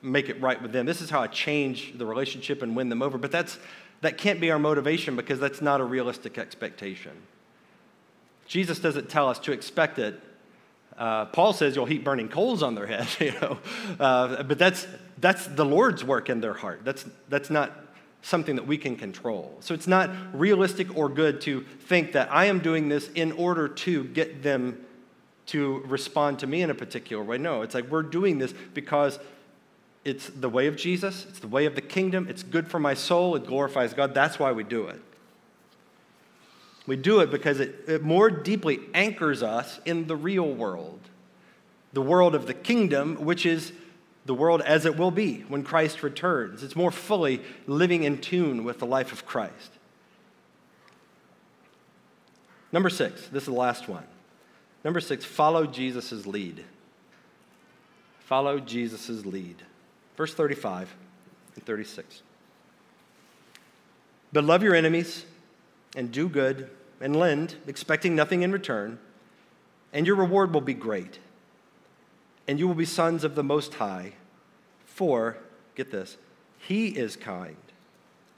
make 0.00 0.28
it 0.28 0.40
right 0.40 0.60
with 0.62 0.72
them. 0.72 0.86
This 0.86 1.00
is 1.00 1.10
how 1.10 1.20
I 1.20 1.26
change 1.26 1.98
the 1.98 2.06
relationship 2.06 2.62
and 2.62 2.76
win 2.76 2.88
them 2.88 3.02
over. 3.02 3.18
But 3.18 3.32
that's, 3.32 3.58
that 4.02 4.18
can't 4.18 4.40
be 4.40 4.50
our 4.52 4.58
motivation 4.58 5.16
because 5.16 5.40
that's 5.40 5.60
not 5.60 5.80
a 5.80 5.84
realistic 5.84 6.38
expectation. 6.38 7.12
Jesus 8.46 8.78
doesn't 8.78 9.08
tell 9.08 9.28
us 9.28 9.40
to 9.40 9.52
expect 9.52 9.98
it. 9.98 10.20
Uh, 10.96 11.26
Paul 11.26 11.52
says 11.52 11.74
you'll 11.74 11.86
heap 11.86 12.04
burning 12.04 12.28
coals 12.28 12.62
on 12.62 12.74
their 12.76 12.86
head, 12.86 13.08
you 13.20 13.32
know, 13.32 13.58
uh, 14.00 14.42
but 14.44 14.58
that's 14.58 14.86
that's 15.18 15.46
the 15.46 15.64
Lord's 15.64 16.02
work 16.02 16.30
in 16.30 16.40
their 16.40 16.54
heart. 16.54 16.82
That's 16.84 17.04
that's 17.28 17.50
not 17.50 17.72
something 18.26 18.56
that 18.56 18.66
we 18.66 18.76
can 18.76 18.96
control. 18.96 19.56
So 19.60 19.72
it's 19.72 19.86
not 19.86 20.10
realistic 20.32 20.96
or 20.96 21.08
good 21.08 21.40
to 21.42 21.60
think 21.60 22.12
that 22.12 22.28
I 22.32 22.46
am 22.46 22.58
doing 22.58 22.88
this 22.88 23.08
in 23.14 23.30
order 23.30 23.68
to 23.68 24.02
get 24.02 24.42
them 24.42 24.84
to 25.46 25.84
respond 25.86 26.40
to 26.40 26.46
me 26.48 26.62
in 26.62 26.70
a 26.70 26.74
particular 26.74 27.22
way. 27.22 27.38
No, 27.38 27.62
it's 27.62 27.72
like 27.72 27.88
we're 27.88 28.02
doing 28.02 28.38
this 28.38 28.52
because 28.74 29.20
it's 30.04 30.28
the 30.28 30.48
way 30.48 30.66
of 30.66 30.76
Jesus, 30.76 31.24
it's 31.28 31.38
the 31.38 31.46
way 31.46 31.66
of 31.66 31.76
the 31.76 31.80
kingdom, 31.80 32.26
it's 32.28 32.42
good 32.42 32.66
for 32.66 32.80
my 32.80 32.94
soul, 32.94 33.36
it 33.36 33.46
glorifies 33.46 33.94
God. 33.94 34.12
That's 34.12 34.40
why 34.40 34.50
we 34.50 34.64
do 34.64 34.88
it. 34.88 35.00
We 36.84 36.96
do 36.96 37.20
it 37.20 37.30
because 37.30 37.60
it, 37.60 37.84
it 37.86 38.02
more 38.02 38.28
deeply 38.28 38.80
anchors 38.92 39.44
us 39.44 39.78
in 39.84 40.08
the 40.08 40.16
real 40.16 40.52
world, 40.52 40.98
the 41.92 42.02
world 42.02 42.34
of 42.34 42.48
the 42.48 42.54
kingdom, 42.54 43.24
which 43.24 43.46
is 43.46 43.72
the 44.26 44.34
world 44.34 44.60
as 44.62 44.84
it 44.84 44.96
will 44.96 45.10
be 45.10 45.44
when 45.48 45.62
Christ 45.62 46.02
returns. 46.02 46.62
It's 46.62 46.76
more 46.76 46.90
fully 46.90 47.40
living 47.66 48.02
in 48.02 48.18
tune 48.18 48.64
with 48.64 48.78
the 48.78 48.86
life 48.86 49.12
of 49.12 49.24
Christ. 49.24 49.70
Number 52.72 52.90
six, 52.90 53.28
this 53.28 53.44
is 53.44 53.48
the 53.48 53.54
last 53.54 53.88
one. 53.88 54.04
Number 54.84 55.00
six, 55.00 55.24
follow 55.24 55.66
Jesus' 55.66 56.26
lead. 56.26 56.64
Follow 58.20 58.58
Jesus' 58.58 59.24
lead. 59.24 59.56
Verse 60.16 60.34
35 60.34 60.94
and 61.54 61.64
36. 61.64 62.22
But 64.32 64.44
love 64.44 64.62
your 64.62 64.74
enemies 64.74 65.24
and 65.94 66.10
do 66.10 66.28
good 66.28 66.68
and 67.00 67.14
lend, 67.14 67.54
expecting 67.66 68.16
nothing 68.16 68.42
in 68.42 68.50
return, 68.50 68.98
and 69.92 70.06
your 70.06 70.16
reward 70.16 70.52
will 70.52 70.60
be 70.60 70.74
great. 70.74 71.20
And 72.48 72.58
you 72.58 72.68
will 72.68 72.74
be 72.74 72.84
sons 72.84 73.24
of 73.24 73.34
the 73.34 73.42
Most 73.42 73.74
High, 73.74 74.12
for, 74.84 75.36
get 75.74 75.90
this, 75.90 76.16
He 76.58 76.88
is 76.88 77.16
kind 77.16 77.56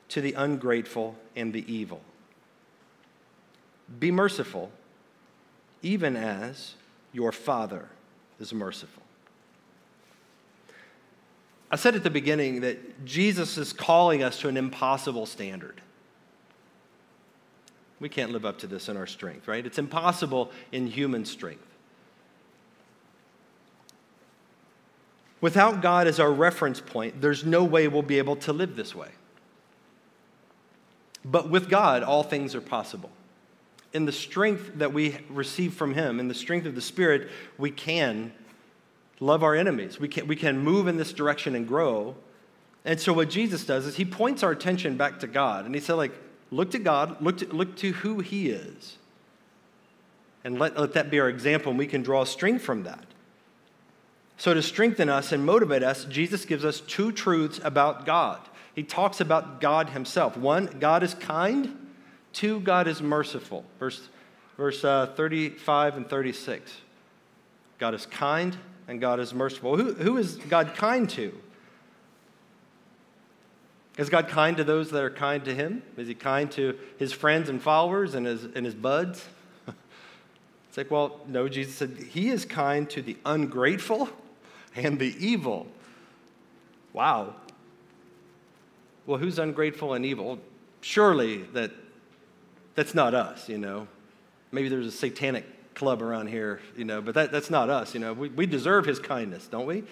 to 0.09 0.21
the 0.21 0.33
ungrateful 0.33 1.17
and 1.37 1.53
the 1.53 1.71
evil. 1.73 2.01
Be 3.99 4.11
merciful, 4.11 4.71
even 5.83 6.17
as 6.17 6.75
your 7.13 7.33
Father 7.33 7.89
is 8.41 8.53
merciful. 8.53 9.03
I 11.71 11.77
said 11.77 11.95
at 11.95 12.03
the 12.03 12.11
beginning 12.11 12.63
that 12.63 13.05
Jesus 13.05 13.59
is 13.59 13.73
calling 13.73 14.23
us 14.23 14.41
to 14.41 14.49
an 14.49 14.57
impossible 14.57 15.27
standard. 15.27 15.81
We 18.01 18.09
can't 18.09 18.33
live 18.33 18.47
up 18.47 18.59
to 18.61 18.67
this 18.67 18.89
in 18.89 18.97
our 18.97 19.07
strength, 19.07 19.49
right? 19.49 19.65
It's 19.65 19.79
impossible 19.79 20.51
in 20.73 20.87
human 20.87 21.25
strength. 21.25 21.68
Without 25.41 25.83
God 25.83 26.07
as 26.07 26.19
our 26.19 26.33
reference 26.33 26.81
point, 26.81 27.21
there's 27.21 27.45
no 27.45 27.63
way 27.65 27.87
we'll 27.87 28.03
be 28.03 28.19
able 28.19 28.37
to 28.37 28.53
live 28.53 28.77
this 28.77 28.95
way. 28.95 29.11
But 31.25 31.49
with 31.49 31.69
God, 31.69 32.03
all 32.03 32.23
things 32.23 32.55
are 32.55 32.61
possible. 32.61 33.11
In 33.93 34.05
the 34.05 34.13
strength 34.13 34.73
that 34.77 34.93
we 34.93 35.19
receive 35.29 35.75
from 35.75 35.95
Him, 35.95 36.21
in 36.21 36.29
the 36.29 36.35
strength 36.35 36.67
of 36.67 36.75
the 36.75 36.81
Spirit, 36.81 37.29
we 37.57 37.71
can 37.71 38.33
love 39.21 39.43
our 39.43 39.55
enemies. 39.55 39.99
We 39.99 40.09
can, 40.09 40.27
we 40.27 40.37
can 40.37 40.59
move 40.59 40.89
in 40.89 40.97
this 40.97 41.13
direction 41.13 41.55
and 41.55 41.67
grow. 41.67 42.17
And 42.85 43.01
so, 43.01 43.13
what 43.13 43.31
Jesus 43.31 43.65
does 43.65 43.87
is 43.87 43.97
He 43.97 44.05
points 44.05 44.43
our 44.43 44.51
attention 44.51 44.97
back 44.97 45.21
to 45.21 45.27
God. 45.27 45.67
And 45.67 45.75
He 45.75 45.81
said, 45.81 45.95
like, 45.95 46.13
Look 46.51 46.71
to 46.71 46.79
God, 46.79 47.21
look 47.21 47.39
to, 47.39 47.47
look 47.47 47.77
to 47.77 47.93
who 47.93 48.21
He 48.21 48.51
is. 48.51 48.97
And 50.45 50.59
let, 50.59 50.79
let 50.79 50.95
that 50.95 51.11
be 51.11 51.21
our 51.21 51.29
example, 51.29 51.71
and 51.71 51.79
we 51.79 51.87
can 51.87 52.03
draw 52.03 52.25
strength 52.25 52.63
from 52.63 52.85
that. 52.85 53.05
So, 54.39 54.55
to 54.55 54.63
strengthen 54.63 55.09
us 55.09 55.33
and 55.33 55.45
motivate 55.45 55.83
us, 55.83 56.05
Jesus 56.05 56.45
gives 56.45 56.65
us 56.65 56.81
two 56.81 57.11
truths 57.11 57.61
about 57.63 58.07
God. 58.07 58.41
He 58.75 58.85
talks 58.85 59.21
about 59.21 59.61
God 59.61 59.91
Himself. 59.91 60.37
One, 60.37 60.67
God 60.79 61.03
is 61.03 61.13
kind. 61.15 61.77
Two, 62.33 62.61
God 62.61 62.87
is 62.87 63.03
merciful. 63.03 63.65
Verse, 63.81 64.09
verse 64.57 64.85
uh, 64.85 65.13
35 65.17 65.97
and 65.97 66.09
36. 66.09 66.73
God 67.79 67.95
is 67.95 68.07
kind 68.07 68.57
and 68.87 69.01
God 69.01 69.19
is 69.19 69.35
merciful. 69.35 69.77
Who, 69.77 69.95
who 69.95 70.17
is 70.17 70.37
God 70.37 70.75
kind 70.77 71.11
to? 71.11 71.37
Is 73.97 74.09
God 74.09 74.29
kind 74.29 74.57
to 74.59 74.65
those 74.65 74.91
that 74.93 75.03
are 75.03 75.11
kind 75.11 75.45
to 75.47 75.55
him? 75.55 75.83
Is 75.97 76.07
he 76.07 76.15
kind 76.15 76.49
to 76.53 76.79
his 76.97 77.13
friends 77.13 77.49
and 77.49 77.61
followers 77.61 78.15
and 78.15 78.25
his, 78.25 78.45
and 78.45 78.65
his 78.65 78.77
buds? 78.77 79.27
it's 79.67 80.77
like, 80.77 80.93
well, 80.93 81.21
no, 81.27 81.49
Jesus 81.49 81.75
said 81.75 81.97
he 82.11 82.29
is 82.31 82.45
kind 82.45 82.89
to 82.91 83.03
the 83.03 83.17
ungrateful 83.27 84.09
and 84.79 84.99
the 84.99 85.15
evil. 85.19 85.67
Wow. 86.93 87.35
Well, 89.07 89.19
who's 89.19 89.39
ungrateful 89.39 89.95
and 89.95 90.05
evil? 90.05 90.39
Surely 90.81 91.43
that 91.55 91.73
that's 92.75 92.95
not 92.95 93.15
us, 93.15 93.49
you 93.49 93.59
know. 93.59 93.89
Maybe 94.53 94.69
there's 94.69 94.87
a 94.87 94.93
satanic 94.93 95.45
club 95.75 96.03
around 96.03 96.29
here, 96.29 96.61
you 96.77 96.85
know, 96.85 97.01
but 97.01 97.15
that, 97.15 97.33
that's 97.33 97.51
not 97.51 97.71
us, 97.71 97.95
you 97.95 98.01
know. 98.01 98.13
We, 98.13 98.29
we 98.29 98.47
deserve 98.47 98.87
his 98.87 98.99
kindness, 98.99 99.47
don't 99.47 99.67
we? 99.67 99.85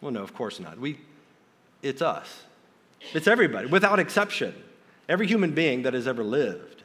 Well, 0.00 0.12
no, 0.12 0.22
of 0.22 0.34
course 0.34 0.58
not. 0.58 0.78
We, 0.78 0.98
it's 1.82 2.02
us. 2.02 2.42
It's 3.12 3.26
everybody, 3.26 3.66
without 3.66 3.98
exception. 3.98 4.54
Every 5.08 5.26
human 5.26 5.52
being 5.52 5.82
that 5.82 5.94
has 5.94 6.06
ever 6.06 6.22
lived 6.22 6.82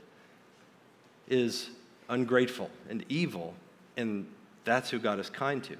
is 1.30 1.70
ungrateful 2.10 2.70
and 2.90 3.06
evil, 3.10 3.54
and 3.96 4.26
that's 4.66 4.90
who 4.90 5.00
God 5.00 5.20
is 5.20 5.30
kind 5.30 5.64
to. 5.66 5.78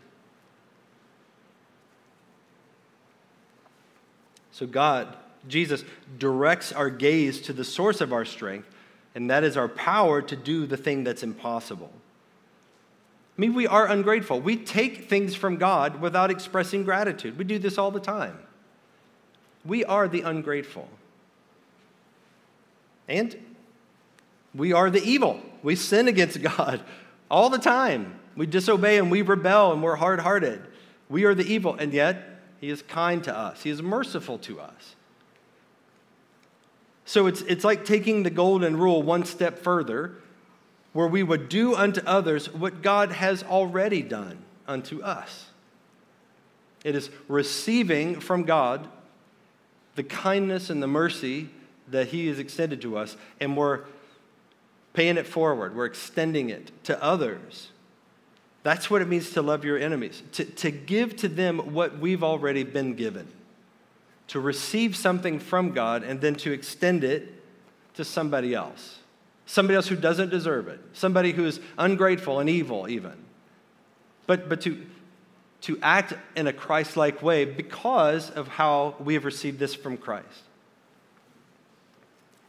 So, 4.58 4.66
God, 4.66 5.16
Jesus, 5.48 5.86
directs 6.18 6.72
our 6.72 6.90
gaze 6.90 7.42
to 7.42 7.54
the 7.54 7.64
source 7.64 8.02
of 8.02 8.12
our 8.12 8.26
strength, 8.26 8.68
and 9.14 9.30
that 9.30 9.44
is 9.44 9.56
our 9.56 9.68
power 9.68 10.20
to 10.20 10.36
do 10.36 10.66
the 10.66 10.76
thing 10.76 11.04
that's 11.04 11.22
impossible. 11.22 11.92
I 13.38 13.42
mean, 13.42 13.54
we 13.54 13.68
are 13.68 13.86
ungrateful. 13.86 14.42
We 14.42 14.56
take 14.56 15.10
things 15.10 15.36
from 15.36 15.58
God 15.58 16.02
without 16.02 16.32
expressing 16.32 16.84
gratitude. 16.84 17.38
We 17.38 17.44
do 17.44 17.60
this 17.60 17.78
all 17.78 17.92
the 17.92 18.00
time. 18.00 18.40
We 19.64 19.86
are 19.86 20.08
the 20.08 20.22
ungrateful. 20.22 20.90
And 23.08 23.36
we 24.56 24.74
are 24.74 24.90
the 24.90 25.04
evil. 25.04 25.40
We 25.62 25.76
sin 25.76 26.08
against 26.08 26.42
God 26.58 26.82
all 27.30 27.52
the 27.52 27.60
time. 27.60 28.20
We 28.36 28.48
disobey 28.48 28.98
and 28.98 29.12
we 29.12 29.22
rebel 29.22 29.72
and 29.72 29.84
we're 29.84 29.98
hard 29.98 30.20
hearted. 30.20 30.64
We 31.10 31.26
are 31.26 31.36
the 31.36 31.46
evil, 31.46 31.76
and 31.76 31.94
yet 31.94 32.37
He 32.60 32.70
is 32.70 32.82
kind 32.82 33.24
to 33.24 33.36
us, 33.36 33.64
He 33.64 33.70
is 33.70 33.82
merciful 33.82 34.38
to 34.40 34.60
us. 34.60 34.96
So 37.06 37.28
it's, 37.28 37.42
it's 37.44 37.64
like 37.64 37.86
taking 37.86 38.24
the 38.24 38.30
golden 38.30 38.76
rule 38.76 39.02
one 39.02 39.24
step 39.24 39.60
further, 39.60 40.16
where 40.92 41.08
we 41.08 41.24
would 41.24 41.48
do 41.48 41.74
unto 41.74 42.02
others 42.06 42.54
what 42.54 42.82
God 42.82 43.14
has 43.14 43.44
already 43.44 44.02
done 44.02 44.40
unto 44.68 45.02
us. 45.02 45.46
It 46.84 46.96
is 46.96 47.10
receiving 47.28 48.20
from 48.20 48.44
God 48.44 48.88
the 49.96 50.04
kindness 50.04 50.70
and 50.70 50.84
the 50.84 50.88
mercy 50.88 51.50
that 51.90 52.08
He 52.08 52.28
has 52.28 52.40
extended 52.40 52.82
to 52.82 52.98
us, 52.98 53.16
and 53.40 53.56
we're 53.56 53.82
paying 54.94 55.18
it 55.18 55.28
forward, 55.28 55.76
we're 55.76 55.86
extending 55.86 56.50
it 56.50 56.72
to 56.84 57.02
others. 57.02 57.70
That's 58.68 58.90
what 58.90 59.02
it 59.02 59.08
means 59.08 59.30
to 59.32 59.42
love 59.42 59.64
your 59.64 59.78
enemies, 59.78 60.22
to, 60.34 60.44
to 60.44 60.72
give 60.72 61.16
to 61.18 61.30
them 61.30 61.74
what 61.74 62.00
we've 62.00 62.22
already 62.22 62.64
been 62.64 62.96
given, 62.96 63.26
to 64.28 64.42
receive 64.42 64.94
something 64.94 65.40
from 65.40 65.72
God 65.72 66.04
and 66.04 66.20
then 66.20 66.36
to 66.36 66.52
extend 66.52 67.06
it 67.06 67.32
to 67.94 68.04
somebody 68.04 68.54
else, 68.54 69.00
somebody 69.46 69.78
else 69.78 69.88
who 69.88 69.96
doesn't 69.96 70.32
deserve 70.32 70.68
it, 70.68 70.82
somebody 70.92 71.32
who 71.32 71.46
is 71.46 71.62
ungrateful 71.78 72.42
and 72.42 72.50
evil, 72.50 72.90
even. 72.90 73.14
But, 74.26 74.50
but 74.50 74.60
to, 74.64 74.86
to 75.62 75.80
act 75.82 76.16
in 76.36 76.48
a 76.48 76.52
Christ 76.52 76.98
like 76.98 77.24
way 77.24 77.46
because 77.46 78.30
of 78.32 78.50
how 78.50 78.96
we 79.00 79.14
have 79.14 79.24
received 79.24 79.60
this 79.60 79.76
from 79.76 79.96
Christ. 79.96 80.44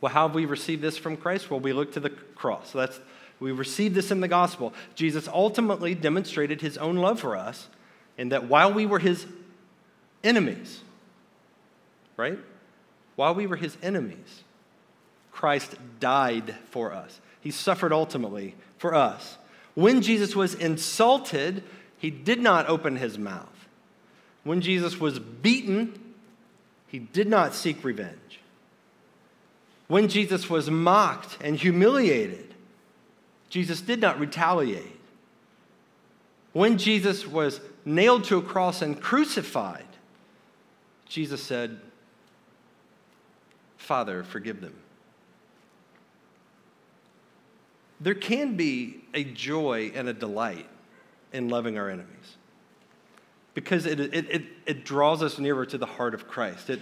Well, 0.00 0.12
how 0.12 0.26
have 0.26 0.34
we 0.34 0.46
received 0.46 0.82
this 0.82 0.98
from 0.98 1.16
Christ? 1.16 1.48
Well, 1.48 1.60
we 1.60 1.72
look 1.72 1.92
to 1.92 2.00
the 2.00 2.10
cross. 2.10 2.72
So 2.72 2.78
that's 2.78 2.98
we 3.41 3.53
receive 3.53 3.95
this 3.95 4.11
in 4.11 4.20
the 4.20 4.28
gospel. 4.28 4.72
Jesus 4.95 5.28
ultimately 5.28 5.95
demonstrated 5.95 6.61
his 6.61 6.76
own 6.78 6.97
love 6.97 7.20
for 7.20 7.36
us 7.36 7.68
in 8.16 8.30
that 8.30 8.49
while 8.49 8.72
we 8.72 8.84
were 8.84 8.99
his 8.99 9.26
enemies, 10.24 10.80
right? 12.16 12.39
While 13.16 13.34
we 13.34 13.47
were 13.47 13.57
his 13.57 13.76
enemies, 13.82 14.43
Christ 15.30 15.76
died 16.01 16.57
for 16.70 16.93
us. 16.93 17.20
He 17.41 17.53
suffered 17.53 17.93
ultimately 17.93 18.57
for 18.76 18.95
us. 18.95 19.39
When 19.74 20.03
Jesus 20.03 20.34
was 20.34 20.55
insulted, 20.55 21.62
he 21.97 22.11
did 22.11 22.41
not 22.41 22.68
open 22.68 22.97
his 22.97 23.18
mouth. 23.18 23.47
When 24.43 24.61
Jesus 24.61 24.99
was 24.99 25.18
beaten, 25.20 26.14
he 26.89 26.99
did 26.99 27.28
not 27.28 27.55
seek 27.55 27.84
revenge. 27.84 28.41
When 29.86 30.09
Jesus 30.09 30.51
was 30.51 30.70
mocked 30.70 31.39
and 31.41 31.57
humiliated, 31.57 32.47
Jesus 33.49 33.80
did 33.80 34.01
not 34.01 34.20
retaliate. 34.20 34.99
When 36.53 36.78
Jesus 36.78 37.26
was 37.26 37.61
nailed 37.84 38.24
to 38.24 38.38
a 38.38 38.42
cross 38.42 38.82
and 38.82 39.01
crucified, 39.01 39.86
Jesus 41.07 41.42
said, 41.42 41.80
Father, 43.76 44.22
forgive 44.22 44.61
them. 44.61 44.74
There 48.01 48.14
can 48.14 48.57
be 48.57 49.01
a 49.14 49.24
joy 49.24 49.92
and 49.94 50.09
a 50.09 50.12
delight 50.12 50.66
in 51.32 51.49
loving 51.49 51.78
our 51.78 51.90
enemies 51.90 52.36
because 53.55 53.86
it, 53.86 53.99
it, 53.99 54.14
it, 54.14 54.42
it 54.66 54.84
draws 54.84 55.22
us 55.22 55.38
nearer 55.38 55.66
to 55.66 55.78
the 55.78 55.86
heart 55.86 56.14
of 56.14 56.28
Christ. 56.28 56.70
It, 56.70 56.80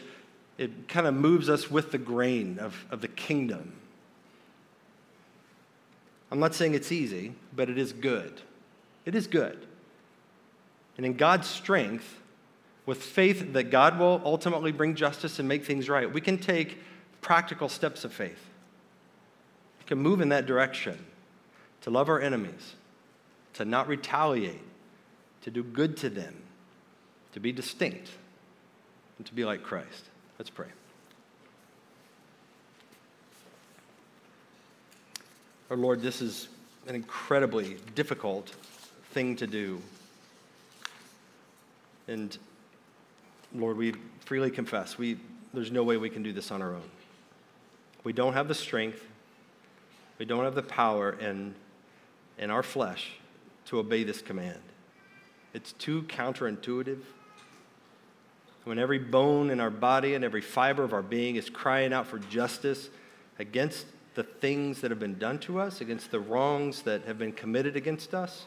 it 0.59 0.89
kind 0.89 1.07
of 1.07 1.15
moves 1.15 1.49
us 1.49 1.71
with 1.71 1.91
the 1.91 1.99
grain 1.99 2.59
of, 2.59 2.85
of 2.91 3.01
the 3.01 3.09
kingdom. 3.09 3.73
I'm 6.31 6.41
not 6.41 6.55
saying 6.55 6.75
it's 6.75 6.91
easy, 6.91 7.35
but 7.55 7.71
it 7.71 7.79
is 7.79 7.93
good. 7.93 8.41
It 9.05 9.15
is 9.15 9.27
good. 9.27 9.67
And 10.97 11.07
in 11.07 11.15
God's 11.15 11.47
strength, 11.47 12.21
with 12.85 13.03
faith 13.03 13.53
that 13.53 13.65
God 13.65 13.99
will 13.99 14.21
ultimately 14.25 14.73
bring 14.73 14.95
justice 14.95 15.39
and 15.39 15.49
make 15.49 15.65
things 15.65 15.89
right, 15.89 16.11
we 16.11 16.21
can 16.21 16.39
take 16.39 16.79
practical 17.21 17.69
steps 17.69 18.05
of 18.05 18.13
faith. 18.13 18.49
We 19.81 19.87
can 19.87 19.99
move 19.99 20.21
in 20.21 20.31
that 20.31 20.47
direction 20.47 21.05
to 21.83 21.91
love 21.91 22.09
our 22.09 22.21
enemies, 22.21 22.75
to 23.55 23.65
not 23.65 23.89
retaliate, 23.89 24.63
to 25.43 25.51
do 25.51 25.63
good 25.63 25.97
to 25.99 26.11
them, 26.11 26.35
to 27.33 27.41
be 27.41 27.53
distinct, 27.53 28.11
and 29.19 29.27
to 29.27 29.35
be 29.35 29.45
like 29.45 29.63
Christ. 29.63 30.05
Let's 30.39 30.51
pray. 30.51 30.69
Our 35.69 35.77
Lord, 35.77 36.01
this 36.01 36.23
is 36.23 36.49
an 36.87 36.95
incredibly 36.95 37.77
difficult 37.97 38.51
thing 39.11 39.35
to 39.37 39.49
do. 39.49 39.83
And 42.07 42.39
Lord, 43.53 43.77
we 43.77 43.95
freely 44.21 44.53
confess 44.53 44.97
we, 44.97 45.19
there's 45.53 45.73
no 45.73 45.83
way 45.83 45.97
we 45.97 46.09
can 46.09 46.23
do 46.23 46.33
this 46.33 46.53
on 46.53 46.63
our 46.63 46.73
own. 46.73 46.89
We 48.05 48.13
don't 48.13 48.35
have 48.35 48.47
the 48.47 48.55
strength, 48.55 49.05
we 50.19 50.25
don't 50.25 50.45
have 50.45 50.55
the 50.55 50.63
power 50.63 51.11
in, 51.19 51.57
in 52.39 52.51
our 52.51 52.63
flesh 52.63 53.15
to 53.65 53.81
obey 53.81 54.05
this 54.05 54.23
command. 54.23 54.61
It's 55.53 55.73
too 55.73 56.03
counterintuitive 56.03 57.01
when 58.63 58.79
every 58.79 59.01
bone 59.01 59.51
in 59.51 59.59
our 59.59 59.71
body 59.71 60.15
and 60.15 60.25
every 60.25 60.43
fiber 60.43 60.85
of 60.85 60.93
our 60.93 61.03
being 61.03 61.35
is 61.35 61.51
crying 61.51 61.93
out 61.93 62.07
for 62.07 62.21
justice 62.21 62.89
against 63.41 63.87
the 64.17 64.25
things 64.25 64.81
that 64.81 64.91
have 64.91 64.99
been 64.99 65.19
done 65.19 65.39
to 65.39 65.61
us, 65.61 65.81
against 65.81 66.11
the 66.11 66.19
wrongs 66.19 66.83
that 66.83 67.05
have 67.05 67.19
been 67.19 67.33
committed 67.33 67.77
against 67.77 68.15
us. 68.15 68.47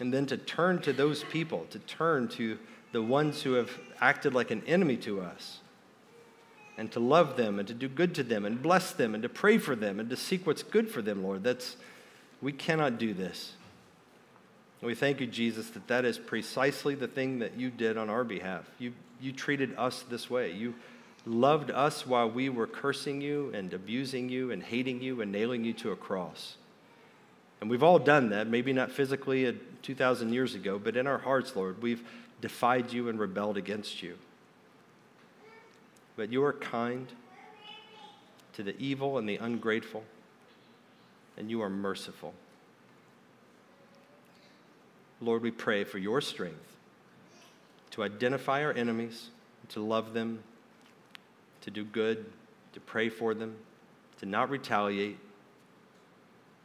And 0.00 0.12
then 0.12 0.26
to 0.26 0.36
turn 0.36 0.80
to 0.82 0.92
those 0.92 1.22
people, 1.24 1.66
to 1.70 1.78
turn 1.78 2.26
to 2.28 2.58
the 2.90 3.02
ones 3.02 3.42
who 3.42 3.52
have 3.52 3.70
acted 4.00 4.34
like 4.34 4.50
an 4.50 4.62
enemy 4.66 4.96
to 4.98 5.20
us, 5.20 5.58
and 6.76 6.90
to 6.92 7.00
love 7.00 7.36
them 7.36 7.58
and 7.58 7.68
to 7.68 7.74
do 7.74 7.88
good 7.88 8.14
to 8.16 8.22
them 8.22 8.44
and 8.44 8.60
bless 8.60 8.90
them 8.90 9.14
and 9.14 9.22
to 9.22 9.28
pray 9.28 9.58
for 9.58 9.76
them 9.76 10.00
and 10.00 10.10
to 10.10 10.16
seek 10.16 10.46
what's 10.46 10.64
good 10.64 10.90
for 10.90 11.02
them, 11.02 11.22
Lord. 11.22 11.44
That's, 11.44 11.76
we 12.42 12.50
cannot 12.50 12.98
do 12.98 13.14
this. 13.14 13.52
And 14.80 14.88
we 14.88 14.94
thank 14.94 15.20
you, 15.20 15.26
Jesus, 15.26 15.70
that 15.70 15.86
that 15.86 16.04
is 16.04 16.18
precisely 16.18 16.94
the 16.94 17.06
thing 17.06 17.38
that 17.38 17.56
you 17.56 17.70
did 17.70 17.96
on 17.96 18.10
our 18.10 18.24
behalf. 18.24 18.68
You, 18.78 18.92
you 19.20 19.32
treated 19.32 19.74
us 19.78 20.04
this 20.10 20.28
way. 20.28 20.52
You 20.52 20.74
loved 21.26 21.70
us 21.70 22.06
while 22.06 22.30
we 22.30 22.48
were 22.48 22.66
cursing 22.66 23.20
you 23.20 23.50
and 23.54 23.72
abusing 23.72 24.28
you 24.28 24.50
and 24.50 24.62
hating 24.62 25.00
you 25.00 25.20
and 25.20 25.32
nailing 25.32 25.64
you 25.64 25.72
to 25.72 25.92
a 25.92 25.96
cross. 25.96 26.56
And 27.60 27.70
we've 27.70 27.82
all 27.82 27.98
done 27.98 28.30
that, 28.30 28.46
maybe 28.46 28.72
not 28.72 28.90
physically 28.90 29.58
2,000 29.82 30.32
years 30.32 30.54
ago, 30.54 30.78
but 30.78 30.96
in 30.96 31.06
our 31.06 31.18
hearts, 31.18 31.56
Lord, 31.56 31.80
we've 31.82 32.02
defied 32.40 32.92
you 32.92 33.08
and 33.08 33.18
rebelled 33.18 33.56
against 33.56 34.02
you. 34.02 34.18
But 36.16 36.30
you 36.30 36.44
are 36.44 36.52
kind 36.52 37.06
to 38.52 38.62
the 38.62 38.78
evil 38.78 39.18
and 39.18 39.28
the 39.28 39.36
ungrateful, 39.36 40.04
and 41.36 41.50
you 41.50 41.62
are 41.62 41.70
merciful. 41.70 42.34
Lord, 45.20 45.42
we 45.42 45.50
pray 45.50 45.84
for 45.84 45.98
your 45.98 46.20
strength 46.20 46.76
to 47.92 48.02
identify 48.02 48.62
our 48.62 48.72
enemies, 48.72 49.30
to 49.70 49.80
love 49.80 50.12
them, 50.12 50.42
to 51.64 51.70
do 51.70 51.82
good, 51.82 52.26
to 52.74 52.80
pray 52.80 53.08
for 53.08 53.32
them, 53.32 53.56
to 54.20 54.26
not 54.26 54.50
retaliate, 54.50 55.18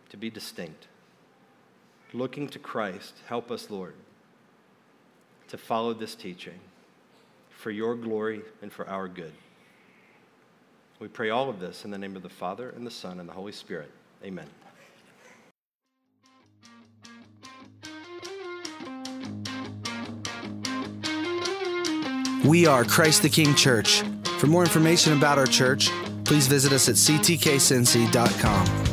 to 0.10 0.18
be 0.18 0.30
distinct. 0.30 0.88
Looking 2.12 2.50
to 2.50 2.60
Christ, 2.60 3.16
help 3.28 3.50
us, 3.50 3.70
Lord, 3.70 3.94
to 5.48 5.58
follow 5.58 5.94
this 5.94 6.16
teaching 6.16 6.60
for 7.50 7.72
your 7.72 7.96
glory 7.96 8.42
and 8.62 8.74
for 8.74 8.90
our 8.90 9.08
good. 9.08 9.32
We 11.00 11.08
pray 11.08 11.30
all 11.30 11.50
of 11.50 11.62
this 11.62 11.86
in 11.86 11.92
the 11.92 11.98
name 11.98 12.18
of 12.18 12.24
the 12.24 12.30
Father, 12.30 12.70
and 12.72 12.86
the 12.86 12.92
Son, 12.92 13.22
and 13.22 13.30
the 13.30 13.34
Holy 13.34 13.54
Spirit. 13.54 13.92
Amen. 14.26 14.48
We 22.44 22.66
are 22.66 22.84
Christ 22.84 23.22
the 23.22 23.30
King 23.30 23.56
Church. 23.56 24.04
For 24.40 24.48
more 24.48 24.64
information 24.64 25.12
about 25.12 25.38
our 25.38 25.46
church, 25.46 25.90
please 26.24 26.48
visit 26.48 26.72
us 26.72 26.88
at 26.88 26.96
ctkcincy.com. 26.96 28.89